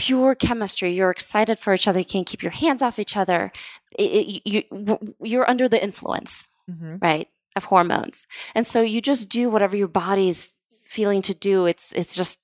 pure 0.00 0.34
chemistry. 0.34 0.94
You're 0.94 1.10
excited 1.10 1.58
for 1.58 1.74
each 1.74 1.86
other. 1.86 1.98
You 1.98 2.06
can't 2.06 2.26
keep 2.26 2.42
your 2.42 2.52
hands 2.52 2.80
off 2.80 2.98
each 2.98 3.18
other. 3.18 3.52
It, 3.98 4.02
it, 4.02 4.42
you, 4.48 4.98
you're 5.22 5.48
under 5.48 5.68
the 5.68 5.82
influence, 5.82 6.48
mm-hmm. 6.70 6.96
right, 7.02 7.28
of 7.54 7.64
hormones, 7.64 8.26
and 8.54 8.66
so 8.66 8.80
you 8.80 9.02
just 9.02 9.28
do 9.28 9.50
whatever 9.50 9.76
your 9.76 9.88
body's 9.88 10.52
feeling 10.88 11.20
to 11.22 11.34
do. 11.34 11.66
It's 11.66 11.92
it's 11.92 12.16
just 12.16 12.40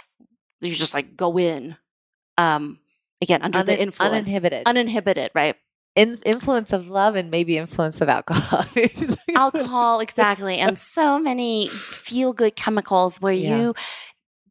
you 0.60 0.70
just 0.72 0.92
like 0.92 1.16
go 1.16 1.38
in. 1.38 1.76
Um, 2.36 2.80
again, 3.22 3.40
under 3.40 3.60
Un- 3.60 3.66
the 3.66 3.80
influence, 3.80 4.12
uninhibited, 4.12 4.62
uninhibited, 4.66 5.30
right? 5.34 5.56
In- 5.94 6.20
influence 6.26 6.74
of 6.74 6.90
love 6.90 7.16
and 7.16 7.30
maybe 7.30 7.56
influence 7.56 8.02
of 8.02 8.10
alcohol. 8.10 8.66
alcohol, 9.34 10.00
exactly, 10.00 10.58
and 10.58 10.76
so 10.96 11.18
many 11.18 11.68
feel 11.68 12.34
good 12.34 12.54
chemicals 12.54 13.18
where 13.18 13.32
yeah. 13.32 13.56
you 13.56 13.74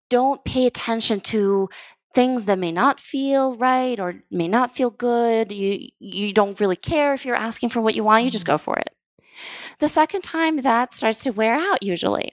don't 0.10 0.44
pay 0.44 0.66
attention 0.66 1.20
to 1.20 1.70
things 2.16 2.46
that 2.46 2.58
may 2.58 2.72
not 2.72 3.00
feel 3.00 3.56
right 3.58 4.00
or 4.00 4.24
may 4.32 4.48
not 4.48 4.72
feel 4.72 4.90
good. 4.90 5.52
You 5.52 5.90
you 6.00 6.34
don't 6.34 6.60
really 6.60 6.78
care 6.78 7.14
if 7.14 7.26
you're 7.26 7.36
asking 7.36 7.70
for 7.70 7.82
what 7.82 7.94
you 7.94 8.04
want, 8.04 8.24
you 8.24 8.32
just 8.32 8.46
mm-hmm. 8.46 8.54
go 8.54 8.58
for 8.58 8.78
it. 8.78 8.90
The 9.80 9.90
second 9.90 10.22
time 10.22 10.58
that 10.62 10.94
starts 10.94 11.22
to 11.24 11.32
wear 11.32 11.56
out 11.56 11.84
usually. 11.84 12.32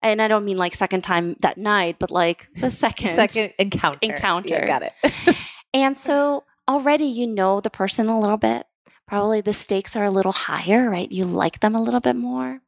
And 0.00 0.22
I 0.22 0.28
don't 0.28 0.44
mean 0.44 0.56
like 0.56 0.74
second 0.74 1.02
time 1.02 1.34
that 1.40 1.58
night, 1.58 1.96
but 1.98 2.12
like 2.12 2.48
the 2.56 2.70
second 2.84 3.16
second 3.16 3.52
encounter. 3.58 3.98
Encounter. 4.02 4.54
Yeah, 4.54 4.66
got 4.66 4.82
it. 4.82 5.36
and 5.74 5.96
so 5.96 6.44
already 6.68 7.04
you 7.04 7.26
know 7.26 7.60
the 7.60 7.70
person 7.70 8.08
a 8.08 8.18
little 8.18 8.36
bit. 8.36 8.66
Probably 9.06 9.40
the 9.40 9.52
stakes 9.52 9.96
are 9.96 10.04
a 10.04 10.10
little 10.10 10.32
higher, 10.32 10.88
right? 10.88 11.10
You 11.10 11.24
like 11.24 11.60
them 11.60 11.74
a 11.74 11.82
little 11.82 12.00
bit 12.00 12.14
more. 12.14 12.60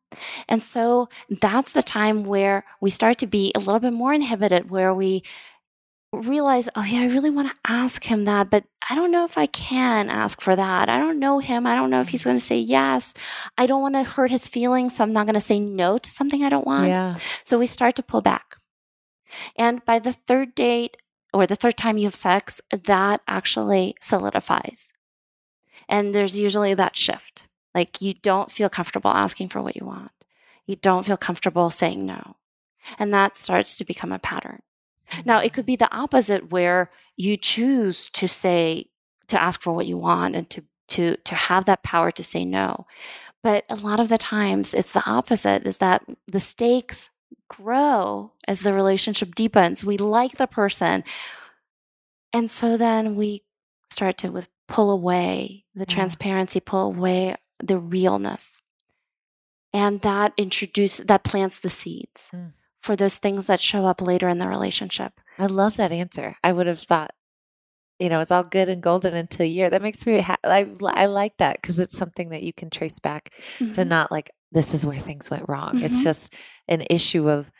And 0.49 0.63
so 0.63 1.09
that's 1.29 1.73
the 1.73 1.83
time 1.83 2.25
where 2.25 2.65
we 2.81 2.91
start 2.91 3.19
to 3.19 3.27
be 3.27 3.53
a 3.55 3.61
little 3.61 3.79
bit 3.79 3.93
more 3.93 4.13
inhibited, 4.13 4.71
where 4.71 4.93
we 4.93 5.23
realize, 6.13 6.69
oh, 6.75 6.83
yeah, 6.83 7.01
I 7.01 7.07
really 7.07 7.31
want 7.31 7.49
to 7.49 7.71
ask 7.71 8.05
him 8.05 8.25
that, 8.25 8.51
but 8.51 8.65
I 8.89 8.95
don't 8.95 9.13
know 9.13 9.25
if 9.25 9.39
I 9.39 9.47
can 9.47 10.11
ask 10.11 10.41
for 10.41 10.57
that. 10.57 10.89
I 10.89 10.99
don't 10.99 11.19
know 11.19 11.39
him. 11.39 11.67
I 11.67 11.75
don't 11.75 11.91
know 11.91 12.01
if 12.01 12.09
he's 12.09 12.25
going 12.25 12.37
to 12.37 12.45
say 12.45 12.59
yes. 12.59 13.15
I 13.57 13.67
don't 13.67 13.83
want 13.83 13.95
to 13.95 14.03
hurt 14.03 14.31
his 14.31 14.49
feelings, 14.49 14.97
so 14.97 15.05
I'm 15.05 15.13
not 15.13 15.27
going 15.27 15.35
to 15.35 15.41
say 15.41 15.61
no 15.61 15.99
to 15.99 16.11
something 16.11 16.43
I 16.43 16.49
don't 16.49 16.67
want. 16.67 16.89
Yeah. 16.89 17.17
So 17.45 17.59
we 17.59 17.67
start 17.67 17.95
to 17.97 18.03
pull 18.03 18.23
back. 18.23 18.57
And 19.57 19.85
by 19.85 19.99
the 19.99 20.13
third 20.13 20.55
date 20.55 20.97
or 21.33 21.47
the 21.47 21.57
third 21.57 21.77
time 21.77 21.97
you 21.97 22.05
have 22.05 22.15
sex, 22.15 22.61
that 22.73 23.21
actually 23.29 23.95
solidifies. 24.01 24.93
And 25.89 26.13
there's 26.13 26.39
usually 26.39 26.75
that 26.75 26.97
shift. 26.97 27.47
Like 27.75 28.03
you 28.03 28.15
don't 28.15 28.51
feel 28.51 28.69
comfortable 28.69 29.11
asking 29.11 29.51
for 29.51 29.63
what 29.63 29.77
you 29.77 29.87
want. 29.87 30.11
You 30.67 30.77
don't 30.77 31.07
feel 31.07 31.17
comfortable 31.17 31.71
saying 31.71 32.05
no. 32.05 32.37
And 32.99 33.15
that 33.15 33.37
starts 33.37 33.77
to 33.77 33.85
become 33.85 34.11
a 34.11 34.19
pattern. 34.19 34.63
Now, 35.25 35.39
it 35.39 35.53
could 35.53 35.67
be 35.67 35.77
the 35.77 35.93
opposite 35.95 36.51
where 36.51 36.91
you 37.17 37.37
choose 37.37 38.11
to 38.11 38.29
say, 38.29 38.87
to 39.29 39.41
ask 39.41 39.61
for 39.61 39.73
what 39.73 39.87
you 39.87 39.99
want 39.99 40.35
and 40.35 40.49
to, 40.51 40.65
to, 40.89 41.17
to 41.17 41.35
have 41.35 41.65
that 41.67 41.83
power 41.83 42.11
to 42.11 42.23
say 42.23 42.45
no. 42.45 42.87
But 43.43 43.65
a 43.69 43.77
lot 43.77 44.01
of 44.01 44.09
the 44.09 44.19
times 44.19 44.75
it's 44.75 44.93
the 44.93 45.05
opposite 45.09 45.67
is 45.67 45.79
that 45.79 46.05
the 46.27 46.41
stakes 46.41 47.11
grow 47.49 48.33
as 48.47 48.61
the 48.61 48.73
relationship 48.73 49.35
deepens. 49.35 49.85
We 49.85 49.97
like 49.97 50.37
the 50.37 50.47
person. 50.47 51.05
And 52.33 52.51
so 52.51 52.77
then 52.77 53.17
we 53.17 53.43
start 53.91 54.19
to 54.19 54.31
with 54.31 54.49
pull 54.69 54.91
away 54.91 55.65
the 55.75 55.87
transparency, 55.87 56.61
pull 56.61 56.87
away 56.87 57.35
the 57.63 57.79
realness. 57.79 58.61
And 59.73 60.01
that 60.03 60.33
introduce 60.37 60.99
that 60.99 61.25
plants 61.25 61.61
the 61.61 61.71
seeds. 61.71 62.31
Mm 62.35 62.53
for 62.83 62.97
those 62.97 63.19
things 63.19 63.47
that 63.47 63.61
show 63.61 63.87
up 63.87 64.01
later 64.01 64.29
in 64.29 64.39
the 64.39 64.49
relationship. 64.49 65.21
I 65.39 65.47
love 65.47 65.77
that 65.77 65.93
answer. 65.93 66.37
I 66.43 66.53
would 66.53 66.67
have 66.67 66.81
thought, 66.81 67.13
you 67.99 68.09
know, 68.09 68.21
it's 68.21 68.31
all 68.31 68.45
good 68.45 68.69
and 68.69 68.83
golden 68.83 69.15
until 69.15 69.45
a 69.45 69.49
year. 69.49 69.69
That 69.69 69.83
makes 69.83 70.07
me, 70.07 70.21
ha- 70.21 70.37
I, 70.43 70.71
I 70.83 71.07
like 71.07 71.37
that 71.37 71.61
because 71.61 71.79
it's 71.79 71.97
something 71.97 72.31
that 72.31 72.43
you 72.43 72.53
can 72.53 72.71
trace 72.71 72.99
back 72.99 73.31
mm-hmm. 73.59 73.73
to 73.73 73.85
not 73.85 74.11
like, 74.11 74.31
this 74.53 74.73
is 74.73 74.87
where 74.87 74.99
things 74.99 75.31
went 75.31 75.49
wrong. 75.49 75.75
Mm-hmm. 75.75 75.85
It's 75.85 76.03
just 76.03 76.33
an 76.67 76.83
issue 76.89 77.29
of, 77.29 77.51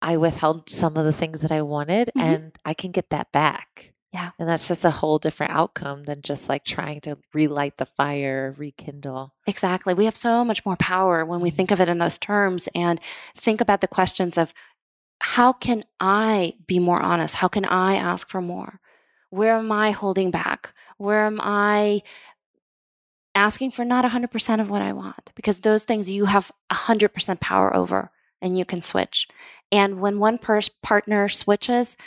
I 0.00 0.18
withheld 0.18 0.70
some 0.70 0.96
of 0.96 1.04
the 1.04 1.12
things 1.12 1.40
that 1.40 1.50
I 1.50 1.62
wanted 1.62 2.08
mm-hmm. 2.16 2.20
and 2.20 2.58
I 2.64 2.74
can 2.74 2.92
get 2.92 3.10
that 3.10 3.32
back. 3.32 3.92
Yeah. 4.16 4.30
And 4.38 4.48
that's 4.48 4.66
just 4.66 4.82
a 4.86 4.90
whole 4.90 5.18
different 5.18 5.52
outcome 5.52 6.04
than 6.04 6.22
just 6.22 6.48
like 6.48 6.64
trying 6.64 7.02
to 7.02 7.18
relight 7.34 7.76
the 7.76 7.84
fire, 7.84 8.54
rekindle. 8.56 9.34
Exactly. 9.46 9.92
We 9.92 10.06
have 10.06 10.16
so 10.16 10.42
much 10.42 10.64
more 10.64 10.76
power 10.76 11.22
when 11.22 11.40
we 11.40 11.50
think 11.50 11.70
of 11.70 11.82
it 11.82 11.88
in 11.90 11.98
those 11.98 12.16
terms 12.16 12.66
and 12.74 12.98
think 13.36 13.60
about 13.60 13.82
the 13.82 13.86
questions 13.86 14.38
of 14.38 14.54
how 15.20 15.52
can 15.52 15.82
I 16.00 16.54
be 16.66 16.78
more 16.78 16.98
honest? 16.98 17.36
How 17.36 17.48
can 17.48 17.66
I 17.66 17.96
ask 17.96 18.30
for 18.30 18.40
more? 18.40 18.80
Where 19.28 19.58
am 19.58 19.70
I 19.70 19.90
holding 19.90 20.30
back? 20.30 20.72
Where 20.96 21.26
am 21.26 21.38
I 21.42 22.00
asking 23.34 23.72
for 23.72 23.84
not 23.84 24.06
100% 24.06 24.60
of 24.62 24.70
what 24.70 24.80
I 24.80 24.94
want? 24.94 25.30
Because 25.34 25.60
those 25.60 25.84
things 25.84 26.08
you 26.08 26.24
have 26.24 26.50
100% 26.72 27.38
power 27.40 27.76
over 27.76 28.10
and 28.40 28.56
you 28.56 28.64
can 28.64 28.80
switch. 28.80 29.28
And 29.70 30.00
when 30.00 30.18
one 30.18 30.38
pers- 30.38 30.70
partner 30.82 31.28
switches, 31.28 31.98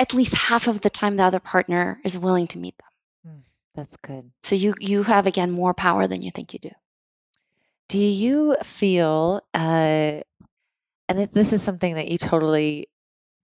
at 0.00 0.12
least 0.12 0.34
half 0.34 0.66
of 0.66 0.80
the 0.80 0.90
time 0.90 1.16
the 1.16 1.22
other 1.22 1.38
partner 1.38 2.00
is 2.02 2.18
willing 2.18 2.48
to 2.48 2.58
meet 2.58 2.74
them. 2.78 3.34
Mm, 3.34 3.42
that's 3.76 3.96
good. 3.98 4.32
So 4.42 4.56
you 4.56 4.74
you 4.80 5.04
have 5.04 5.28
again 5.28 5.52
more 5.52 5.74
power 5.74 6.08
than 6.08 6.22
you 6.22 6.32
think 6.32 6.52
you 6.52 6.58
do. 6.58 6.70
Do 7.88 7.98
you 7.98 8.56
feel 8.64 9.42
uh 9.54 10.20
and 11.08 11.18
if 11.18 11.30
this 11.32 11.52
is 11.52 11.62
something 11.62 11.94
that 11.94 12.08
you 12.08 12.18
totally 12.18 12.86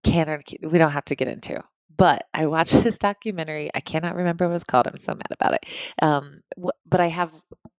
can 0.03 0.29
or 0.29 0.41
we 0.61 0.77
don't 0.77 0.91
have 0.91 1.05
to 1.05 1.15
get 1.15 1.27
into. 1.27 1.63
But 1.95 2.27
I 2.33 2.47
watched 2.47 2.73
this 2.83 2.97
documentary. 2.97 3.69
I 3.73 3.79
cannot 3.79 4.15
remember 4.15 4.47
what 4.47 4.55
it's 4.55 4.63
called. 4.63 4.87
I'm 4.87 4.97
so 4.97 5.13
mad 5.13 5.31
about 5.31 5.53
it. 5.53 5.65
Um, 6.01 6.41
but 6.85 7.01
I 7.01 7.07
have 7.07 7.33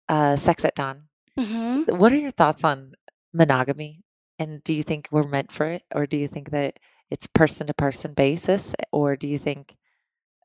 uh, 0.09 0.35
Sex 0.35 0.65
at 0.65 0.75
Dawn. 0.75 1.03
Mm-hmm. 1.39 1.95
What 1.95 2.11
are 2.11 2.17
your 2.17 2.31
thoughts 2.31 2.63
on 2.63 2.93
monogamy? 3.33 4.01
And 4.39 4.63
do 4.63 4.73
you 4.73 4.83
think 4.83 5.07
we're 5.11 5.27
meant 5.27 5.51
for 5.51 5.65
it, 5.65 5.83
or 5.95 6.05
do 6.05 6.15
you 6.15 6.27
think 6.27 6.51
that 6.51 6.79
it's 7.09 7.27
person 7.27 7.67
to 7.67 7.73
person 7.73 8.13
basis 8.13 8.73
or 8.91 9.15
do 9.15 9.27
you 9.27 9.37
think 9.37 9.75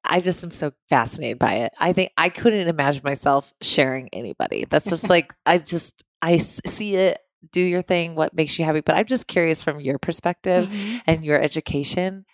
I 0.04 0.20
just 0.20 0.42
am 0.42 0.50
so 0.50 0.72
fascinated 0.88 1.38
by 1.38 1.54
it. 1.54 1.72
I 1.78 1.92
think 1.92 2.10
I 2.16 2.28
couldn't 2.28 2.66
imagine 2.66 3.02
myself 3.04 3.54
sharing 3.60 4.08
anybody. 4.12 4.66
That's 4.68 4.90
just 4.90 5.08
like 5.08 5.32
I 5.46 5.58
just 5.58 6.02
I 6.20 6.38
see 6.38 6.96
it 6.96 7.18
do 7.50 7.60
your 7.60 7.82
thing 7.82 8.14
what 8.14 8.34
makes 8.34 8.56
you 8.56 8.64
happy 8.64 8.80
but 8.80 8.94
I'm 8.94 9.06
just 9.06 9.26
curious 9.26 9.64
from 9.64 9.80
your 9.80 9.98
perspective 9.98 10.68
mm-hmm. 10.68 10.98
and 11.08 11.24
your 11.24 11.40
education 11.40 12.24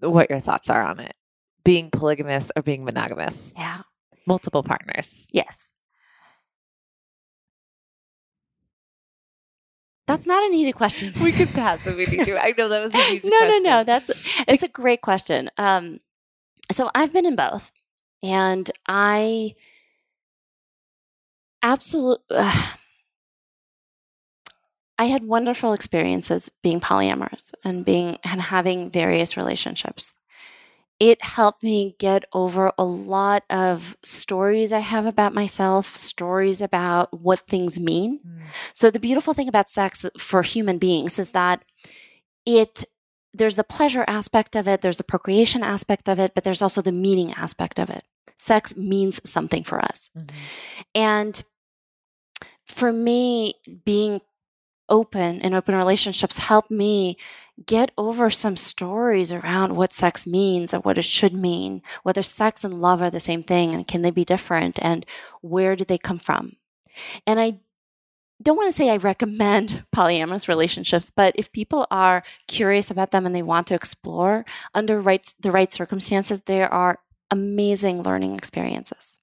what 0.00 0.30
your 0.30 0.40
thoughts 0.40 0.70
are 0.70 0.82
on 0.82 1.00
it. 1.00 1.14
Being 1.64 1.90
polygamous 1.90 2.50
or 2.56 2.62
being 2.62 2.84
monogamous. 2.84 3.52
Yeah. 3.56 3.82
Multiple 4.26 4.62
partners. 4.62 5.26
Yes. 5.30 5.72
That's 10.06 10.26
not 10.26 10.44
an 10.44 10.52
easy 10.54 10.72
question. 10.72 11.14
we 11.22 11.32
could 11.32 11.48
pass 11.50 11.86
if 11.86 11.96
we 11.96 12.06
need 12.06 12.26
to. 12.26 12.42
I 12.42 12.52
know 12.56 12.68
that 12.68 12.82
was 12.82 12.94
a 12.94 12.98
huge 12.98 13.24
no, 13.24 13.30
question. 13.38 13.62
no, 13.62 13.70
no. 13.78 13.84
That's 13.84 14.42
it's 14.46 14.62
a 14.62 14.68
great 14.68 15.00
question. 15.00 15.50
Um, 15.56 16.00
so 16.70 16.90
I've 16.94 17.12
been 17.12 17.26
in 17.26 17.36
both, 17.36 17.72
and 18.22 18.70
I 18.86 19.54
absolutely. 21.62 22.24
Uh, 22.30 22.66
I 24.96 25.06
had 25.06 25.24
wonderful 25.24 25.72
experiences 25.72 26.52
being 26.62 26.78
polyamorous 26.78 27.52
and 27.64 27.84
being 27.84 28.18
and 28.22 28.40
having 28.40 28.90
various 28.90 29.36
relationships 29.36 30.14
it 31.00 31.22
helped 31.22 31.62
me 31.62 31.96
get 31.98 32.24
over 32.32 32.72
a 32.78 32.84
lot 32.84 33.42
of 33.50 33.96
stories 34.02 34.72
I 34.72 34.78
have 34.78 35.06
about 35.06 35.34
myself, 35.34 35.96
stories 35.96 36.60
about 36.60 37.20
what 37.20 37.40
things 37.40 37.80
mean. 37.80 38.20
Mm. 38.26 38.42
So 38.72 38.90
the 38.90 39.00
beautiful 39.00 39.34
thing 39.34 39.48
about 39.48 39.68
sex 39.68 40.06
for 40.18 40.42
human 40.42 40.78
beings 40.78 41.18
is 41.18 41.32
that 41.32 41.64
it 42.46 42.84
there's 43.36 43.56
the 43.56 43.64
pleasure 43.64 44.04
aspect 44.06 44.54
of 44.54 44.68
it, 44.68 44.80
there's 44.80 44.98
the 44.98 45.04
procreation 45.04 45.64
aspect 45.64 46.08
of 46.08 46.20
it, 46.20 46.34
but 46.34 46.44
there's 46.44 46.62
also 46.62 46.80
the 46.80 46.92
meaning 46.92 47.32
aspect 47.32 47.80
of 47.80 47.90
it. 47.90 48.04
Sex 48.38 48.76
means 48.76 49.20
something 49.28 49.64
for 49.64 49.84
us. 49.84 50.08
Mm-hmm. 50.16 50.36
And 50.94 51.44
for 52.64 52.92
me, 52.92 53.54
being 53.84 54.20
open 54.88 55.40
and 55.40 55.54
open 55.54 55.74
relationships 55.74 56.38
help 56.38 56.70
me 56.70 57.16
get 57.66 57.90
over 57.96 58.30
some 58.30 58.56
stories 58.56 59.32
around 59.32 59.76
what 59.76 59.92
sex 59.92 60.26
means 60.26 60.72
and 60.72 60.84
what 60.84 60.98
it 60.98 61.04
should 61.04 61.34
mean, 61.34 61.82
whether 62.02 62.22
sex 62.22 62.64
and 62.64 62.80
love 62.80 63.00
are 63.00 63.10
the 63.10 63.20
same 63.20 63.42
thing 63.42 63.74
and 63.74 63.86
can 63.86 64.02
they 64.02 64.10
be 64.10 64.24
different 64.24 64.78
and 64.82 65.06
where 65.40 65.76
did 65.76 65.88
they 65.88 65.98
come 65.98 66.18
from. 66.18 66.56
And 67.26 67.40
I 67.40 67.60
don't 68.42 68.56
want 68.56 68.68
to 68.68 68.76
say 68.76 68.90
I 68.90 68.96
recommend 68.96 69.84
polyamorous 69.96 70.48
relationships, 70.48 71.10
but 71.10 71.34
if 71.36 71.52
people 71.52 71.86
are 71.90 72.22
curious 72.46 72.90
about 72.90 73.10
them 73.10 73.26
and 73.26 73.34
they 73.34 73.42
want 73.42 73.66
to 73.68 73.74
explore 73.74 74.44
under 74.74 75.00
right, 75.00 75.34
the 75.40 75.52
right 75.52 75.72
circumstances, 75.72 76.42
there 76.42 76.72
are 76.72 76.98
amazing 77.30 78.02
learning 78.02 78.34
experiences 78.34 79.18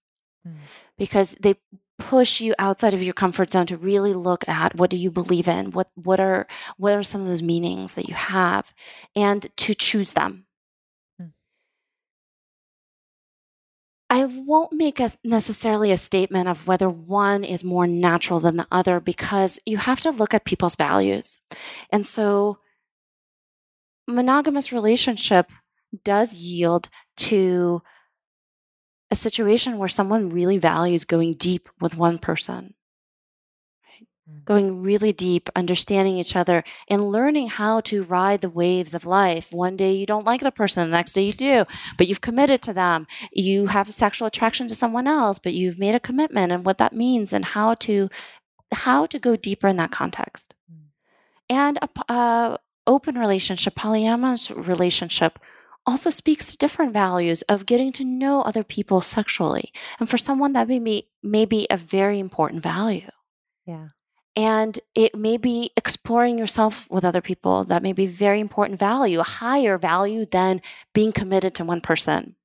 mm. 0.47 0.55
because 0.97 1.35
they 1.39 1.55
push 2.01 2.41
you 2.41 2.53
outside 2.59 2.93
of 2.93 3.03
your 3.03 3.13
comfort 3.13 3.49
zone 3.51 3.65
to 3.67 3.77
really 3.77 4.13
look 4.13 4.47
at 4.47 4.75
what 4.75 4.89
do 4.89 4.97
you 4.97 5.11
believe 5.11 5.47
in 5.47 5.71
what 5.71 5.89
what 5.95 6.19
are 6.19 6.47
what 6.77 6.93
are 6.93 7.03
some 7.03 7.21
of 7.21 7.27
those 7.27 7.41
meanings 7.41 7.95
that 7.95 8.07
you 8.07 8.15
have 8.15 8.73
and 9.15 9.47
to 9.57 9.73
choose 9.73 10.13
them. 10.13 10.45
Hmm. 11.19 11.27
I 14.09 14.25
won't 14.25 14.73
make 14.73 14.99
a, 14.99 15.11
necessarily 15.23 15.91
a 15.91 15.97
statement 15.97 16.47
of 16.49 16.67
whether 16.67 16.89
one 16.89 17.43
is 17.43 17.63
more 17.63 17.87
natural 17.87 18.39
than 18.39 18.57
the 18.57 18.67
other 18.71 18.99
because 18.99 19.59
you 19.65 19.77
have 19.77 19.99
to 20.01 20.11
look 20.11 20.33
at 20.33 20.45
people's 20.45 20.75
values. 20.75 21.39
And 21.91 22.05
so, 22.05 22.57
monogamous 24.07 24.73
relationship 24.73 25.51
does 26.03 26.35
yield 26.35 26.89
to 27.17 27.81
a 29.11 29.15
situation 29.15 29.77
where 29.77 29.89
someone 29.89 30.29
really 30.29 30.57
values 30.57 31.05
going 31.05 31.33
deep 31.33 31.69
with 31.79 31.95
one 31.95 32.17
person 32.17 32.73
going 34.45 34.81
really 34.81 35.13
deep, 35.13 35.49
understanding 35.55 36.17
each 36.17 36.35
other, 36.35 36.63
and 36.89 37.11
learning 37.11 37.47
how 37.47 37.79
to 37.81 38.03
ride 38.03 38.41
the 38.41 38.49
waves 38.49 38.93
of 38.93 39.05
life. 39.05 39.51
One 39.51 39.75
day 39.75 39.93
you 39.93 40.05
don't 40.05 40.25
like 40.25 40.41
the 40.41 40.51
person, 40.51 40.85
the 40.85 40.91
next 40.91 41.13
day 41.13 41.23
you 41.23 41.33
do, 41.33 41.65
but 41.97 42.07
you've 42.07 42.21
committed 42.21 42.61
to 42.63 42.73
them. 42.73 43.07
You 43.31 43.67
have 43.67 43.93
sexual 43.93 44.27
attraction 44.27 44.67
to 44.67 44.75
someone 44.75 45.07
else, 45.07 45.39
but 45.39 45.53
you've 45.53 45.79
made 45.79 45.95
a 45.95 45.99
commitment 45.99 46.51
and 46.51 46.65
what 46.65 46.77
that 46.79 46.93
means 46.93 47.33
and 47.33 47.45
how 47.45 47.75
to 47.75 48.09
how 48.73 49.05
to 49.05 49.19
go 49.19 49.35
deeper 49.35 49.67
in 49.67 49.75
that 49.75 49.91
context. 49.91 50.55
Mm. 50.71 50.77
And 51.49 51.79
a, 51.81 52.13
a 52.13 52.59
open 52.87 53.17
relationship, 53.17 53.75
polyamorous 53.75 54.49
relationship 54.65 55.39
also 55.85 56.09
speaks 56.09 56.51
to 56.51 56.57
different 56.57 56.93
values 56.93 57.41
of 57.43 57.65
getting 57.65 57.91
to 57.93 58.03
know 58.03 58.41
other 58.41 58.63
people 58.63 59.01
sexually. 59.01 59.71
And 59.99 60.09
for 60.09 60.17
someone 60.17 60.53
that 60.53 60.67
may 60.67 60.79
be, 60.79 61.07
may 61.23 61.45
be 61.45 61.67
a 61.69 61.77
very 61.77 62.19
important 62.19 62.63
value. 62.63 63.09
Yeah. 63.65 63.89
And 64.35 64.79
it 64.95 65.15
may 65.15 65.37
be 65.37 65.71
exploring 65.75 66.37
yourself 66.37 66.89
with 66.89 67.03
other 67.03 67.21
people 67.21 67.65
that 67.65 67.83
may 67.83 67.91
be 67.91 68.07
very 68.07 68.39
important 68.39 68.79
value, 68.79 69.19
a 69.19 69.23
higher 69.23 69.77
value 69.77 70.25
than 70.25 70.61
being 70.93 71.11
committed 71.11 71.53
to 71.55 71.65
one 71.65 71.81
person. 71.81 72.35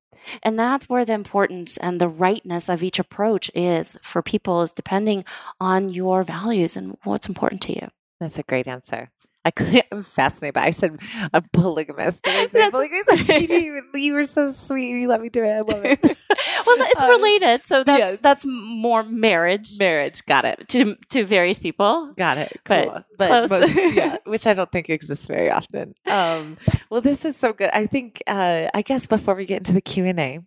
And 0.43 0.59
that's 0.59 0.89
where 0.89 1.05
the 1.05 1.13
importance 1.13 1.77
and 1.77 2.01
the 2.01 2.09
rightness 2.09 2.69
of 2.69 2.83
each 2.83 2.99
approach 2.99 3.51
is 3.55 3.97
for 4.03 4.23
people 4.23 4.63
is 4.63 4.73
depending 4.73 5.25
on 5.61 5.89
your 5.89 6.25
values 6.25 6.77
and 6.77 6.97
what's 7.05 7.29
important 7.29 7.63
to 7.63 7.75
you. 7.75 7.89
That's 8.19 8.39
a 8.39 8.43
great 8.43 8.67
answer. 8.67 9.11
I, 9.47 9.83
am 9.93 10.03
fascinated, 10.03 10.55
but 10.55 10.65
I 10.65 10.73
said 10.73 10.99
I'm 11.33 11.45
polygamous. 11.53 12.21
I 12.25 12.49
say 12.49 12.71
polygamous? 12.71 13.29
you, 13.51 13.83
you 13.95 14.13
were 14.13 14.25
so 14.25 14.51
sweet. 14.51 14.89
You 14.89 15.09
let 15.09 15.21
me 15.21 15.29
do 15.29 15.45
it. 15.45 15.51
I 15.51 15.61
love 15.61 15.85
it. 15.85 16.01
well, 16.03 16.17
it's 16.31 17.01
um, 17.01 17.11
related. 17.11 17.65
So 17.65 17.85
that's 17.85 17.99
yes. 17.99 18.19
that's 18.21 18.45
more 18.47 19.05
marriage. 19.05 19.79
Marriage. 19.79 20.25
Got 20.27 20.45
it. 20.45 20.69
To 20.69 20.97
to 21.11 21.25
various 21.25 21.59
people. 21.59 22.13
Got 22.17 22.39
it. 22.39 22.61
Cool. 22.65 22.87
But, 22.87 23.05
but 23.19 23.29
close. 23.29 23.51
Most, 23.51 23.95
yeah, 23.95 24.17
which 24.25 24.47
I 24.47 24.55
don't 24.55 24.71
think 24.73 24.91
exists 24.91 25.27
very 25.27 25.51
often. 25.51 25.95
Um, 26.07 26.57
well, 26.91 27.01
this 27.01 27.25
is 27.25 27.37
so 27.37 27.53
good. 27.53 27.71
I 27.73 27.87
think. 27.87 28.23
Uh, 28.27 28.69
I 28.75 28.83
guess 28.83 29.07
before 29.07 29.35
we 29.35 29.47
get 29.47 29.59
into 29.59 29.73
the 29.73 29.81
Q 29.81 30.07
and 30.07 30.19
A, 30.19 30.41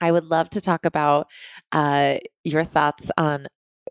I 0.00 0.12
would 0.12 0.24
love 0.24 0.50
to 0.50 0.60
talk 0.60 0.84
about 0.84 1.28
uh, 1.72 2.18
your 2.44 2.64
thoughts 2.64 3.10
on 3.16 3.46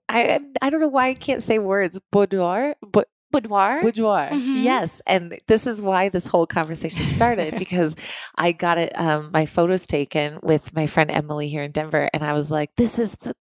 I 0.10 0.40
I 0.62 0.70
don't 0.70 0.82
know 0.82 0.88
why 0.88 1.10
I 1.10 1.14
can't 1.14 1.44
say 1.44 1.60
words. 1.60 2.00
Boudoir, 2.12 2.76
but 2.82 3.08
boudoir. 3.32 3.82
Boudoir. 3.82 4.30
Mm-hmm. 4.30 4.58
Yes. 4.58 5.02
And 5.06 5.40
this 5.48 5.68
is 5.68 5.82
why 5.82 6.10
this 6.10 6.28
whole 6.28 6.48
conversation 6.48 7.06
started 7.06 7.56
because 7.60 7.96
I 8.36 8.52
got 8.52 8.78
it 8.78 8.98
um, 9.00 9.30
my 9.32 9.46
photos 9.46 9.88
taken 9.88 10.40
with 10.42 10.74
my 10.74 10.88
friend 10.88 11.12
Emily 11.12 11.50
here 11.50 11.64
in 11.64 11.72
Denver 11.72 12.10
and 12.14 12.24
I 12.24 12.34
was 12.34 12.52
like 12.52 12.76
this 12.76 13.00
is 13.00 13.16
the 13.22 13.34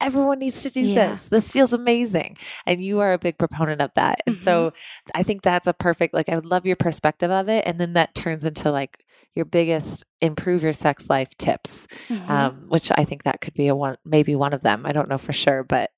everyone 0.00 0.38
needs 0.38 0.62
to 0.62 0.70
do 0.70 0.80
yeah. 0.80 1.10
this. 1.10 1.28
This 1.28 1.50
feels 1.50 1.72
amazing. 1.72 2.38
And 2.66 2.80
you 2.80 3.00
are 3.00 3.12
a 3.12 3.18
big 3.18 3.36
proponent 3.36 3.82
of 3.82 3.90
that. 3.94 4.22
And 4.26 4.36
mm-hmm. 4.36 4.42
so 4.42 4.72
I 5.14 5.22
think 5.22 5.42
that's 5.42 5.66
a 5.66 5.74
perfect 5.74 6.14
like 6.14 6.28
I 6.28 6.36
would 6.36 6.46
love 6.46 6.66
your 6.66 6.76
perspective 6.76 7.30
of 7.30 7.48
it 7.48 7.64
and 7.66 7.78
then 7.78 7.92
that 7.94 8.14
turns 8.14 8.44
into 8.44 8.70
like 8.70 9.04
your 9.34 9.44
biggest 9.44 10.04
improve 10.20 10.62
your 10.62 10.72
sex 10.72 11.08
life 11.08 11.28
tips, 11.38 11.86
mm-hmm. 12.08 12.30
um, 12.30 12.64
which 12.68 12.90
I 12.96 13.04
think 13.04 13.22
that 13.22 13.40
could 13.40 13.54
be 13.54 13.68
a 13.68 13.76
one, 13.76 13.96
maybe 14.04 14.34
one 14.34 14.52
of 14.52 14.62
them. 14.62 14.84
I 14.84 14.92
don't 14.92 15.08
know 15.08 15.18
for 15.18 15.32
sure, 15.32 15.62
but 15.62 15.90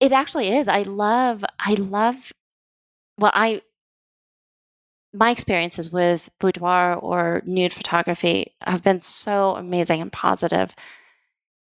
it 0.00 0.12
actually 0.12 0.54
is. 0.56 0.68
I 0.68 0.82
love, 0.82 1.44
I 1.60 1.74
love, 1.74 2.32
well, 3.18 3.32
I, 3.34 3.62
my 5.12 5.30
experiences 5.30 5.90
with 5.90 6.30
boudoir 6.38 6.94
or 6.94 7.42
nude 7.44 7.72
photography 7.72 8.54
have 8.62 8.82
been 8.82 9.00
so 9.00 9.56
amazing 9.56 10.00
and 10.00 10.12
positive. 10.12 10.74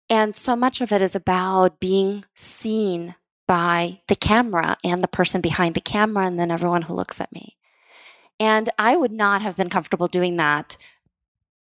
And 0.09 0.35
so 0.35 0.55
much 0.55 0.81
of 0.81 0.91
it 0.91 1.01
is 1.01 1.15
about 1.15 1.79
being 1.79 2.25
seen 2.35 3.15
by 3.47 4.01
the 4.07 4.15
camera 4.15 4.77
and 4.83 5.01
the 5.01 5.07
person 5.07 5.41
behind 5.41 5.75
the 5.75 5.81
camera, 5.81 6.25
and 6.25 6.39
then 6.39 6.51
everyone 6.51 6.83
who 6.83 6.93
looks 6.93 7.19
at 7.19 7.31
me. 7.31 7.57
And 8.39 8.69
I 8.77 8.95
would 8.95 9.11
not 9.11 9.41
have 9.41 9.55
been 9.55 9.69
comfortable 9.69 10.07
doing 10.07 10.37
that, 10.37 10.77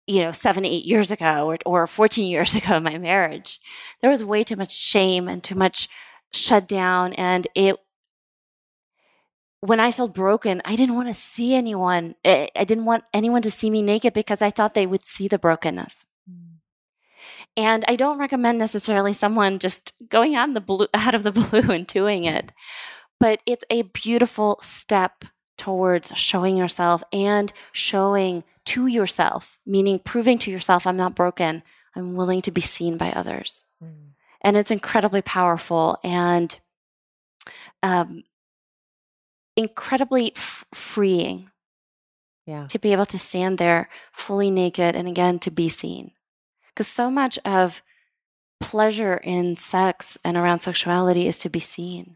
you 0.05 0.21
know, 0.21 0.31
seven, 0.31 0.65
eight 0.65 0.85
years 0.85 1.11
ago 1.11 1.45
or, 1.49 1.57
or 1.65 1.87
14 1.87 2.29
years 2.29 2.55
ago 2.55 2.77
in 2.77 2.83
my 2.83 2.97
marriage. 2.97 3.59
There 4.01 4.09
was 4.09 4.23
way 4.23 4.43
too 4.43 4.55
much 4.55 4.75
shame 4.75 5.27
and 5.27 5.43
too 5.43 5.55
much 5.55 5.87
shut 6.37 6.67
down 6.67 7.13
and 7.13 7.47
it 7.55 7.77
when 9.59 9.79
I 9.79 9.91
felt 9.91 10.13
broken, 10.13 10.61
I 10.65 10.75
didn't 10.75 10.95
want 10.95 11.07
to 11.07 11.13
see 11.13 11.55
anyone. 11.55 12.15
I 12.23 12.49
didn't 12.55 12.85
want 12.85 13.05
anyone 13.13 13.41
to 13.41 13.51
see 13.51 13.69
me 13.69 13.81
naked 13.81 14.13
because 14.13 14.41
I 14.41 14.51
thought 14.51 14.73
they 14.73 14.87
would 14.87 15.05
see 15.05 15.27
the 15.27 15.39
brokenness. 15.39 16.05
Mm. 16.29 16.57
And 17.55 17.85
I 17.87 17.95
don't 17.95 18.19
recommend 18.19 18.59
necessarily 18.59 19.13
someone 19.13 19.57
just 19.57 19.93
going 20.09 20.35
out, 20.35 20.53
the 20.53 20.61
blue, 20.61 20.87
out 20.93 21.15
of 21.15 21.23
the 21.23 21.31
blue 21.31 21.71
and 21.71 21.87
doing 21.87 22.25
it. 22.25 22.53
But 23.19 23.41
it's 23.47 23.65
a 23.69 23.81
beautiful 23.81 24.59
step 24.61 25.25
towards 25.57 26.15
showing 26.15 26.55
yourself 26.55 27.03
and 27.11 27.51
showing 27.71 28.43
to 28.65 28.85
yourself, 28.85 29.57
meaning 29.65 29.97
proving 29.97 30.37
to 30.37 30.51
yourself, 30.51 30.85
I'm 30.85 30.97
not 30.97 31.15
broken. 31.15 31.63
I'm 31.95 32.13
willing 32.13 32.43
to 32.43 32.51
be 32.51 32.61
seen 32.61 32.95
by 32.95 33.11
others. 33.11 33.63
Mm 33.83 34.07
and 34.41 34.57
it's 34.57 34.71
incredibly 34.71 35.21
powerful 35.21 35.97
and 36.03 36.59
um, 37.83 38.23
incredibly 39.55 40.31
f- 40.35 40.65
freeing. 40.73 41.49
Yeah. 42.45 42.65
To 42.67 42.79
be 42.79 42.93
able 42.93 43.05
to 43.07 43.19
stand 43.19 43.57
there 43.57 43.89
fully 44.13 44.49
naked 44.49 44.95
and 44.95 45.05
again 45.05 45.37
to 45.39 45.51
be 45.51 45.67
seen. 45.67 46.11
Because 46.69 46.87
so 46.87 47.11
much 47.11 47.37
of 47.43 47.81
pleasure 48.61 49.15
in 49.17 49.57
sex 49.57 50.17
and 50.23 50.37
around 50.37 50.59
sexuality 50.59 51.27
is 51.27 51.39
to 51.39 51.49
be 51.49 51.59
seen. 51.59 52.15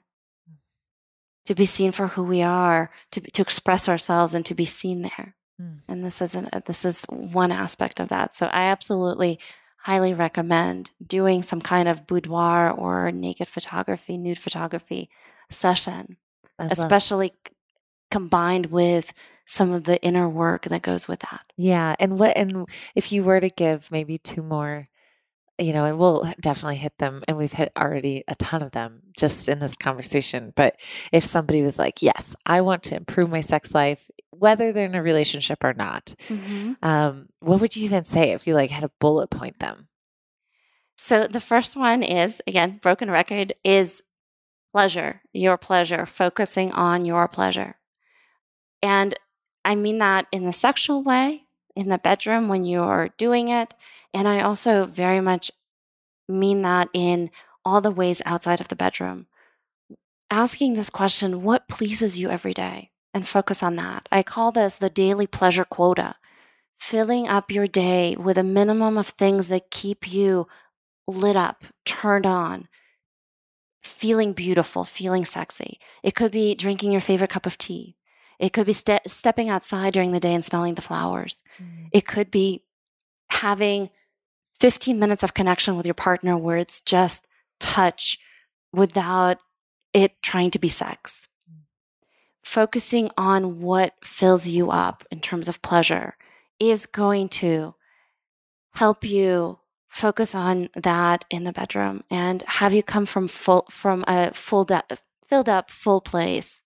To 1.47 1.55
be 1.55 1.65
seen 1.65 1.91
for 1.91 2.07
who 2.07 2.23
we 2.23 2.41
are, 2.41 2.91
to, 3.11 3.19
to 3.19 3.41
express 3.41 3.89
ourselves 3.89 4.33
and 4.33 4.45
to 4.45 4.55
be 4.55 4.63
seen 4.63 5.01
there. 5.01 5.35
Mm. 5.61 5.79
And 5.89 6.05
this 6.05 6.21
is, 6.21 6.33
an, 6.33 6.49
this 6.65 6.85
is 6.85 7.03
one 7.09 7.51
aspect 7.51 7.99
of 7.99 8.07
that. 8.07 8.33
So 8.33 8.45
I 8.45 8.65
absolutely 8.65 9.37
highly 9.83 10.13
recommend 10.13 10.91
doing 11.05 11.41
some 11.43 11.61
kind 11.61 11.87
of 11.87 12.05
boudoir 12.07 12.71
or 12.71 13.11
naked 13.11 13.47
photography, 13.47 14.17
nude 14.17 14.37
photography 14.37 15.09
session, 15.49 16.17
especially 16.71 17.29
c- 17.29 17.53
combined 18.09 18.67
with 18.67 19.13
some 19.47 19.71
of 19.71 19.83
the 19.85 20.01
inner 20.03 20.29
work 20.29 20.65
that 20.65 20.81
goes 20.81 21.07
with 21.07 21.19
that. 21.21 21.45
Yeah, 21.57 21.95
and 21.99 22.19
what 22.19 22.37
and 22.37 22.67
if 22.95 23.11
you 23.11 23.23
were 23.23 23.39
to 23.39 23.49
give 23.49 23.89
maybe 23.91 24.17
two 24.17 24.43
more 24.43 24.87
you 25.61 25.73
know, 25.73 25.85
and 25.85 25.97
we'll 25.97 26.29
definitely 26.39 26.77
hit 26.77 26.97
them, 26.97 27.19
and 27.27 27.37
we've 27.37 27.53
hit 27.53 27.71
already 27.77 28.23
a 28.27 28.35
ton 28.35 28.63
of 28.63 28.71
them 28.71 29.01
just 29.17 29.47
in 29.47 29.59
this 29.59 29.75
conversation. 29.75 30.51
But 30.55 30.79
if 31.11 31.23
somebody 31.23 31.61
was 31.61 31.77
like, 31.77 32.01
Yes, 32.01 32.35
I 32.45 32.61
want 32.61 32.83
to 32.83 32.95
improve 32.95 33.29
my 33.29 33.41
sex 33.41 33.73
life, 33.73 34.09
whether 34.31 34.71
they're 34.71 34.87
in 34.87 34.95
a 34.95 35.03
relationship 35.03 35.63
or 35.63 35.73
not, 35.73 36.15
mm-hmm. 36.27 36.73
um, 36.81 37.29
what 37.39 37.61
would 37.61 37.75
you 37.75 37.83
even 37.85 38.05
say 38.05 38.31
if 38.31 38.47
you 38.47 38.55
like 38.55 38.71
had 38.71 38.83
a 38.83 38.91
bullet 38.99 39.29
point 39.29 39.59
them? 39.59 39.87
So 40.97 41.27
the 41.27 41.39
first 41.39 41.77
one 41.77 42.03
is 42.03 42.41
again, 42.47 42.79
broken 42.81 43.09
record 43.11 43.53
is 43.63 44.03
pleasure, 44.71 45.21
your 45.33 45.57
pleasure, 45.57 46.05
focusing 46.05 46.71
on 46.71 47.05
your 47.05 47.27
pleasure. 47.27 47.75
And 48.81 49.13
I 49.63 49.75
mean 49.75 49.99
that 49.99 50.27
in 50.31 50.45
the 50.45 50.53
sexual 50.53 51.03
way, 51.03 51.45
in 51.75 51.89
the 51.89 51.97
bedroom 51.97 52.47
when 52.47 52.65
you're 52.65 53.09
doing 53.17 53.47
it. 53.47 53.73
And 54.13 54.27
I 54.27 54.41
also 54.41 54.85
very 54.85 55.21
much 55.21 55.51
mean 56.27 56.61
that 56.63 56.89
in 56.93 57.31
all 57.63 57.81
the 57.81 57.91
ways 57.91 58.21
outside 58.25 58.59
of 58.59 58.67
the 58.67 58.75
bedroom. 58.75 59.27
Asking 60.29 60.73
this 60.73 60.89
question, 60.89 61.43
what 61.43 61.67
pleases 61.67 62.17
you 62.17 62.29
every 62.29 62.53
day? 62.53 62.91
and 63.13 63.27
focus 63.27 63.61
on 63.61 63.75
that. 63.77 64.07
I 64.11 64.23
call 64.23 64.51
this 64.51 64.75
the 64.75 64.89
daily 64.89 65.27
pleasure 65.27 65.65
quota, 65.65 66.15
filling 66.79 67.27
up 67.27 67.51
your 67.51 67.67
day 67.67 68.15
with 68.15 68.37
a 68.37 68.43
minimum 68.43 68.97
of 68.97 69.07
things 69.07 69.47
that 69.49 69.71
keep 69.71 70.11
you 70.11 70.47
lit 71.07 71.35
up, 71.35 71.63
turned 71.85 72.25
on, 72.25 72.67
feeling 73.83 74.33
beautiful, 74.33 74.85
feeling 74.85 75.25
sexy. 75.25 75.79
It 76.03 76.15
could 76.15 76.31
be 76.31 76.55
drinking 76.55 76.91
your 76.91 77.01
favorite 77.01 77.29
cup 77.29 77.45
of 77.45 77.57
tea. 77.57 77.95
It 78.41 78.51
could 78.51 78.65
be 78.65 78.73
ste- 78.73 79.07
stepping 79.07 79.49
outside 79.49 79.93
during 79.93 80.11
the 80.11 80.19
day 80.19 80.33
and 80.33 80.43
smelling 80.43 80.73
the 80.73 80.81
flowers. 80.81 81.43
Mm. 81.61 81.89
It 81.93 82.07
could 82.07 82.31
be 82.31 82.65
having 83.29 83.91
15 84.59 84.99
minutes 84.99 85.23
of 85.23 85.33
connection 85.33 85.77
with 85.77 85.85
your 85.85 85.93
partner 85.93 86.37
where 86.37 86.57
it's 86.57 86.81
just 86.81 87.27
touch 87.59 88.17
without 88.73 89.37
it 89.93 90.21
trying 90.21 90.51
to 90.51 90.59
be 90.59 90.67
sex 90.67 91.27
focusing 92.43 93.09
on 93.17 93.61
what 93.61 93.93
fills 94.03 94.47
you 94.47 94.71
up 94.71 95.05
in 95.11 95.19
terms 95.19 95.47
of 95.47 95.61
pleasure 95.61 96.15
is 96.59 96.85
going 96.85 97.29
to 97.29 97.75
help 98.73 99.03
you 99.03 99.59
focus 99.87 100.33
on 100.33 100.69
that 100.75 101.23
in 101.29 101.43
the 101.43 101.51
bedroom 101.51 102.03
and 102.09 102.43
have 102.47 102.73
you 102.73 102.81
come 102.81 103.05
from 103.05 103.27
full 103.27 103.65
from 103.69 104.03
a 104.07 104.33
full 104.33 104.67
filled 105.27 105.49
up 105.49 105.69
full 105.69 106.01
place 106.01 106.61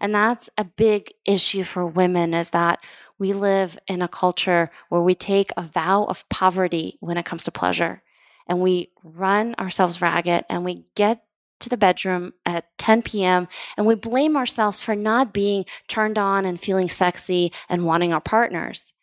and 0.00 0.14
that's 0.14 0.50
a 0.56 0.64
big 0.64 1.12
issue 1.24 1.64
for 1.64 1.86
women 1.86 2.34
is 2.34 2.50
that 2.50 2.78
we 3.18 3.32
live 3.32 3.78
in 3.86 4.02
a 4.02 4.08
culture 4.08 4.70
where 4.88 5.02
we 5.02 5.14
take 5.14 5.50
a 5.56 5.62
vow 5.62 6.04
of 6.04 6.28
poverty 6.28 6.96
when 7.00 7.16
it 7.16 7.24
comes 7.24 7.44
to 7.44 7.50
pleasure 7.50 8.02
and 8.46 8.60
we 8.60 8.90
run 9.02 9.54
ourselves 9.58 10.00
ragged 10.00 10.44
and 10.48 10.64
we 10.64 10.84
get 10.94 11.22
to 11.60 11.68
the 11.68 11.76
bedroom 11.76 12.32
at 12.46 12.66
10 12.78 13.02
p.m. 13.02 13.48
and 13.76 13.86
we 13.86 13.94
blame 13.94 14.36
ourselves 14.36 14.80
for 14.80 14.94
not 14.94 15.32
being 15.32 15.64
turned 15.88 16.18
on 16.18 16.44
and 16.44 16.60
feeling 16.60 16.88
sexy 16.88 17.52
and 17.68 17.84
wanting 17.84 18.12
our 18.12 18.20
partners. 18.20 18.94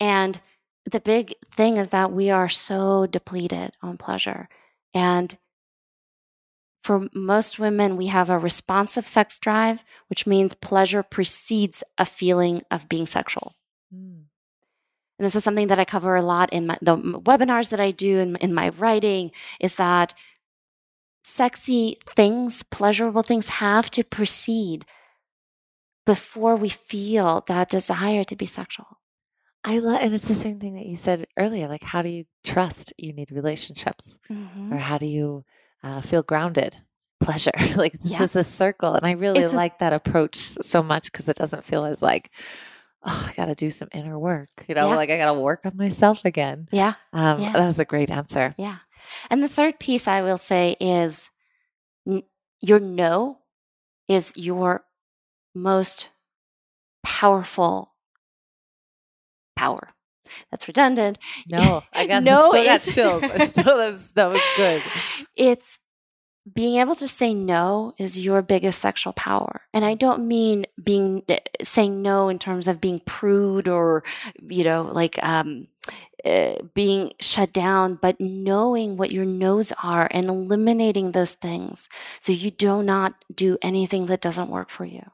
And 0.00 0.40
the 0.90 1.00
big 1.00 1.34
thing 1.50 1.76
is 1.76 1.90
that 1.90 2.12
we 2.12 2.30
are 2.30 2.48
so 2.48 3.06
depleted 3.06 3.72
on 3.82 3.96
pleasure. 3.96 4.48
And 4.92 5.36
for 6.84 7.08
most 7.14 7.58
women, 7.58 7.96
we 7.96 8.08
have 8.08 8.28
a 8.28 8.38
responsive 8.38 9.06
sex 9.06 9.38
drive, 9.38 9.82
which 10.08 10.26
means 10.26 10.54
pleasure 10.54 11.02
precedes 11.02 11.82
a 11.96 12.04
feeling 12.04 12.60
of 12.70 12.90
being 12.90 13.06
sexual. 13.06 13.54
Mm. 13.92 14.24
And 15.18 15.24
this 15.24 15.34
is 15.34 15.42
something 15.42 15.68
that 15.68 15.78
I 15.78 15.86
cover 15.86 16.14
a 16.14 16.20
lot 16.20 16.52
in 16.52 16.66
my, 16.66 16.76
the 16.82 16.98
webinars 16.98 17.70
that 17.70 17.80
I 17.80 17.90
do 17.90 18.18
in, 18.18 18.36
in 18.36 18.52
my 18.52 18.68
writing 18.68 19.30
is 19.60 19.76
that 19.76 20.12
sexy 21.22 21.96
things, 22.14 22.62
pleasurable 22.62 23.22
things 23.22 23.48
have 23.48 23.90
to 23.92 24.04
precede 24.04 24.84
before 26.04 26.54
we 26.54 26.68
feel 26.68 27.44
that 27.46 27.70
desire 27.70 28.24
to 28.24 28.36
be 28.36 28.44
sexual. 28.44 28.98
I 29.64 29.78
love, 29.78 30.00
and 30.02 30.12
it's 30.12 30.28
the 30.28 30.34
same 30.34 30.60
thing 30.60 30.74
that 30.74 30.84
you 30.84 30.98
said 30.98 31.26
earlier. 31.38 31.66
Like, 31.66 31.84
how 31.84 32.02
do 32.02 32.10
you 32.10 32.26
trust 32.44 32.92
you 32.98 33.14
need 33.14 33.30
relationships, 33.30 34.18
mm-hmm. 34.30 34.74
or 34.74 34.76
how 34.76 34.98
do 34.98 35.06
you 35.06 35.46
uh, 35.84 36.00
feel 36.00 36.22
grounded? 36.22 36.76
Pleasure, 37.20 37.52
like 37.76 37.92
this 37.92 38.12
yeah. 38.12 38.22
is 38.22 38.34
a 38.36 38.44
circle, 38.44 38.94
and 38.94 39.06
I 39.06 39.12
really 39.12 39.40
it's 39.40 39.52
like 39.52 39.74
a- 39.74 39.78
that 39.80 39.92
approach 39.92 40.36
so 40.36 40.82
much 40.82 41.12
because 41.12 41.28
it 41.28 41.36
doesn't 41.36 41.64
feel 41.64 41.84
as 41.84 42.02
like, 42.02 42.30
oh, 43.04 43.28
I 43.30 43.34
got 43.34 43.46
to 43.46 43.54
do 43.54 43.70
some 43.70 43.88
inner 43.92 44.18
work. 44.18 44.48
You 44.68 44.74
know, 44.74 44.88
yeah. 44.88 44.96
like 44.96 45.10
I 45.10 45.16
got 45.16 45.32
to 45.32 45.40
work 45.40 45.64
on 45.64 45.76
myself 45.76 46.24
again. 46.24 46.68
Yeah. 46.72 46.94
Um, 47.12 47.40
yeah. 47.40 47.52
that 47.52 47.66
was 47.66 47.78
a 47.78 47.84
great 47.84 48.10
answer. 48.10 48.54
Yeah, 48.58 48.78
and 49.30 49.42
the 49.42 49.48
third 49.48 49.78
piece 49.78 50.08
I 50.08 50.22
will 50.22 50.38
say 50.38 50.76
is 50.80 51.30
n- 52.06 52.24
your 52.60 52.80
no 52.80 53.38
is 54.08 54.36
your 54.36 54.84
most 55.54 56.08
powerful 57.04 57.94
power. 59.56 59.93
That's 60.50 60.68
redundant. 60.68 61.18
No, 61.48 61.82
I 61.92 62.06
got 62.08 62.22
no 62.22 62.48
still 62.50 62.64
got 62.64 62.82
chills. 62.82 63.22
I 63.24 63.46
still 63.46 63.64
that 63.64 63.92
was, 63.92 64.12
that 64.14 64.26
was 64.26 64.42
good. 64.56 64.82
It's 65.36 65.80
being 66.52 66.78
able 66.78 66.94
to 66.94 67.08
say 67.08 67.32
no 67.32 67.94
is 67.96 68.22
your 68.22 68.42
biggest 68.42 68.80
sexual 68.80 69.12
power. 69.12 69.62
And 69.72 69.84
I 69.84 69.94
don't 69.94 70.28
mean 70.28 70.66
being 70.82 71.22
eh, 71.28 71.38
saying 71.62 72.02
no 72.02 72.28
in 72.28 72.38
terms 72.38 72.68
of 72.68 72.80
being 72.80 73.00
prude 73.00 73.66
or 73.66 74.04
you 74.42 74.64
know 74.64 74.82
like 74.82 75.22
um, 75.24 75.68
uh, 76.24 76.56
being 76.74 77.12
shut 77.20 77.52
down, 77.52 77.98
but 78.00 78.20
knowing 78.20 78.96
what 78.96 79.12
your 79.12 79.24
no's 79.24 79.72
are 79.82 80.08
and 80.10 80.26
eliminating 80.26 81.12
those 81.12 81.32
things 81.32 81.88
so 82.20 82.32
you 82.32 82.50
do 82.50 82.82
not 82.82 83.14
do 83.34 83.58
anything 83.62 84.06
that 84.06 84.20
doesn't 84.20 84.48
work 84.48 84.70
for 84.70 84.84
you. 84.84 85.10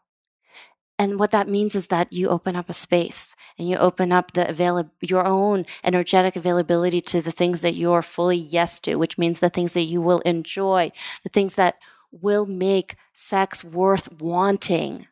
And 1.00 1.18
what 1.18 1.30
that 1.30 1.48
means 1.48 1.74
is 1.74 1.86
that 1.86 2.12
you 2.12 2.28
open 2.28 2.56
up 2.56 2.68
a 2.68 2.74
space 2.74 3.34
and 3.56 3.66
you 3.66 3.78
open 3.78 4.12
up 4.12 4.32
the 4.32 4.46
avail- 4.46 4.90
your 5.00 5.24
own 5.26 5.64
energetic 5.82 6.36
availability 6.36 7.00
to 7.00 7.22
the 7.22 7.32
things 7.32 7.62
that 7.62 7.72
you're 7.72 8.02
fully 8.02 8.36
yes 8.36 8.78
to, 8.80 8.96
which 8.96 9.16
means 9.16 9.40
the 9.40 9.48
things 9.48 9.72
that 9.72 9.84
you 9.84 10.02
will 10.02 10.18
enjoy, 10.26 10.92
the 11.22 11.30
things 11.30 11.54
that 11.54 11.76
will 12.12 12.44
make 12.44 12.96
sex 13.14 13.64
worth 13.64 14.12
wanting 14.20 15.06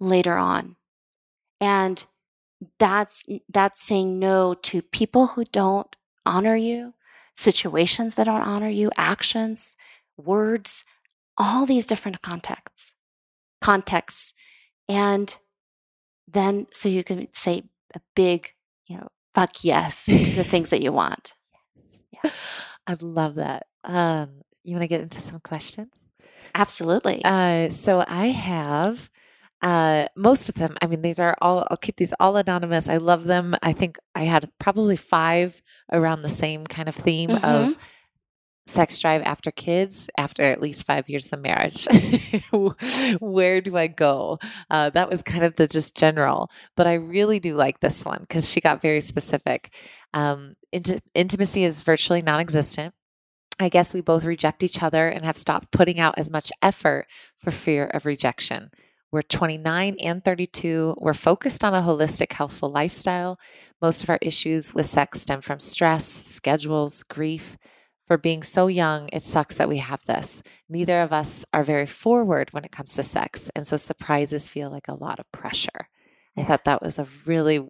later 0.00 0.36
on. 0.36 0.74
And 1.60 2.04
that's 2.80 3.22
that's 3.48 3.80
saying 3.80 4.18
no 4.18 4.54
to 4.54 4.82
people 4.82 5.28
who 5.28 5.44
don't 5.44 5.94
honor 6.26 6.56
you, 6.56 6.94
situations 7.36 8.16
that 8.16 8.24
don't 8.24 8.42
honor 8.42 8.68
you, 8.68 8.90
actions, 8.98 9.76
words, 10.16 10.84
all 11.38 11.64
these 11.64 11.86
different 11.86 12.22
contexts. 12.22 12.94
Contexts 13.60 14.32
and 14.90 15.36
then, 16.26 16.66
so 16.72 16.88
you 16.88 17.04
can 17.04 17.28
say 17.32 17.62
a 17.94 18.00
big, 18.14 18.52
you 18.86 18.96
know, 18.96 19.08
fuck 19.34 19.64
yes 19.64 20.04
to 20.06 20.12
the 20.12 20.44
things 20.44 20.70
that 20.70 20.82
you 20.82 20.92
want. 20.92 21.34
Yeah. 22.12 22.30
I 22.86 22.96
love 23.00 23.36
that. 23.36 23.66
Um, 23.84 24.42
you 24.64 24.74
want 24.74 24.82
to 24.82 24.88
get 24.88 25.00
into 25.00 25.20
some 25.20 25.40
questions? 25.40 25.92
Absolutely. 26.54 27.22
Uh, 27.24 27.70
so 27.70 28.04
I 28.06 28.26
have 28.26 29.10
uh, 29.62 30.06
most 30.16 30.48
of 30.48 30.56
them. 30.56 30.76
I 30.82 30.86
mean, 30.86 31.02
these 31.02 31.20
are 31.20 31.36
all, 31.40 31.66
I'll 31.70 31.76
keep 31.76 31.96
these 31.96 32.14
all 32.18 32.36
anonymous. 32.36 32.88
I 32.88 32.96
love 32.96 33.24
them. 33.24 33.54
I 33.62 33.72
think 33.72 33.98
I 34.14 34.24
had 34.24 34.50
probably 34.58 34.96
five 34.96 35.62
around 35.92 36.22
the 36.22 36.30
same 36.30 36.66
kind 36.66 36.88
of 36.88 36.94
theme 36.96 37.30
mm-hmm. 37.30 37.44
of 37.44 37.76
sex 38.66 38.98
drive 38.98 39.22
after 39.22 39.50
kids 39.50 40.08
after 40.16 40.42
at 40.42 40.60
least 40.60 40.86
five 40.86 41.08
years 41.08 41.32
of 41.32 41.40
marriage. 41.40 41.86
Where 43.20 43.60
do 43.60 43.76
i 43.76 43.86
go? 43.86 44.38
Uh, 44.70 44.90
that 44.90 45.10
was 45.10 45.22
kind 45.22 45.44
of 45.44 45.56
the 45.56 45.66
just 45.66 45.96
general 45.96 46.50
but 46.76 46.86
i 46.86 46.94
really 46.94 47.40
do 47.40 47.54
like 47.54 47.80
this 47.80 48.04
one 48.04 48.20
because 48.20 48.48
she 48.48 48.60
got 48.60 48.82
very 48.82 49.00
specific. 49.00 49.74
Um, 50.14 50.54
int- 50.72 51.02
intimacy 51.14 51.64
is 51.64 51.82
virtually 51.82 52.22
non-existent. 52.22 52.94
I 53.58 53.68
guess 53.68 53.92
we 53.92 54.00
both 54.00 54.24
reject 54.24 54.62
each 54.62 54.82
other 54.82 55.08
and 55.08 55.24
have 55.24 55.36
stopped 55.36 55.70
putting 55.70 56.00
out 56.00 56.18
as 56.18 56.30
much 56.30 56.50
effort 56.62 57.06
for 57.38 57.50
fear 57.50 57.84
of 57.84 58.06
rejection. 58.06 58.70
We're 59.12 59.22
29 59.22 59.96
and 60.00 60.24
32. 60.24 60.94
We're 60.98 61.14
focused 61.14 61.64
on 61.64 61.74
a 61.74 61.82
holistic, 61.82 62.32
healthful 62.32 62.70
lifestyle. 62.70 63.38
Most 63.82 64.02
of 64.02 64.10
our 64.10 64.20
issues 64.22 64.72
with 64.72 64.86
sex 64.86 65.22
stem 65.22 65.40
from 65.40 65.58
stress, 65.58 66.06
schedules, 66.06 67.02
grief 67.02 67.58
for 68.10 68.18
being 68.18 68.42
so 68.42 68.66
young, 68.66 69.08
it 69.12 69.22
sucks 69.22 69.58
that 69.58 69.68
we 69.68 69.76
have 69.76 70.04
this. 70.04 70.42
Neither 70.68 71.00
of 71.00 71.12
us 71.12 71.44
are 71.52 71.62
very 71.62 71.86
forward 71.86 72.52
when 72.52 72.64
it 72.64 72.72
comes 72.72 72.94
to 72.94 73.04
sex. 73.04 73.48
And 73.54 73.68
so 73.68 73.76
surprises 73.76 74.48
feel 74.48 74.68
like 74.68 74.88
a 74.88 74.96
lot 74.96 75.20
of 75.20 75.30
pressure. 75.30 75.88
I 76.36 76.42
thought 76.42 76.64
that 76.64 76.82
was 76.82 76.98
a 76.98 77.06
really 77.24 77.64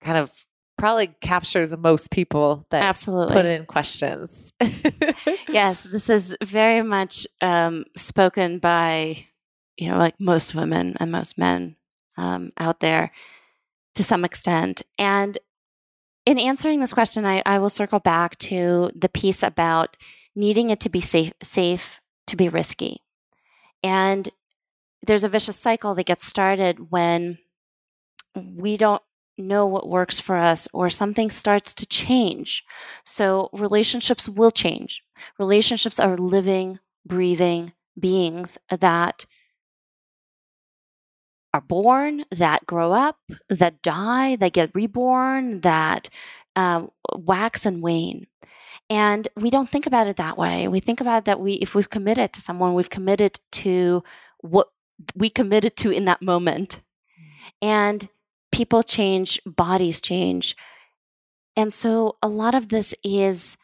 kind 0.00 0.16
of 0.16 0.32
probably 0.78 1.08
captures 1.20 1.68
the 1.68 1.76
most 1.76 2.10
people 2.10 2.66
that 2.70 2.82
absolutely 2.82 3.34
put 3.34 3.44
in 3.44 3.66
questions. 3.66 4.54
yes, 5.50 5.82
this 5.92 6.08
is 6.08 6.34
very 6.42 6.80
much 6.80 7.26
um, 7.42 7.84
spoken 7.94 8.60
by, 8.60 9.26
you 9.76 9.90
know, 9.90 9.98
like 9.98 10.18
most 10.18 10.54
women 10.54 10.96
and 11.00 11.12
most 11.12 11.36
men 11.36 11.76
um, 12.16 12.48
out 12.56 12.80
there 12.80 13.10
to 13.96 14.02
some 14.02 14.24
extent. 14.24 14.84
And 14.98 15.36
in 16.24 16.38
answering 16.38 16.80
this 16.80 16.92
question, 16.92 17.24
I, 17.24 17.42
I 17.44 17.58
will 17.58 17.70
circle 17.70 17.98
back 17.98 18.38
to 18.38 18.90
the 18.94 19.08
piece 19.08 19.42
about 19.42 19.96
needing 20.34 20.70
it 20.70 20.80
to 20.80 20.88
be 20.88 21.00
safe, 21.00 21.32
safe 21.42 22.00
to 22.26 22.36
be 22.36 22.48
risky. 22.48 23.02
And 23.82 24.28
there's 25.04 25.24
a 25.24 25.28
vicious 25.28 25.58
cycle 25.58 25.94
that 25.94 26.06
gets 26.06 26.26
started 26.26 26.90
when 26.90 27.38
we 28.36 28.76
don't 28.76 29.02
know 29.36 29.66
what 29.66 29.88
works 29.88 30.20
for 30.20 30.36
us 30.36 30.68
or 30.72 30.90
something 30.90 31.30
starts 31.30 31.74
to 31.74 31.86
change. 31.86 32.62
So 33.04 33.48
relationships 33.52 34.28
will 34.28 34.50
change. 34.50 35.02
Relationships 35.38 35.98
are 35.98 36.16
living, 36.16 36.78
breathing 37.04 37.72
beings 37.98 38.58
that 38.70 39.26
are 41.54 41.60
born, 41.60 42.24
that 42.30 42.66
grow 42.66 42.92
up, 42.92 43.18
that 43.48 43.82
die, 43.82 44.36
that 44.36 44.52
get 44.52 44.74
reborn, 44.74 45.60
that 45.60 46.08
um, 46.56 46.90
wax 47.14 47.66
and 47.66 47.82
wane. 47.82 48.26
And 48.88 49.28
we 49.36 49.50
don't 49.50 49.68
think 49.68 49.86
about 49.86 50.06
it 50.06 50.16
that 50.16 50.36
way. 50.36 50.68
We 50.68 50.80
think 50.80 51.00
about 51.00 51.24
that 51.24 51.40
we, 51.40 51.54
if 51.54 51.74
we've 51.74 51.90
committed 51.90 52.32
to 52.32 52.40
someone, 52.40 52.74
we've 52.74 52.90
committed 52.90 53.38
to 53.52 54.02
what 54.40 54.68
we 55.14 55.30
committed 55.30 55.76
to 55.76 55.90
in 55.90 56.04
that 56.04 56.22
moment. 56.22 56.80
And 57.60 58.08
people 58.50 58.82
change, 58.82 59.40
bodies 59.46 60.00
change. 60.00 60.56
And 61.56 61.72
so 61.72 62.16
a 62.22 62.28
lot 62.28 62.54
of 62.54 62.68
this 62.68 62.94
is 63.02 63.56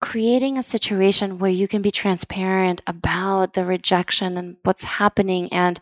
creating 0.00 0.56
a 0.56 0.62
situation 0.62 1.38
where 1.38 1.50
you 1.50 1.66
can 1.66 1.82
be 1.82 1.90
transparent 1.90 2.80
about 2.86 3.54
the 3.54 3.64
rejection 3.64 4.36
and 4.36 4.56
what's 4.62 4.84
happening 4.84 5.52
and 5.52 5.80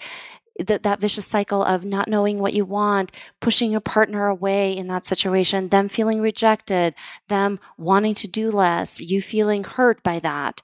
that 0.59 0.83
that 0.83 1.01
vicious 1.01 1.27
cycle 1.27 1.63
of 1.63 1.85
not 1.85 2.09
knowing 2.09 2.39
what 2.39 2.55
you 2.55 2.65
want, 2.65 3.13
pushing 3.41 3.71
your 3.71 3.81
partner 3.81 4.27
away 4.27 4.75
in 4.75 4.87
that 4.89 5.05
situation, 5.05 5.69
them 5.69 5.89
feeling 5.89 6.21
rejected, 6.21 6.95
them 7.29 7.61
wanting 7.77 8.15
to 8.15 8.27
do 8.27 8.51
less, 8.51 9.01
you 9.01 9.21
feeling 9.21 9.65
hurt 9.65 10.03
by 10.03 10.19
that. 10.19 10.63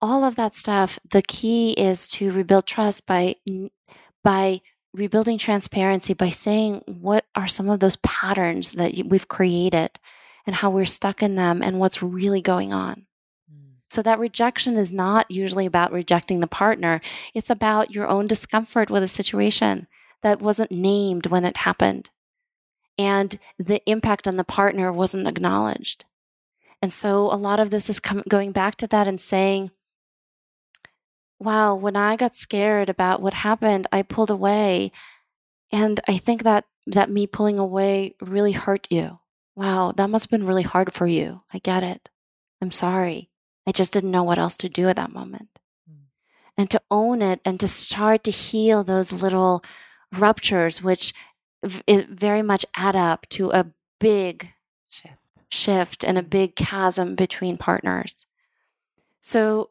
All 0.00 0.24
of 0.24 0.36
that 0.36 0.54
stuff, 0.54 0.98
the 1.08 1.22
key 1.22 1.72
is 1.72 2.08
to 2.08 2.32
rebuild 2.32 2.66
trust 2.66 3.06
by 3.06 3.36
by 4.24 4.60
rebuilding 4.92 5.38
transparency 5.38 6.14
by 6.14 6.30
saying 6.30 6.82
what 6.86 7.24
are 7.36 7.46
some 7.46 7.68
of 7.68 7.80
those 7.80 7.96
patterns 7.96 8.72
that 8.72 8.94
we've 9.06 9.28
created 9.28 9.98
and 10.48 10.56
how 10.56 10.70
we're 10.70 10.86
stuck 10.86 11.22
in 11.22 11.34
them 11.34 11.60
and 11.62 11.78
what's 11.78 12.02
really 12.02 12.40
going 12.40 12.72
on. 12.72 13.04
Mm. 13.52 13.74
So 13.90 14.00
that 14.00 14.18
rejection 14.18 14.78
is 14.78 14.94
not 14.94 15.30
usually 15.30 15.66
about 15.66 15.92
rejecting 15.92 16.40
the 16.40 16.46
partner. 16.46 17.02
It's 17.34 17.50
about 17.50 17.90
your 17.90 18.08
own 18.08 18.26
discomfort 18.26 18.88
with 18.88 19.02
a 19.02 19.08
situation 19.08 19.88
that 20.22 20.40
wasn't 20.40 20.72
named 20.72 21.26
when 21.26 21.44
it 21.44 21.58
happened. 21.58 22.08
And 22.96 23.38
the 23.58 23.82
impact 23.84 24.26
on 24.26 24.36
the 24.36 24.42
partner 24.42 24.90
wasn't 24.90 25.28
acknowledged. 25.28 26.06
And 26.80 26.94
so 26.94 27.30
a 27.30 27.36
lot 27.36 27.60
of 27.60 27.68
this 27.68 27.90
is 27.90 28.00
com- 28.00 28.24
going 28.26 28.52
back 28.52 28.76
to 28.76 28.86
that 28.86 29.06
and 29.06 29.20
saying, 29.20 29.70
wow, 31.38 31.74
when 31.74 31.94
I 31.94 32.16
got 32.16 32.34
scared 32.34 32.88
about 32.88 33.20
what 33.20 33.34
happened, 33.34 33.86
I 33.92 34.00
pulled 34.00 34.30
away. 34.30 34.92
And 35.70 36.00
I 36.08 36.16
think 36.16 36.42
that 36.44 36.64
that 36.86 37.10
me 37.10 37.26
pulling 37.26 37.58
away 37.58 38.14
really 38.22 38.52
hurt 38.52 38.86
you. 38.90 39.18
Wow, 39.58 39.90
that 39.96 40.08
must 40.08 40.26
have 40.26 40.30
been 40.30 40.46
really 40.46 40.62
hard 40.62 40.94
for 40.94 41.08
you. 41.08 41.42
I 41.52 41.58
get 41.58 41.82
it. 41.82 42.10
I'm 42.62 42.70
sorry. 42.70 43.28
I 43.66 43.72
just 43.72 43.92
didn't 43.92 44.12
know 44.12 44.22
what 44.22 44.38
else 44.38 44.56
to 44.58 44.68
do 44.68 44.88
at 44.88 44.94
that 44.94 45.12
moment. 45.12 45.48
Mm. 45.90 45.96
And 46.56 46.70
to 46.70 46.80
own 46.92 47.22
it 47.22 47.40
and 47.44 47.58
to 47.58 47.66
start 47.66 48.22
to 48.22 48.30
heal 48.30 48.84
those 48.84 49.10
little 49.10 49.64
ruptures, 50.12 50.80
which 50.80 51.12
v- 51.64 51.82
very 52.08 52.40
much 52.40 52.64
add 52.76 52.94
up 52.94 53.28
to 53.30 53.50
a 53.50 53.72
big 53.98 54.52
Shift. 54.88 55.14
shift 55.50 56.04
and 56.04 56.16
a 56.16 56.22
big 56.22 56.54
chasm 56.54 57.16
between 57.16 57.56
partners. 57.56 58.26
So, 59.18 59.70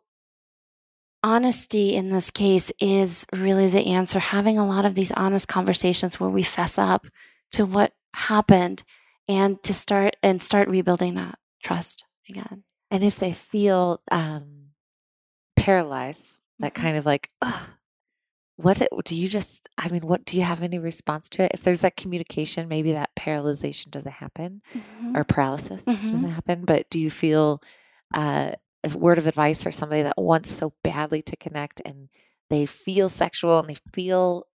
honesty 1.23 1.95
in 1.95 2.09
this 2.09 2.29
case 2.29 2.73
is 2.81 3.25
really 3.31 3.69
the 3.69 3.87
answer. 3.87 4.19
Having 4.19 4.57
a 4.57 4.67
lot 4.67 4.83
of 4.83 4.95
these 4.95 5.13
honest 5.13 5.47
conversations 5.47 6.19
where 6.19 6.29
we 6.29 6.43
fess 6.43 6.77
up 6.77 7.07
to 7.53 7.65
what 7.65 7.93
happened 8.13 8.83
and 9.27 9.61
to 9.63 9.73
start 9.73 10.15
and 10.23 10.41
start 10.41 10.67
rebuilding 10.69 11.15
that 11.15 11.37
trust 11.63 12.03
again. 12.29 12.63
And 12.91 13.03
if 13.03 13.17
they 13.19 13.33
feel 13.33 14.01
um, 14.11 14.69
paralyzed, 15.55 16.37
that 16.59 16.73
Mhm. 16.73 16.81
kind 16.81 16.97
of 16.97 17.05
like, 17.05 17.29
Ugh, 17.41 17.69
what 18.55 18.81
do 19.05 19.15
you 19.15 19.27
just, 19.27 19.69
I 19.77 19.89
mean, 19.89 20.07
what 20.07 20.25
do 20.25 20.37
you 20.37 20.43
have 20.43 20.63
any 20.63 20.79
response 20.79 21.29
to 21.29 21.43
it? 21.43 21.51
If 21.53 21.63
there's 21.63 21.81
that 21.81 21.95
communication, 21.97 22.67
maybe 22.67 22.91
that 22.93 23.15
paralyzation 23.15 23.91
doesn't 23.91 24.13
happen 24.13 24.61
or 25.15 25.23
paralysis 25.23 25.83
Mhm. 25.85 26.11
doesn't 26.11 26.29
happen. 26.31 26.65
But 26.65 26.89
do 26.89 26.99
you 26.99 27.09
feel 27.11 27.61
uh, 28.13 28.53
a 28.83 28.97
word 28.97 29.17
of 29.17 29.27
advice 29.27 29.61
for 29.61 29.69
somebody 29.71 30.01
that 30.03 30.17
wants 30.17 30.49
so 30.49 30.73
badly 30.83 31.21
to 31.23 31.35
connect 31.35 31.81
and 31.85 32.09
they 32.49 32.65
feel 32.65 33.09
sexual 33.09 33.59
and 33.59 33.69
they 33.69 33.77
feel, 33.93 34.47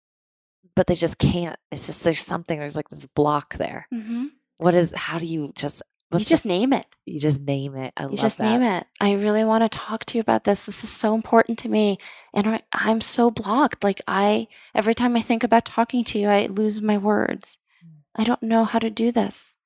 but 0.74 0.86
they 0.86 0.94
just 0.94 1.18
can't? 1.18 1.58
It's 1.70 1.86
just 1.86 2.02
there's 2.02 2.24
something, 2.24 2.58
there's 2.58 2.76
like 2.76 2.88
this 2.88 3.06
block 3.06 3.56
there. 3.56 3.86
hmm 3.90 4.26
What 4.58 4.74
is, 4.74 4.92
how 4.94 5.18
do 5.18 5.26
you 5.26 5.52
just, 5.56 5.82
You 6.10 6.16
what's 6.16 6.24
the- 6.26 6.30
just 6.30 6.44
name 6.46 6.72
it. 6.72 6.86
you 7.06 7.18
just 7.18 7.40
name 7.40 7.76
it. 7.76 7.92
I 7.96 8.06
You 8.08 8.16
just 8.16 8.38
that. 8.38 8.44
name 8.44 8.62
it. 8.62 8.86
I 9.00 9.12
really 9.14 9.44
want 9.44 9.62
to 9.64 9.68
talk 9.78 10.04
to 10.06 10.18
you 10.18 10.20
about 10.20 10.44
this. 10.44 10.66
This 10.66 10.84
is 10.84 10.90
so 10.90 11.14
important 11.14 11.58
to 11.60 11.68
me. 11.68 11.98
And 12.34 12.46
I- 12.48 12.62
I'm 12.72 13.00
so 13.00 13.30
blocked. 13.30 13.82
Like 13.82 14.00
I 14.06 14.48
every 14.74 14.94
time 14.94 15.16
I 15.16 15.20
think 15.22 15.42
about 15.42 15.64
talking 15.64 16.04
to 16.04 16.18
you, 16.18 16.28
I 16.28 16.46
lose 16.46 16.80
my 16.80 16.96
words. 16.98 17.58
Mm. 17.84 17.90
I 18.16 18.24
don't 18.24 18.42
know 18.42 18.64
how 18.64 18.78
to 18.78 18.90
do 18.90 19.10
this. 19.10 19.56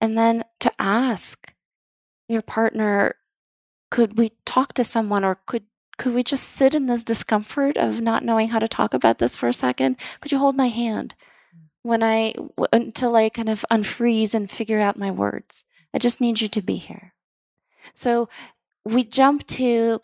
And 0.00 0.18
then 0.18 0.44
to 0.60 0.70
ask 0.78 1.54
your 2.28 2.42
partner, 2.42 3.14
could 3.90 4.18
we 4.18 4.32
talk 4.44 4.74
to 4.74 4.84
someone 4.84 5.24
or 5.24 5.36
could 5.46 5.64
could 5.96 6.12
we 6.12 6.22
just 6.22 6.44
sit 6.50 6.74
in 6.74 6.86
this 6.88 7.02
discomfort 7.02 7.78
of 7.78 8.02
not 8.02 8.22
knowing 8.22 8.50
how 8.50 8.58
to 8.58 8.68
talk 8.68 8.92
about 8.92 9.16
this 9.18 9.34
for 9.34 9.48
a 9.48 9.54
second? 9.54 9.96
Could 10.20 10.30
you 10.32 10.38
hold 10.38 10.54
my 10.54 10.68
hand. 10.68 11.14
When 11.86 12.02
I, 12.02 12.34
until 12.72 13.14
I 13.16 13.28
kind 13.28 13.48
of 13.48 13.64
unfreeze 13.70 14.34
and 14.34 14.50
figure 14.50 14.80
out 14.80 14.98
my 14.98 15.10
words? 15.10 15.64
I 15.94 15.98
just 15.98 16.20
need 16.20 16.40
you 16.40 16.48
to 16.48 16.60
be 16.60 16.76
here. 16.76 17.14
So 17.94 18.28
we 18.84 19.04
jump 19.04 19.46
to 19.46 20.00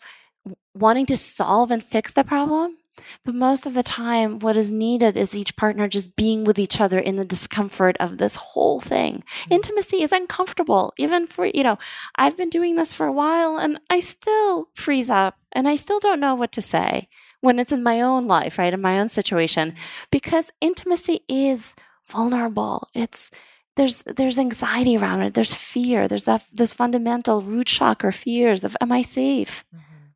wanting 0.73 1.05
to 1.07 1.17
solve 1.17 1.71
and 1.71 1.83
fix 1.83 2.13
the 2.13 2.23
problem. 2.23 2.77
But 3.25 3.35
most 3.35 3.65
of 3.65 3.73
the 3.73 3.83
time, 3.83 4.39
what 4.39 4.55
is 4.55 4.71
needed 4.71 5.17
is 5.17 5.35
each 5.35 5.55
partner 5.55 5.87
just 5.87 6.15
being 6.15 6.43
with 6.43 6.57
each 6.59 6.79
other 6.79 6.99
in 6.99 7.15
the 7.15 7.25
discomfort 7.25 7.97
of 7.99 8.17
this 8.17 8.35
whole 8.35 8.79
thing. 8.79 9.23
Mm-hmm. 9.23 9.53
Intimacy 9.53 10.03
is 10.03 10.11
uncomfortable, 10.11 10.93
even 10.97 11.27
for, 11.27 11.45
you 11.45 11.63
know, 11.63 11.77
I've 12.15 12.37
been 12.37 12.49
doing 12.49 12.75
this 12.75 12.93
for 12.93 13.07
a 13.07 13.11
while 13.11 13.57
and 13.57 13.79
I 13.89 13.99
still 13.99 14.69
freeze 14.75 15.09
up 15.09 15.35
and 15.51 15.67
I 15.67 15.75
still 15.75 15.99
don't 15.99 16.19
know 16.19 16.35
what 16.35 16.51
to 16.53 16.61
say 16.61 17.09
when 17.43 17.59
it's 17.59 17.73
in 17.73 17.83
my 17.83 17.99
own 17.99 18.25
life, 18.25 18.57
right? 18.57 18.73
In 18.73 18.79
my 18.81 18.97
own 18.97 19.09
situation, 19.09 19.75
because 20.11 20.49
intimacy 20.61 21.23
is 21.27 21.75
vulnerable. 22.07 22.87
It's, 22.93 23.31
there's 23.75 24.03
there's 24.03 24.39
anxiety 24.39 24.95
around 24.95 25.23
it. 25.23 25.33
There's 25.33 25.53
fear. 25.53 26.07
There's 26.07 26.23
that 26.25 26.45
those 26.53 26.71
fundamental 26.71 27.41
root 27.41 27.67
chakra 27.67 28.13
fears 28.13 28.63
of 28.63 28.77
am 28.79 28.91
I 28.93 29.01
safe? 29.01 29.65
Mhm. 29.75 30.13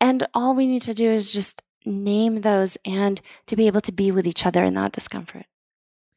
And 0.00 0.26
all 0.34 0.54
we 0.56 0.66
need 0.66 0.82
to 0.82 0.94
do 0.94 1.08
is 1.12 1.32
just 1.32 1.62
name 1.84 2.40
those 2.40 2.76
and 2.84 3.20
to 3.46 3.54
be 3.54 3.66
able 3.68 3.82
to 3.82 3.92
be 3.92 4.10
with 4.10 4.26
each 4.26 4.44
other 4.44 4.64
in 4.64 4.74
that 4.74 4.92
discomfort. 4.92 5.46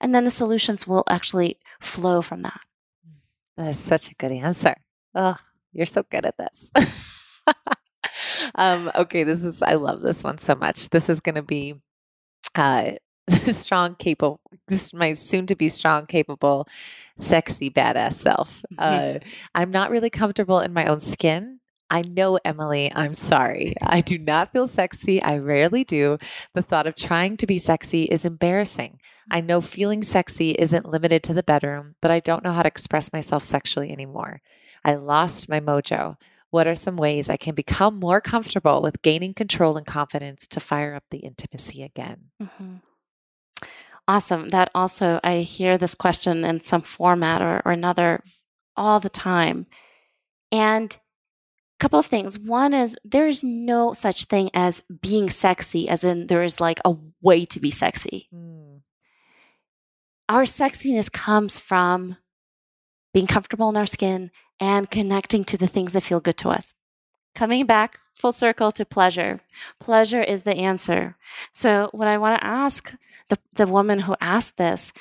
And 0.02 0.16
then 0.16 0.24
the 0.24 0.32
solutions 0.32 0.88
will 0.88 1.04
actually 1.10 1.60
flow 1.80 2.22
from 2.24 2.42
that. 2.42 2.62
That 3.58 3.68
is 3.70 3.80
such 3.80 4.10
a 4.12 4.16
good 4.16 4.32
answer. 4.32 4.76
Oh, 5.14 5.36
you're 5.74 5.86
so 5.86 6.04
good 6.10 6.26
at 6.26 6.38
this. 6.38 6.72
um, 8.56 8.92
okay, 8.96 9.24
this 9.24 9.44
is 9.44 9.62
I 9.62 9.74
love 9.74 10.02
this 10.02 10.24
one 10.24 10.38
so 10.38 10.56
much. 10.56 10.90
This 10.90 11.10
is 11.10 11.20
going 11.20 11.36
to 11.36 11.44
be 11.44 11.76
uh, 12.56 12.92
strong, 13.48 13.96
capable, 13.96 14.40
this 14.68 14.86
is 14.86 14.94
my 14.94 15.14
soon 15.14 15.46
to 15.48 15.56
be 15.56 15.70
strong, 15.70 16.06
capable, 16.06 16.68
sexy, 17.20 17.70
badass 17.70 18.14
self. 18.14 18.64
Uh, 18.78 19.20
I'm 19.56 19.70
not 19.70 19.92
really 19.92 20.10
comfortable 20.10 20.60
in 20.60 20.74
my 20.74 20.86
own 20.86 21.00
skin. 21.00 21.60
I 21.90 22.02
know, 22.02 22.38
Emily, 22.44 22.92
I'm 22.94 23.14
sorry. 23.14 23.74
I 23.82 24.02
do 24.02 24.18
not 24.18 24.52
feel 24.52 24.68
sexy. 24.68 25.22
I 25.22 25.38
rarely 25.38 25.86
do. 25.86 26.18
The 26.54 26.62
thought 26.62 26.86
of 26.86 26.96
trying 26.96 27.38
to 27.38 27.48
be 27.48 27.58
sexy 27.58 28.04
is 28.04 28.26
embarrassing. 28.26 29.00
I 29.32 29.40
know 29.40 29.62
feeling 29.62 30.04
sexy 30.04 30.52
isn't 30.52 30.90
limited 30.90 31.24
to 31.24 31.34
the 31.34 31.44
bedroom, 31.44 31.96
but 32.02 32.12
I 32.12 32.20
don't 32.20 32.44
know 32.44 32.52
how 32.52 32.64
to 32.64 32.68
express 32.68 33.14
myself 33.14 33.44
sexually 33.44 33.92
anymore. 33.92 34.42
I 34.84 34.96
lost 34.96 35.48
my 35.48 35.62
mojo. 35.62 36.18
What 36.50 36.68
are 36.68 36.76
some 36.76 36.96
ways 36.96 37.30
I 37.30 37.38
can 37.38 37.56
become 37.56 38.00
more 38.00 38.22
comfortable 38.22 38.82
with 38.82 39.02
gaining 39.02 39.34
control 39.34 39.78
and 39.78 39.86
confidence 39.86 40.48
to 40.48 40.60
fire 40.60 40.96
up 40.96 41.04
the 41.12 41.20
intimacy 41.20 41.84
again? 41.84 42.32
Mhm. 42.42 42.82
Awesome. 44.08 44.50
That 44.50 44.72
also, 44.74 45.20
I 45.24 45.40
hear 45.40 45.78
this 45.78 45.94
question 45.94 46.46
in 46.46 46.62
some 46.62 46.82
format 46.82 47.42
or, 47.42 47.62
or 47.66 47.74
another 47.74 48.24
all 48.78 49.00
the 49.02 49.10
time. 49.10 49.68
And 50.52 50.94
a 50.94 51.80
couple 51.80 52.00
of 52.00 52.06
things. 52.06 52.40
One 52.40 52.74
is 52.74 52.96
there 53.04 53.28
is 53.28 53.44
no 53.44 53.92
such 53.94 54.26
thing 54.26 54.50
as 54.54 54.84
being 55.02 55.30
sexy, 55.30 55.90
as 55.90 56.04
in 56.04 56.28
there 56.28 56.44
is 56.44 56.62
like 56.62 56.80
a 56.86 56.96
way 57.22 57.46
to 57.46 57.60
be 57.60 57.70
sexy. 57.70 58.30
Our 60.30 60.44
sexiness 60.44 61.12
comes 61.12 61.60
from 61.60 62.18
being 63.14 63.28
comfortable 63.28 63.70
in 63.70 63.78
our 63.78 63.86
skin 63.86 64.32
and 64.60 64.90
connecting 64.90 65.44
to 65.46 65.58
the 65.58 65.68
things 65.68 65.94
that 65.94 66.04
feel 66.04 66.20
good 66.20 66.38
to 66.38 66.50
us. 66.50 66.74
Coming 67.36 67.66
back 67.66 68.00
full 68.16 68.32
circle 68.32 68.72
to 68.72 68.86
pleasure. 68.86 69.42
Pleasure 69.80 70.22
is 70.24 70.44
the 70.44 70.56
answer. 70.56 71.16
So, 71.54 71.90
what 71.94 72.08
I 72.08 72.18
want 72.18 72.40
to 72.40 72.46
ask 72.46 72.96
the, 73.30 73.38
the 73.54 73.68
woman 73.68 74.00
who 74.00 74.16
asked 74.20 74.58
this, 74.58 74.92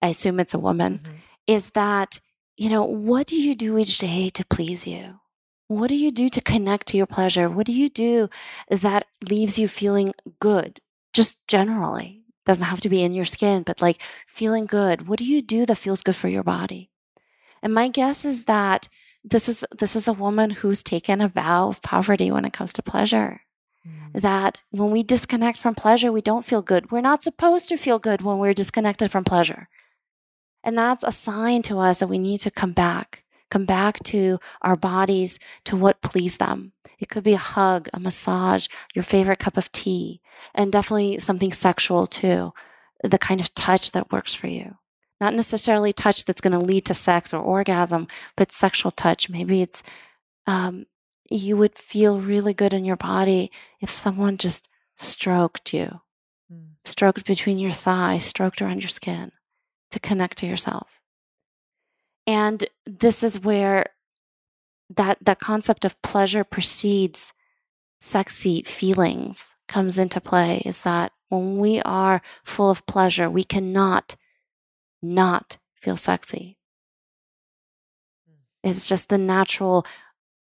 I 0.00 0.08
assume 0.08 0.40
it's 0.40 0.54
a 0.54 0.58
woman, 0.58 1.00
Mhm. 1.04 1.14
is 1.46 1.70
that, 1.70 2.20
you 2.56 2.70
know, 2.70 2.82
what 2.84 3.26
do 3.26 3.36
you 3.36 3.54
do 3.54 3.76
each 3.76 3.98
day 3.98 4.30
to 4.30 4.44
please 4.46 4.86
you? 4.86 5.20
What 5.68 5.88
do 5.88 5.94
you 5.96 6.10
do 6.10 6.28
to 6.30 6.40
connect 6.40 6.86
to 6.88 6.96
your 6.96 7.06
pleasure? 7.06 7.48
What 7.48 7.66
do 7.66 7.72
you 7.72 7.88
do 7.88 8.28
that 8.70 9.06
leaves 9.28 9.58
you 9.58 9.68
feeling 9.68 10.14
good, 10.40 10.80
just 11.12 11.46
generally? 11.46 12.22
Doesn't 12.46 12.64
have 12.66 12.80
to 12.80 12.88
be 12.88 13.02
in 13.02 13.12
your 13.12 13.24
skin, 13.24 13.62
but 13.62 13.80
like 13.82 14.02
feeling 14.26 14.66
good. 14.66 15.08
What 15.08 15.18
do 15.18 15.24
you 15.24 15.42
do 15.42 15.64
that 15.66 15.76
feels 15.78 16.02
good 16.02 16.16
for 16.16 16.28
your 16.28 16.42
body? 16.42 16.90
And 17.62 17.72
my 17.72 17.88
guess 17.88 18.24
is 18.24 18.46
that 18.46 18.88
this 19.24 19.48
is 19.48 19.64
this 19.78 19.94
is 19.96 20.08
a 20.08 20.12
woman 20.12 20.50
who's 20.50 20.82
taken 20.82 21.20
a 21.20 21.28
vow 21.28 21.68
of 21.68 21.82
poverty 21.82 22.30
when 22.30 22.44
it 22.44 22.52
comes 22.52 22.72
to 22.74 22.82
pleasure 22.82 23.40
Mm. 23.86 24.20
that 24.20 24.62
when 24.70 24.92
we 24.92 25.02
disconnect 25.02 25.58
from 25.58 25.74
pleasure, 25.74 26.12
we 26.12 26.22
don't 26.22 26.44
feel 26.44 26.62
good. 26.62 26.92
We're 26.92 27.00
not 27.00 27.22
supposed 27.22 27.68
to 27.68 27.76
feel 27.76 27.98
good 27.98 28.22
when 28.22 28.38
we're 28.38 28.54
disconnected 28.54 29.10
from 29.10 29.24
pleasure. 29.24 29.68
And 30.62 30.78
that's 30.78 31.02
a 31.02 31.10
sign 31.10 31.62
to 31.62 31.80
us 31.80 31.98
that 31.98 32.06
we 32.06 32.18
need 32.18 32.38
to 32.40 32.50
come 32.52 32.72
back, 32.72 33.24
come 33.50 33.64
back 33.66 33.98
to 34.04 34.38
our 34.60 34.76
bodies, 34.76 35.40
to 35.64 35.76
what 35.76 36.00
pleased 36.00 36.38
them. 36.38 36.72
It 37.00 37.08
could 37.08 37.24
be 37.24 37.32
a 37.32 37.38
hug, 37.38 37.88
a 37.92 37.98
massage, 37.98 38.68
your 38.94 39.02
favorite 39.02 39.40
cup 39.40 39.56
of 39.56 39.72
tea, 39.72 40.20
and 40.54 40.70
definitely 40.70 41.18
something 41.18 41.52
sexual 41.52 42.06
too, 42.06 42.52
the 43.02 43.18
kind 43.18 43.40
of 43.40 43.52
touch 43.54 43.90
that 43.90 44.12
works 44.12 44.32
for 44.32 44.46
you. 44.46 44.76
Not 45.22 45.34
necessarily 45.34 45.92
touch 45.92 46.24
that's 46.24 46.40
going 46.40 46.58
to 46.58 46.66
lead 46.72 46.84
to 46.86 46.94
sex 46.94 47.32
or 47.32 47.40
orgasm, 47.40 48.08
but 48.36 48.50
sexual 48.50 48.90
touch. 48.90 49.30
Maybe 49.30 49.62
it's 49.62 49.84
um, 50.48 50.86
you 51.30 51.56
would 51.56 51.78
feel 51.78 52.20
really 52.20 52.52
good 52.52 52.72
in 52.74 52.84
your 52.84 52.96
body 52.96 53.52
if 53.80 53.90
someone 53.90 54.36
just 54.36 54.68
stroked 54.96 55.72
you, 55.72 56.00
Mm. 56.52 56.72
stroked 56.84 57.24
between 57.24 57.58
your 57.60 57.70
thighs, 57.70 58.24
stroked 58.24 58.60
around 58.60 58.82
your 58.82 58.88
skin 58.88 59.30
to 59.92 60.00
connect 60.00 60.38
to 60.38 60.46
yourself. 60.46 60.88
And 62.26 62.64
this 62.84 63.22
is 63.22 63.38
where 63.40 63.86
that 64.90 65.18
that 65.20 65.38
concept 65.38 65.84
of 65.84 66.00
pleasure 66.02 66.42
precedes 66.44 67.32
sexy 68.00 68.62
feelings 68.62 69.54
comes 69.68 69.98
into 69.98 70.20
play 70.20 70.62
is 70.66 70.80
that 70.82 71.12
when 71.28 71.58
we 71.58 71.80
are 71.82 72.20
full 72.42 72.70
of 72.70 72.84
pleasure, 72.86 73.30
we 73.30 73.44
cannot 73.44 74.16
not 75.02 75.58
feel 75.74 75.96
sexy. 75.96 76.56
It's 78.62 78.88
just 78.88 79.08
the 79.08 79.18
natural 79.18 79.84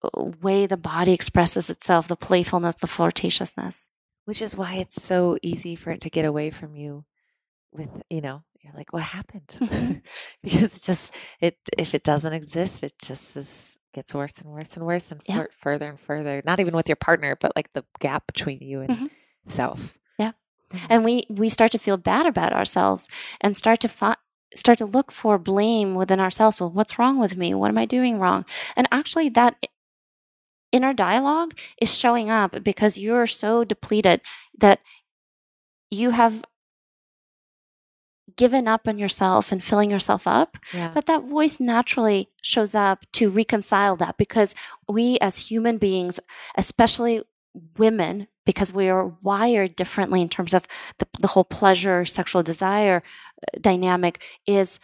uh, 0.03 0.31
way 0.41 0.65
the 0.65 0.77
body 0.77 1.13
expresses 1.13 1.69
itself, 1.69 2.07
the 2.07 2.15
playfulness, 2.15 2.75
the 2.75 2.87
flirtatiousness. 2.87 3.89
Which 4.25 4.41
is 4.41 4.55
why 4.55 4.75
it's 4.75 5.01
so 5.01 5.37
easy 5.41 5.75
for 5.75 5.91
it 5.91 6.01
to 6.01 6.09
get 6.09 6.25
away 6.25 6.51
from 6.51 6.75
you 6.75 7.05
with, 7.71 7.89
you 8.09 8.21
know, 8.21 8.43
you're 8.61 8.73
like, 8.73 8.91
what 8.93 9.03
happened? 9.03 9.57
Because 10.43 10.63
it's 10.63 10.81
just 10.81 11.15
it 11.39 11.57
if 11.77 11.93
it 11.95 12.03
doesn't 12.03 12.33
exist, 12.33 12.83
it 12.83 12.93
just 13.01 13.35
is 13.37 13.79
gets 13.93 14.13
worse 14.13 14.33
and 14.39 14.51
worse 14.51 14.75
and 14.77 14.85
worse 14.85 15.11
and 15.11 15.21
Yeah. 15.27 15.45
further 15.59 15.89
and 15.89 15.99
further. 15.99 16.43
Not 16.45 16.59
even 16.59 16.75
with 16.75 16.87
your 16.89 16.95
partner, 16.97 17.35
but 17.39 17.53
like 17.55 17.73
the 17.73 17.83
gap 17.99 18.27
between 18.27 18.59
you 18.61 18.81
and 18.81 18.89
Mhm. 18.89 19.09
self. 19.47 19.97
Yeah. 20.19 20.33
Mhm. 20.71 20.87
and 20.89 21.03
we 21.05 21.25
we 21.29 21.49
start 21.49 21.71
to 21.71 21.79
feel 21.79 21.97
bad 21.97 22.25
about 22.27 22.53
ourselves 22.53 23.07
and 23.41 23.57
start 23.57 23.79
to 23.79 23.87
fi- 23.87 24.17
start 24.55 24.77
to 24.79 24.85
look 24.85 25.11
for 25.11 25.37
blame 25.37 25.95
within 25.95 26.19
ourselves. 26.19 26.59
Well 26.59 26.71
what's 26.71 26.99
wrong 26.99 27.19
with 27.19 27.37
me? 27.37 27.53
What 27.53 27.69
am 27.69 27.77
i 27.77 27.85
doing 27.85 28.19
wrong? 28.19 28.45
And 28.75 28.87
actually 28.91 29.29
that 29.29 29.55
inner 30.71 30.93
dialogue 30.93 31.57
is 31.81 31.97
showing 31.97 32.29
up 32.29 32.63
because 32.63 32.97
you're 32.97 33.27
so 33.27 33.63
depleted 33.63 34.21
that 34.57 34.79
you 35.89 36.11
have 36.11 36.43
given 38.35 38.67
up 38.67 38.87
on 38.87 38.97
yourself 38.97 39.51
and 39.51 39.63
filling 39.63 39.91
yourself 39.91 40.25
up 40.25 40.57
yeah. 40.73 40.91
but 40.93 41.07
that 41.07 41.23
voice 41.23 41.59
naturally 41.59 42.29
shows 42.41 42.73
up 42.73 43.05
to 43.11 43.29
reconcile 43.29 43.95
that 43.95 44.17
because 44.17 44.55
we 44.87 45.17
as 45.19 45.49
human 45.49 45.77
beings, 45.77 46.19
especially 46.55 47.21
women, 47.77 48.27
because 48.45 48.71
we 48.73 48.87
are 48.87 49.13
wired 49.21 49.75
differently 49.75 50.21
in 50.21 50.29
terms 50.29 50.53
of 50.53 50.67
the, 50.97 51.07
the 51.19 51.27
whole 51.27 51.43
pleasure, 51.43 52.05
sexual 52.05 52.41
desire 52.43 53.03
dynamic, 53.61 54.23
is 54.45 54.79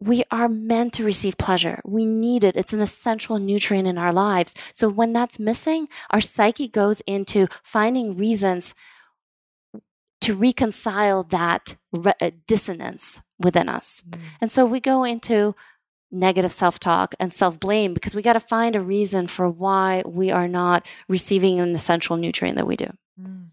we 0.00 0.24
are 0.30 0.48
meant 0.48 0.94
to 0.94 1.04
receive 1.04 1.36
pleasure. 1.36 1.80
We 1.84 2.06
need 2.06 2.42
it. 2.42 2.56
It's 2.56 2.72
an 2.72 2.80
essential 2.80 3.38
nutrient 3.38 3.86
in 3.86 3.98
our 3.98 4.12
lives. 4.12 4.54
So 4.72 4.88
when 4.88 5.12
that's 5.12 5.38
missing, 5.38 5.88
our 6.10 6.22
psyche 6.22 6.68
goes 6.68 7.00
into 7.02 7.48
finding 7.62 8.16
reasons 8.16 8.74
to 10.22 10.34
reconcile 10.34 11.22
that 11.24 11.76
re- 11.92 12.14
uh, 12.20 12.30
dissonance 12.46 13.20
within 13.38 13.68
us. 13.68 14.02
Mm. 14.08 14.18
And 14.40 14.52
so 14.52 14.64
we 14.64 14.80
go 14.80 15.04
into 15.04 15.54
negative 16.10 16.52
self 16.52 16.78
talk 16.78 17.14
and 17.20 17.32
self 17.32 17.60
blame 17.60 17.94
because 17.94 18.14
we 18.14 18.22
got 18.22 18.34
to 18.34 18.40
find 18.40 18.76
a 18.76 18.80
reason 18.80 19.26
for 19.26 19.48
why 19.48 20.02
we 20.06 20.30
are 20.30 20.48
not 20.48 20.86
receiving 21.08 21.60
an 21.60 21.74
essential 21.74 22.16
nutrient 22.16 22.56
that 22.56 22.66
we 22.66 22.76
do. 22.76 22.88
Mm. 23.20 23.48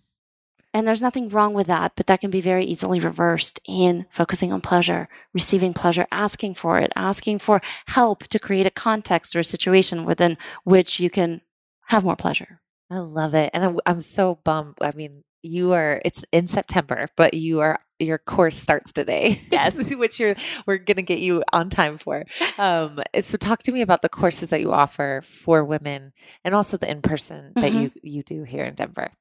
And 0.74 0.88
there's 0.88 1.02
nothing 1.02 1.30
wrong 1.30 1.54
with 1.54 1.68
that, 1.68 1.94
but 1.96 2.08
that 2.08 2.20
can 2.22 2.30
be 2.30 2.42
very 2.42 2.64
easily 2.66 3.00
reversed 3.00 3.60
in 3.68 4.06
focusing 4.10 4.52
on 4.54 4.62
pleasure, 4.62 5.08
receiving 5.34 5.74
pleasure, 5.74 6.06
asking 6.12 6.54
for 6.56 6.78
it, 6.78 6.92
asking 6.96 7.40
for 7.40 7.62
help 7.88 8.28
to 8.28 8.38
create 8.40 8.68
a 8.68 8.72
context 8.72 9.36
or 9.36 9.40
a 9.40 9.44
situation 9.44 10.06
within 10.06 10.38
which 10.66 11.00
you 11.00 11.10
can 11.10 11.42
have 11.88 12.04
more 12.04 12.16
pleasure. 12.16 12.62
I 12.92 13.00
love 13.00 13.34
it. 13.34 13.50
And 13.54 13.64
I'm, 13.64 13.80
I'm 13.86 14.02
so 14.02 14.40
bummed. 14.44 14.76
I 14.82 14.92
mean, 14.94 15.24
you 15.42 15.72
are, 15.74 16.02
it's 16.06 16.26
in 16.32 16.48
September, 16.48 17.08
but 17.16 17.34
you 17.34 17.60
are, 17.62 17.80
your 18.00 18.18
course 18.18 18.56
starts 18.56 18.92
today. 18.94 19.42
Yes. 19.52 19.96
which 19.96 20.20
you're, 20.20 20.36
we're 20.68 20.78
going 20.78 20.98
to 20.98 21.02
get 21.02 21.20
you 21.20 21.44
on 21.54 21.70
time 21.70 21.98
for. 21.98 22.24
Um, 22.60 23.00
so 23.20 23.38
talk 23.38 23.64
to 23.64 23.72
me 23.72 23.82
about 23.82 24.02
the 24.04 24.10
courses 24.10 24.50
that 24.50 24.62
you 24.62 24.72
offer 24.74 25.24
for 25.26 25.64
women 25.64 26.14
and 26.44 26.54
also 26.54 26.78
the 26.78 26.90
in-person 26.92 27.54
that 27.56 27.72
Mhm. 27.72 27.82
you, 27.82 27.92
you 28.04 28.24
do 28.24 28.44
here 28.44 28.66
in 28.66 28.76
Denver. 28.76 29.12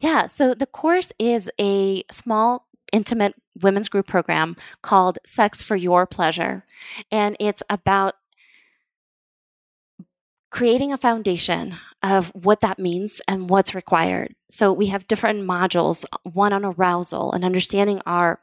Yeah. 0.00 0.26
So 0.26 0.54
the 0.54 0.66
course 0.66 1.12
is 1.18 1.50
a 1.60 2.04
small, 2.10 2.66
intimate 2.92 3.34
women's 3.60 3.88
group 3.88 4.06
program 4.06 4.56
called 4.82 5.18
Sex 5.26 5.62
for 5.62 5.76
Your 5.76 6.06
Pleasure. 6.06 6.64
And 7.10 7.36
it's 7.40 7.62
about 7.68 8.14
creating 10.50 10.92
a 10.92 10.96
foundation 10.96 11.74
of 12.00 12.28
what 12.28 12.60
that 12.60 12.78
means 12.78 13.20
and 13.26 13.50
what's 13.50 13.74
required. 13.74 14.36
So 14.50 14.72
we 14.72 14.86
have 14.86 15.08
different 15.08 15.44
modules, 15.44 16.04
one 16.22 16.52
on 16.52 16.64
arousal 16.64 17.32
and 17.32 17.44
understanding 17.44 18.00
our 18.06 18.40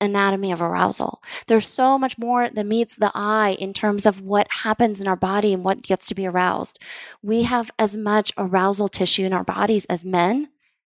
anatomy 0.00 0.52
of 0.52 0.60
arousal. 0.60 1.22
There's 1.46 1.68
so 1.68 1.98
much 1.98 2.18
more 2.18 2.48
that 2.50 2.66
meets 2.66 2.96
the 2.96 3.12
eye 3.14 3.56
in 3.58 3.72
terms 3.72 4.06
of 4.06 4.20
what 4.20 4.46
happens 4.62 5.00
in 5.00 5.08
our 5.08 5.16
body 5.16 5.52
and 5.52 5.64
what 5.64 5.82
gets 5.82 6.06
to 6.08 6.14
be 6.14 6.26
aroused. 6.26 6.78
We 7.22 7.44
have 7.44 7.70
as 7.78 7.96
much 7.96 8.32
arousal 8.36 8.88
tissue 8.88 9.24
in 9.24 9.32
our 9.32 9.44
bodies 9.44 9.86
as 9.86 10.04
men. 10.04 10.48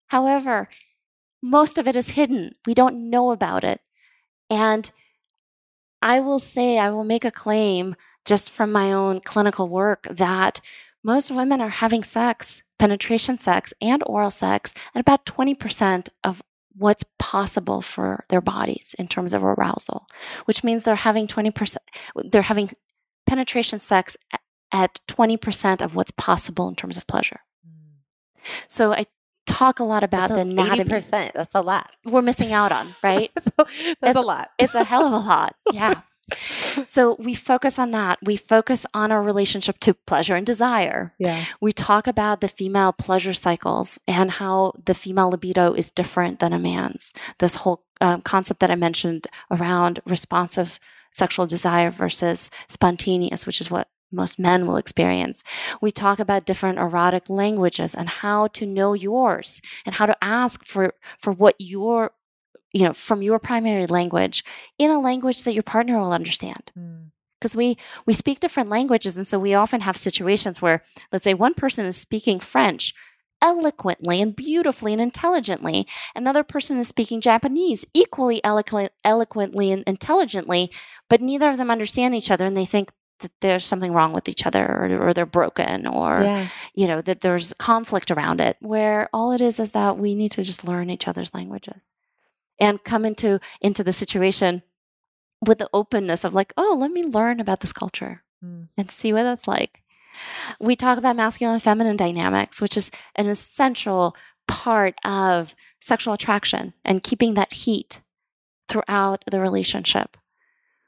However, 0.08 0.68
most 1.42 1.78
of 1.78 1.86
it 1.86 1.96
is 1.96 2.10
hidden. 2.10 2.54
We 2.66 2.74
don't 2.74 3.10
know 3.10 3.30
about 3.30 3.64
it. 3.64 3.80
And 4.48 4.90
I 6.00 6.20
will 6.20 6.38
say, 6.38 6.78
I 6.78 6.90
will 6.90 7.04
make 7.04 7.24
a 7.24 7.30
claim 7.30 7.96
just 8.24 8.50
from 8.50 8.72
my 8.72 8.92
own 8.92 9.20
clinical 9.20 9.68
work 9.68 10.06
that 10.10 10.60
most 11.02 11.30
women 11.30 11.60
are 11.60 11.68
having 11.68 12.02
sex, 12.02 12.62
penetration 12.78 13.36
sex, 13.36 13.74
and 13.80 14.02
oral 14.06 14.30
sex 14.30 14.72
at 14.94 15.00
about 15.00 15.26
20% 15.26 16.08
of 16.22 16.42
what's 16.76 17.04
possible 17.18 17.80
for 17.80 18.24
their 18.28 18.40
bodies 18.40 18.94
in 18.98 19.08
terms 19.08 19.34
of 19.34 19.44
arousal, 19.44 20.06
which 20.44 20.64
means 20.64 20.84
they're 20.84 20.96
having 20.96 21.26
20%, 21.26 21.76
they're 22.24 22.42
having 22.42 22.70
penetration 23.26 23.80
sex 23.80 24.16
at 24.72 24.98
20% 25.08 25.80
of 25.82 25.94
what's 25.94 26.10
possible 26.10 26.68
in 26.68 26.74
terms 26.74 26.96
of 26.96 27.06
pleasure. 27.06 27.40
Mm. 27.66 28.00
So 28.68 28.92
I 28.92 29.06
talk 29.46 29.78
a 29.78 29.84
lot 29.84 30.02
about 30.02 30.30
That's 30.30 30.32
the 30.42 30.48
a- 30.48 30.64
anatomy 30.64 30.90
80%. 30.90 31.32
That's 31.32 31.54
a 31.54 31.60
lot. 31.60 31.92
we're 32.04 32.22
missing 32.22 32.52
out 32.52 32.72
on, 32.72 32.88
right? 33.02 33.30
that's, 33.36 33.46
a, 33.46 33.96
that's 34.00 34.18
a 34.18 34.22
lot. 34.22 34.50
it's 34.58 34.74
a 34.74 34.84
hell 34.84 35.06
of 35.06 35.12
a 35.12 35.18
lot. 35.18 35.54
Yeah. 35.72 36.00
So 36.82 37.16
we 37.18 37.34
focus 37.34 37.78
on 37.78 37.90
that. 37.92 38.18
We 38.22 38.36
focus 38.36 38.86
on 38.94 39.12
our 39.12 39.22
relationship 39.22 39.78
to 39.80 39.94
pleasure 39.94 40.34
and 40.34 40.46
desire. 40.46 41.14
yeah. 41.18 41.44
We 41.60 41.72
talk 41.72 42.06
about 42.06 42.40
the 42.40 42.48
female 42.48 42.92
pleasure 42.92 43.32
cycles 43.32 43.98
and 44.08 44.32
how 44.32 44.72
the 44.84 44.94
female 44.94 45.30
libido 45.30 45.74
is 45.74 45.90
different 45.90 46.40
than 46.40 46.52
a 46.52 46.58
man's. 46.58 47.12
This 47.38 47.56
whole 47.56 47.84
um, 48.00 48.22
concept 48.22 48.60
that 48.60 48.70
I 48.70 48.74
mentioned 48.74 49.26
around 49.50 50.00
responsive 50.06 50.78
sexual 51.12 51.46
desire 51.46 51.90
versus 51.90 52.50
spontaneous, 52.68 53.46
which 53.46 53.60
is 53.60 53.70
what 53.70 53.88
most 54.14 54.38
men 54.38 54.66
will 54.66 54.76
experience. 54.76 55.42
We 55.80 55.90
talk 55.90 56.18
about 56.18 56.46
different 56.46 56.78
erotic 56.78 57.28
languages 57.28 57.94
and 57.94 58.08
how 58.08 58.48
to 58.48 58.66
know 58.66 58.94
yours 58.94 59.60
and 59.84 59.96
how 59.96 60.06
to 60.06 60.16
ask 60.22 60.64
for, 60.64 60.94
for 61.18 61.32
what 61.32 61.56
your 61.58 62.12
you 62.74 62.84
know 62.84 62.92
from 62.92 63.22
your 63.22 63.38
primary 63.38 63.86
language 63.86 64.44
in 64.78 64.90
a 64.90 65.00
language 65.00 65.44
that 65.44 65.54
your 65.54 65.62
partner 65.62 65.98
will 65.98 66.12
understand 66.12 66.70
Mm. 66.76 67.10
because 67.40 67.56
we 67.56 67.78
we 68.04 68.12
speak 68.12 68.40
different 68.40 68.68
languages 68.68 69.16
and 69.16 69.26
so 69.26 69.38
we 69.38 69.54
often 69.54 69.80
have 69.80 69.96
situations 69.96 70.60
where 70.60 70.82
let's 71.12 71.24
say 71.24 71.32
one 71.34 71.54
person 71.54 71.86
is 71.86 71.96
speaking 71.96 72.40
french 72.40 72.92
eloquently 73.40 74.20
and 74.20 74.34
beautifully 74.36 74.92
and 74.92 75.02
intelligently 75.02 75.86
another 76.14 76.42
person 76.42 76.78
is 76.78 76.88
speaking 76.88 77.20
japanese 77.20 77.84
equally 77.94 78.42
eloquent, 78.44 78.92
eloquently 79.04 79.70
and 79.70 79.82
intelligently 79.86 80.70
but 81.08 81.20
neither 81.20 81.48
of 81.50 81.56
them 81.56 81.70
understand 81.70 82.14
each 82.14 82.30
other 82.30 82.44
and 82.46 82.56
they 82.56 82.64
think 82.64 82.90
that 83.20 83.30
there's 83.40 83.64
something 83.64 83.92
wrong 83.92 84.12
with 84.12 84.28
each 84.28 84.44
other 84.44 84.64
or, 84.66 85.08
or 85.08 85.14
they're 85.14 85.26
broken 85.26 85.86
or 85.86 86.20
yeah. 86.22 86.46
you 86.74 86.86
know 86.86 87.00
that 87.00 87.20
there's 87.20 87.52
conflict 87.58 88.10
around 88.10 88.40
it 88.40 88.56
where 88.60 89.08
all 89.12 89.30
it 89.32 89.40
is 89.40 89.60
is 89.60 89.72
that 89.72 89.98
we 89.98 90.14
need 90.14 90.32
to 90.32 90.42
just 90.42 90.66
learn 90.66 90.90
each 90.90 91.06
other's 91.06 91.32
languages 91.34 91.80
and 92.64 92.82
come 92.84 93.04
into 93.04 93.38
into 93.60 93.82
the 93.84 93.92
situation 93.92 94.62
with 95.46 95.58
the 95.58 95.68
openness 95.72 96.24
of 96.24 96.32
like 96.34 96.52
oh 96.56 96.76
let 96.78 96.90
me 96.90 97.02
learn 97.04 97.40
about 97.40 97.60
this 97.60 97.72
culture 97.72 98.22
Mm. 98.44 98.68
and 98.76 98.90
see 98.90 99.10
what 99.12 99.22
that's 99.22 99.48
like 99.48 99.80
we 100.60 100.76
talk 100.76 100.98
about 100.98 101.16
masculine 101.16 101.54
and 101.54 101.62
feminine 101.62 101.96
dynamics 101.96 102.60
which 102.60 102.76
is 102.76 102.90
an 103.16 103.26
essential 103.26 104.14
part 104.46 104.94
of 105.04 105.54
sexual 105.80 106.12
attraction 106.14 106.74
and 106.84 107.02
keeping 107.02 107.34
that 107.34 107.52
heat 107.64 108.02
throughout 108.68 109.24
the 109.30 109.40
relationship 109.40 110.16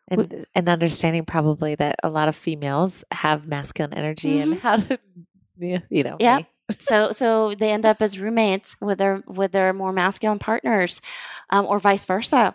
And, 0.09 0.47
and 0.55 0.69
understanding 0.69 1.25
probably 1.25 1.75
that 1.77 1.97
a 2.03 2.11
lot 2.11 2.29
of 2.29 2.37
females 2.37 3.05
have 3.11 3.47
masculine 3.47 3.95
energy 3.95 4.39
and 4.39 4.59
how 4.61 4.77
to, 4.77 4.99
you 5.91 6.03
know, 6.05 6.17
Yeah. 6.21 6.41
So 6.79 7.11
so 7.13 7.55
they 7.55 7.71
end 7.71 7.87
up 7.87 8.03
as 8.03 8.19
roommates 8.19 8.77
with 8.81 8.99
their 8.99 9.23
with 9.27 9.53
their 9.53 9.73
more 9.73 9.93
masculine 9.93 10.39
partners 10.39 11.01
um, 11.51 11.65
or 11.67 11.79
vice 11.79 12.05
versa 12.05 12.55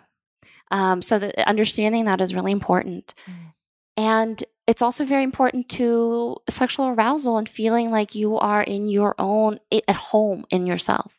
um, 0.70 1.02
so 1.02 1.18
that 1.18 1.38
understanding 1.48 2.04
that 2.06 2.20
is 2.20 2.34
really 2.34 2.52
important 2.52 3.14
Mm. 3.28 3.52
and 3.96 4.44
it's 4.66 4.82
also 4.82 5.04
very 5.04 5.24
important 5.24 5.68
to 5.68 6.36
sexual 6.48 6.86
arousal 6.88 7.36
and 7.36 7.48
feeling 7.48 7.90
like 7.90 8.14
you 8.14 8.38
are 8.38 8.62
in 8.62 8.86
your 8.86 9.14
own 9.18 9.58
at 9.72 9.96
home 9.96 10.44
in 10.50 10.66
yourself 10.66 11.12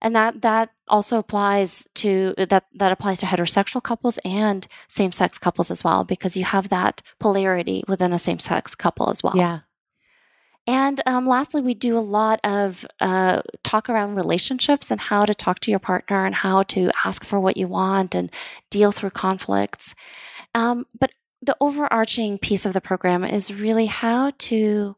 and 0.00 0.14
that 0.16 0.42
that 0.42 0.70
also 0.88 1.18
applies 1.18 1.86
to 1.94 2.34
that 2.36 2.64
that 2.74 2.92
applies 2.92 3.20
to 3.20 3.26
heterosexual 3.26 3.82
couples 3.82 4.18
and 4.24 4.66
same-sex 4.88 5.38
couples 5.38 5.70
as 5.70 5.84
well 5.84 6.04
because 6.04 6.36
you 6.36 6.44
have 6.44 6.68
that 6.68 7.00
polarity 7.20 7.82
within 7.88 8.12
a 8.12 8.18
same-sex 8.18 8.74
couple 8.74 9.08
as 9.08 9.22
well 9.22 9.36
Yeah. 9.36 9.60
And 10.82 11.00
um, 11.06 11.26
lastly, 11.28 11.60
we 11.60 11.74
do 11.74 11.96
a 11.96 12.00
lot 12.00 12.40
of 12.42 12.84
uh, 13.00 13.42
talk 13.62 13.88
around 13.88 14.16
relationships 14.16 14.90
and 14.90 15.00
how 15.00 15.24
to 15.24 15.32
talk 15.32 15.60
to 15.60 15.70
your 15.70 15.78
partner 15.78 16.26
and 16.26 16.34
how 16.34 16.62
to 16.62 16.90
ask 17.04 17.24
for 17.24 17.38
what 17.38 17.56
you 17.56 17.68
want 17.68 18.16
and 18.16 18.32
deal 18.68 18.90
through 18.90 19.10
conflicts. 19.10 19.94
Um, 20.56 20.86
but 20.98 21.12
the 21.40 21.56
overarching 21.60 22.36
piece 22.36 22.66
of 22.66 22.72
the 22.72 22.80
program 22.80 23.22
is 23.24 23.54
really 23.54 23.86
how 23.86 24.32
to 24.38 24.96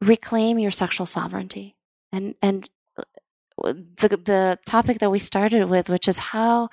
reclaim 0.00 0.60
your 0.60 0.70
sexual 0.70 1.06
sovereignty 1.06 1.74
and 2.12 2.36
and 2.40 2.70
uh, 2.96 3.72
the 3.96 4.08
the 4.16 4.58
topic 4.64 5.00
that 5.00 5.10
we 5.10 5.18
started 5.18 5.68
with, 5.68 5.88
which 5.88 6.06
is 6.06 6.18
how 6.18 6.68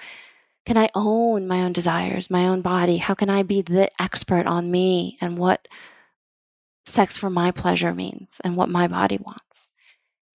can 0.68 0.78
I 0.78 0.90
own 0.94 1.48
my 1.48 1.64
own 1.64 1.74
desires, 1.74 2.30
my 2.30 2.48
own 2.48 2.62
body? 2.62 2.98
How 2.98 3.16
can 3.16 3.32
I 3.32 3.42
be 3.42 3.64
the 3.64 3.90
expert 4.00 4.46
on 4.46 4.70
me 4.70 5.18
and 5.20 5.40
what 5.40 5.68
sex 6.86 7.18
for 7.18 7.30
my 7.30 7.52
pleasure 7.52 7.94
means 7.94 8.42
and 8.44 8.56
what 8.56 8.70
my 8.70 8.88
body 8.88 9.18
wants. 9.18 9.72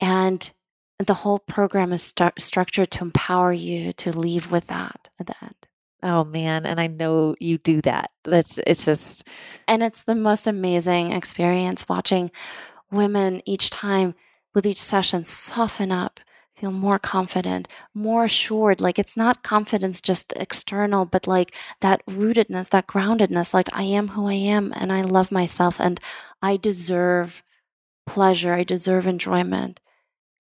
And 0.01 0.51
the 0.99 1.15
whole 1.15 1.39
program 1.39 1.93
is 1.93 2.03
stu- 2.03 2.31
structured 2.39 2.91
to 2.93 3.05
empower 3.05 3.53
you 3.53 3.93
to 3.95 4.17
leave 4.17 4.51
with 4.51 4.67
that 4.69 5.09
at 5.21 5.27
the 5.27 5.35
end. 5.43 5.55
Oh 6.03 6.25
man, 6.25 6.65
and 6.65 6.81
I 6.81 6.87
know 6.87 7.35
you 7.41 7.59
do 7.59 7.81
that. 7.83 8.11
That's 8.25 8.59
it's 8.67 8.85
just 8.85 9.27
And 9.67 9.83
it's 9.83 10.05
the 10.05 10.15
most 10.15 10.47
amazing 10.47 11.13
experience 11.13 11.89
watching 11.89 12.31
women 12.91 13.43
each 13.47 13.71
time 13.71 14.15
with 14.55 14.65
each 14.65 14.81
session 14.81 15.25
soften 15.25 15.93
up, 15.93 16.21
feel 16.59 16.73
more 16.73 16.99
confident, 16.99 17.69
more 17.95 18.25
assured. 18.25 18.81
Like 18.81 18.99
it's 18.99 19.17
not 19.17 19.43
confidence 19.43 20.01
just 20.01 20.33
external, 20.37 21.05
but 21.05 21.27
like 21.27 21.55
that 21.81 22.05
rootedness, 22.07 22.71
that 22.71 22.87
groundedness, 22.87 23.55
like 23.55 23.69
I 23.73 23.85
am 23.85 24.09
who 24.09 24.27
I 24.29 24.35
am 24.35 24.73
and 24.77 24.93
I 24.93 25.03
love 25.03 25.31
myself 25.31 25.81
and 25.81 26.01
I 26.43 26.57
deserve 26.57 27.43
pleasure, 28.07 28.53
I 28.53 28.65
deserve 28.65 29.07
enjoyment. 29.07 29.81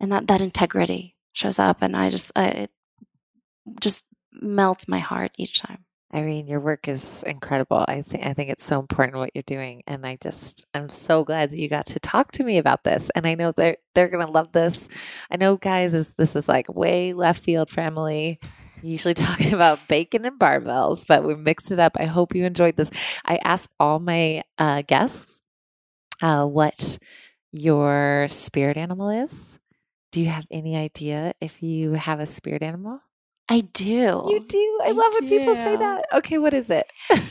And 0.00 0.12
that, 0.12 0.26
that 0.28 0.40
integrity 0.40 1.16
shows 1.32 1.58
up 1.58 1.82
and 1.82 1.96
I 1.96 2.10
just, 2.10 2.32
I, 2.34 2.46
it 2.46 2.70
just 3.80 4.04
melts 4.32 4.88
my 4.88 4.98
heart 4.98 5.32
each 5.36 5.60
time. 5.60 5.84
Irene, 6.14 6.46
your 6.46 6.60
work 6.60 6.88
is 6.88 7.22
incredible. 7.24 7.84
I 7.86 8.00
think 8.00 8.24
I 8.24 8.32
think 8.32 8.50
it's 8.50 8.64
so 8.64 8.80
important 8.80 9.18
what 9.18 9.32
you're 9.34 9.42
doing, 9.42 9.82
and 9.86 10.06
I 10.06 10.16
just 10.22 10.64
I'm 10.72 10.88
so 10.88 11.22
glad 11.22 11.50
that 11.50 11.58
you 11.58 11.68
got 11.68 11.86
to 11.86 12.00
talk 12.00 12.32
to 12.32 12.44
me 12.44 12.56
about 12.56 12.82
this. 12.82 13.10
And 13.14 13.26
I 13.26 13.34
know 13.34 13.52
they're 13.52 13.76
they're 13.94 14.08
gonna 14.08 14.30
love 14.30 14.52
this. 14.52 14.88
I 15.30 15.36
know, 15.36 15.56
guys, 15.56 15.92
is 15.92 16.14
this 16.14 16.34
is 16.34 16.48
like 16.48 16.74
way 16.74 17.12
left 17.12 17.44
field 17.44 17.68
for 17.68 17.82
Emily. 17.82 18.38
Usually 18.82 19.14
talking 19.14 19.52
about 19.52 19.86
bacon 19.88 20.24
and 20.24 20.38
barbells, 20.38 21.04
but 21.06 21.24
we 21.24 21.34
mixed 21.34 21.70
it 21.72 21.78
up. 21.78 21.96
I 21.98 22.06
hope 22.06 22.34
you 22.34 22.44
enjoyed 22.46 22.76
this. 22.76 22.90
I 23.26 23.38
asked 23.44 23.70
all 23.78 23.98
my 23.98 24.44
uh, 24.56 24.82
guests 24.86 25.42
uh, 26.22 26.46
what 26.46 26.98
your 27.52 28.26
spirit 28.30 28.78
animal 28.78 29.10
is. 29.10 29.58
Do 30.10 30.22
you 30.22 30.28
have 30.28 30.46
any 30.50 30.74
idea 30.74 31.34
if 31.38 31.62
you 31.62 31.92
have 31.92 32.18
a 32.18 32.26
spirit 32.26 32.62
animal? 32.62 33.00
I 33.48 33.60
do. 33.60 34.24
You 34.28 34.44
do. 34.46 34.80
I, 34.84 34.88
I 34.88 34.90
love 34.92 35.12
when 35.18 35.28
people 35.28 35.54
say 35.54 35.76
that. 35.76 36.04
Okay, 36.14 36.38
what 36.38 36.52
is 36.54 36.68
it? 36.70 36.86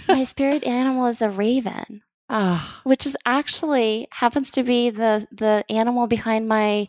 my 0.08 0.24
spirit 0.34 0.64
animal 0.66 1.06
is 1.06 1.22
a 1.22 1.30
raven. 1.30 2.02
Ah, 2.30 2.82
which 2.84 3.06
is 3.06 3.16
actually 3.26 4.08
happens 4.12 4.52
to 4.52 4.64
be 4.64 4.90
the 4.90 5.26
the 5.32 5.64
animal 5.70 6.08
behind 6.08 6.48
my 6.48 6.88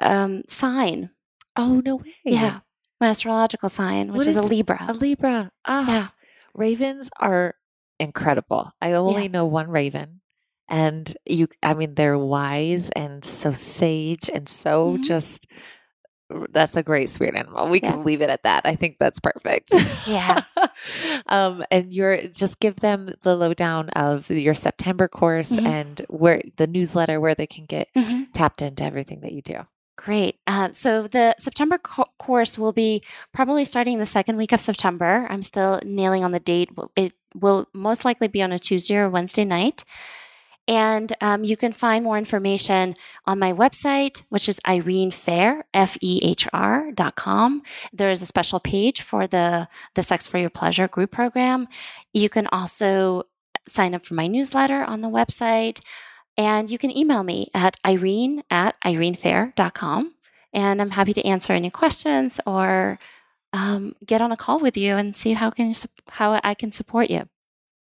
um, 0.00 0.42
sign. 0.48 1.10
oh 1.56 1.80
no 1.84 1.96
way. 1.96 2.14
Yeah, 2.24 2.60
my 3.00 3.08
astrological 3.08 3.68
sign, 3.68 4.08
which 4.12 4.18
What 4.18 4.26
is, 4.26 4.36
a 4.36 4.42
Libra. 4.42 4.84
a 4.88 4.92
Libra. 4.92 5.52
Ah, 5.64 5.86
yeah, 5.88 6.08
ravens 6.54 7.08
are 7.20 7.54
incredible. 8.00 8.72
I 8.80 8.94
only 8.94 9.28
know 9.28 9.44
one 9.46 9.70
raven, 9.70 10.22
and 10.68 11.14
you. 11.24 11.46
I 11.62 11.74
mean, 11.74 11.94
they're 11.94 12.18
wise 12.18 12.90
and 12.96 13.24
so 13.24 13.52
sage 13.52 14.28
and 14.32 14.48
so 14.48 14.96
Mhm. 14.96 15.04
just. 15.04 15.46
That's 16.50 16.76
a 16.76 16.82
great 16.82 17.10
spirit 17.10 17.34
animal. 17.34 17.68
We 17.68 17.80
Yeah. 17.82 17.90
can 17.92 18.04
leave 18.04 18.22
it 18.22 18.30
at 18.30 18.42
that. 18.44 18.62
I 18.64 18.74
think 18.76 18.96
that's 18.98 19.18
perfect. 19.20 19.70
Yeah. 20.06 20.42
um, 21.26 21.64
and 21.70 21.92
you're 21.92 22.22
just 22.28 22.60
give 22.60 22.76
them 22.76 23.08
the 23.22 23.36
lowdown 23.36 23.90
of 23.90 24.30
your 24.30 24.54
September 24.54 25.08
course 25.08 25.52
Mhm. 25.52 25.66
and 25.66 26.02
where 26.08 26.40
the 26.56 26.66
newsletter 26.66 27.20
where 27.20 27.34
they 27.34 27.46
can 27.46 27.64
get 27.66 27.88
Mhm. 27.96 28.26
tapped 28.32 28.62
into 28.62 28.84
everything 28.84 29.20
that 29.20 29.32
you 29.32 29.42
do. 29.42 29.66
great. 29.96 30.38
Uh, 30.46 30.70
so 30.72 31.06
the 31.08 31.34
September 31.38 31.76
co- 31.76 32.06
course 32.18 32.56
will 32.56 32.72
be 32.72 33.02
probably 33.34 33.66
starting 33.66 33.98
the 33.98 34.06
second 34.06 34.38
week 34.38 34.50
of 34.50 34.58
September. 34.58 35.26
I'm 35.28 35.42
still 35.42 35.78
nailing 35.84 36.24
on 36.24 36.32
the 36.32 36.40
date. 36.40 36.70
It 36.96 37.12
will 37.34 37.66
most 37.74 38.06
likely 38.06 38.26
be 38.26 38.40
on 38.40 38.50
a 38.50 38.58
Tuesday 38.58 38.96
or 38.96 39.10
Wednesday 39.10 39.44
night. 39.44 39.84
And 40.70 41.12
um, 41.20 41.42
you 41.42 41.56
can 41.56 41.72
find 41.72 42.04
more 42.04 42.16
information 42.16 42.94
on 43.26 43.40
my 43.40 43.52
website, 43.52 44.22
which 44.28 44.48
is 44.48 44.60
Irene 44.68 45.10
Fehr, 45.10 45.62
F 45.74 45.98
E 46.00 46.20
H 46.22 46.46
R 46.52 46.92
dot 46.92 47.16
com. 47.16 47.62
There 47.92 48.08
is 48.08 48.22
a 48.22 48.26
special 48.26 48.60
page 48.60 49.00
for 49.02 49.26
the, 49.26 49.66
the 49.96 50.04
Sex 50.04 50.28
for 50.28 50.38
Your 50.38 50.48
Pleasure 50.48 50.86
group 50.86 51.10
program. 51.10 51.66
You 52.14 52.28
can 52.28 52.46
also 52.52 53.24
sign 53.66 53.96
up 53.96 54.06
for 54.06 54.14
my 54.14 54.28
newsletter 54.28 54.84
on 54.84 55.00
the 55.00 55.08
website. 55.08 55.80
And 56.36 56.70
you 56.70 56.78
can 56.78 56.96
email 56.96 57.24
me 57.24 57.50
at 57.52 57.76
Irene 57.84 58.44
at 58.48 58.76
irenefehr.com. 58.86 60.14
And 60.52 60.80
I'm 60.80 60.90
happy 60.90 61.12
to 61.14 61.26
answer 61.26 61.52
any 61.52 61.70
questions 61.70 62.38
or 62.46 63.00
um, 63.52 63.96
get 64.06 64.20
on 64.20 64.30
a 64.30 64.36
call 64.36 64.60
with 64.60 64.76
you 64.76 64.94
and 64.94 65.16
see 65.16 65.32
how 65.32 65.50
can 65.50 65.70
you, 65.70 65.74
how 66.10 66.40
I 66.44 66.54
can 66.54 66.70
support 66.70 67.10
you. 67.10 67.28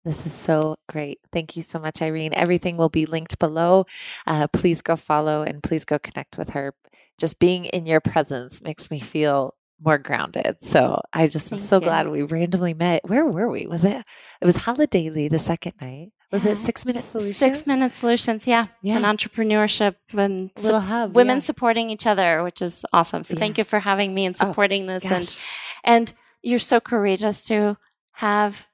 This 0.05 0.24
is 0.26 0.32
so 0.32 0.76
great. 0.88 1.18
Thank 1.32 1.57
you 1.57 1.62
so 1.62 1.78
much, 1.78 2.01
Irene. 2.01 2.32
Everything 2.34 2.76
will 2.76 2.88
be 2.88 3.05
linked 3.07 3.38
below. 3.38 3.84
Uh, 4.26 4.46
please 4.53 4.80
go 4.80 4.96
follow 4.96 5.42
and 5.42 5.62
please 5.62 5.84
go 5.84 5.98
connect 5.98 6.38
with 6.38 6.51
her. 6.51 6.74
Just 7.18 7.38
being 7.38 7.66
in 7.66 7.84
your 7.86 8.01
presence 8.01 8.62
makes 8.62 8.90
me 8.90 8.98
feel 8.98 9.55
more 9.82 9.98
grounded. 9.98 10.57
So 10.61 11.01
I 11.12 11.26
just 11.26 11.53
am 11.53 11.59
so 11.59 11.76
you. 11.76 11.82
glad 11.82 12.09
we 12.09 12.22
randomly 12.22 12.72
met. 12.74 13.03
Where 13.09 13.26
were 13.26 13.51
we? 13.51 13.66
Was 13.66 13.84
it? 13.84 14.05
It 14.40 14.44
was 14.46 14.57
Holiday 14.59 15.28
the 15.28 15.38
second 15.38 15.74
night. 15.80 16.12
Was 16.32 16.44
Yeah. 16.44 16.53
it 16.53 16.57
Six 16.59 16.86
Minute 16.86 17.03
Solutions? 17.05 17.36
Six 17.36 17.66
Minute 17.66 17.92
Solutions, 17.92 18.46
yeah. 18.46 18.68
Yeah. 18.82 18.96
And 18.96 19.05
entrepreneurship 19.05 19.96
and 20.16 20.51
Little 20.62 20.80
hub. 20.80 21.14
women 21.14 21.38
yeah. 21.38 21.42
supporting 21.42 21.90
each 21.90 22.07
other, 22.07 22.42
which 22.42 22.62
is 22.62 22.84
awesome. 22.92 23.24
So 23.24 23.36
thank 23.36 23.59
you 23.59 23.64
for 23.64 23.80
having 23.80 24.14
me 24.14 24.24
and 24.26 24.36
Oh, 24.40 24.46
supporting 24.46 24.86
this. 24.86 25.11
And 25.11 25.38
and 25.84 26.12
you're 26.42 26.59
so 26.59 26.80
courageous 26.80 27.42
to 27.48 27.76
have 28.12 28.66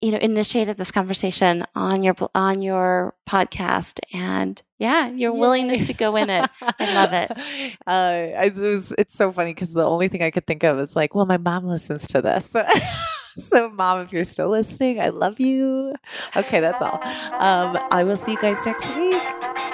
you 0.00 0.12
know 0.12 0.18
initiated 0.18 0.76
this 0.76 0.90
conversation 0.90 1.64
on 1.74 2.02
your 2.02 2.14
on 2.34 2.62
your 2.62 3.14
podcast 3.28 4.00
and 4.12 4.62
yeah 4.78 5.08
your 5.08 5.32
willingness 5.32 5.86
to 5.86 5.92
go 5.92 6.16
in 6.16 6.30
it 6.30 6.48
i 6.78 6.94
love 6.94 7.12
it 7.12 7.30
Uh, 7.86 8.28
it 8.44 8.56
was, 8.56 8.92
it's 8.98 9.14
so 9.14 9.32
funny 9.32 9.52
because 9.52 9.72
the 9.72 9.84
only 9.84 10.08
thing 10.08 10.22
I 10.22 10.30
could 10.30 10.46
think 10.46 10.62
of 10.62 10.78
is 10.78 10.94
like, 10.94 11.14
well, 11.14 11.26
my 11.26 11.38
mom 11.38 11.64
listens 11.64 12.06
to 12.08 12.22
this. 12.22 12.54
so, 13.36 13.70
mom, 13.70 14.00
if 14.00 14.12
you're 14.12 14.24
still 14.24 14.48
listening, 14.48 15.00
I 15.00 15.08
love 15.08 15.40
you. 15.40 15.92
Okay, 16.36 16.60
that's 16.60 16.80
all. 16.80 17.00
Um, 17.40 17.78
I 17.90 18.04
will 18.04 18.16
see 18.18 18.32
you 18.32 18.40
guys 18.40 18.64
next 18.66 18.88
week. 18.94 19.69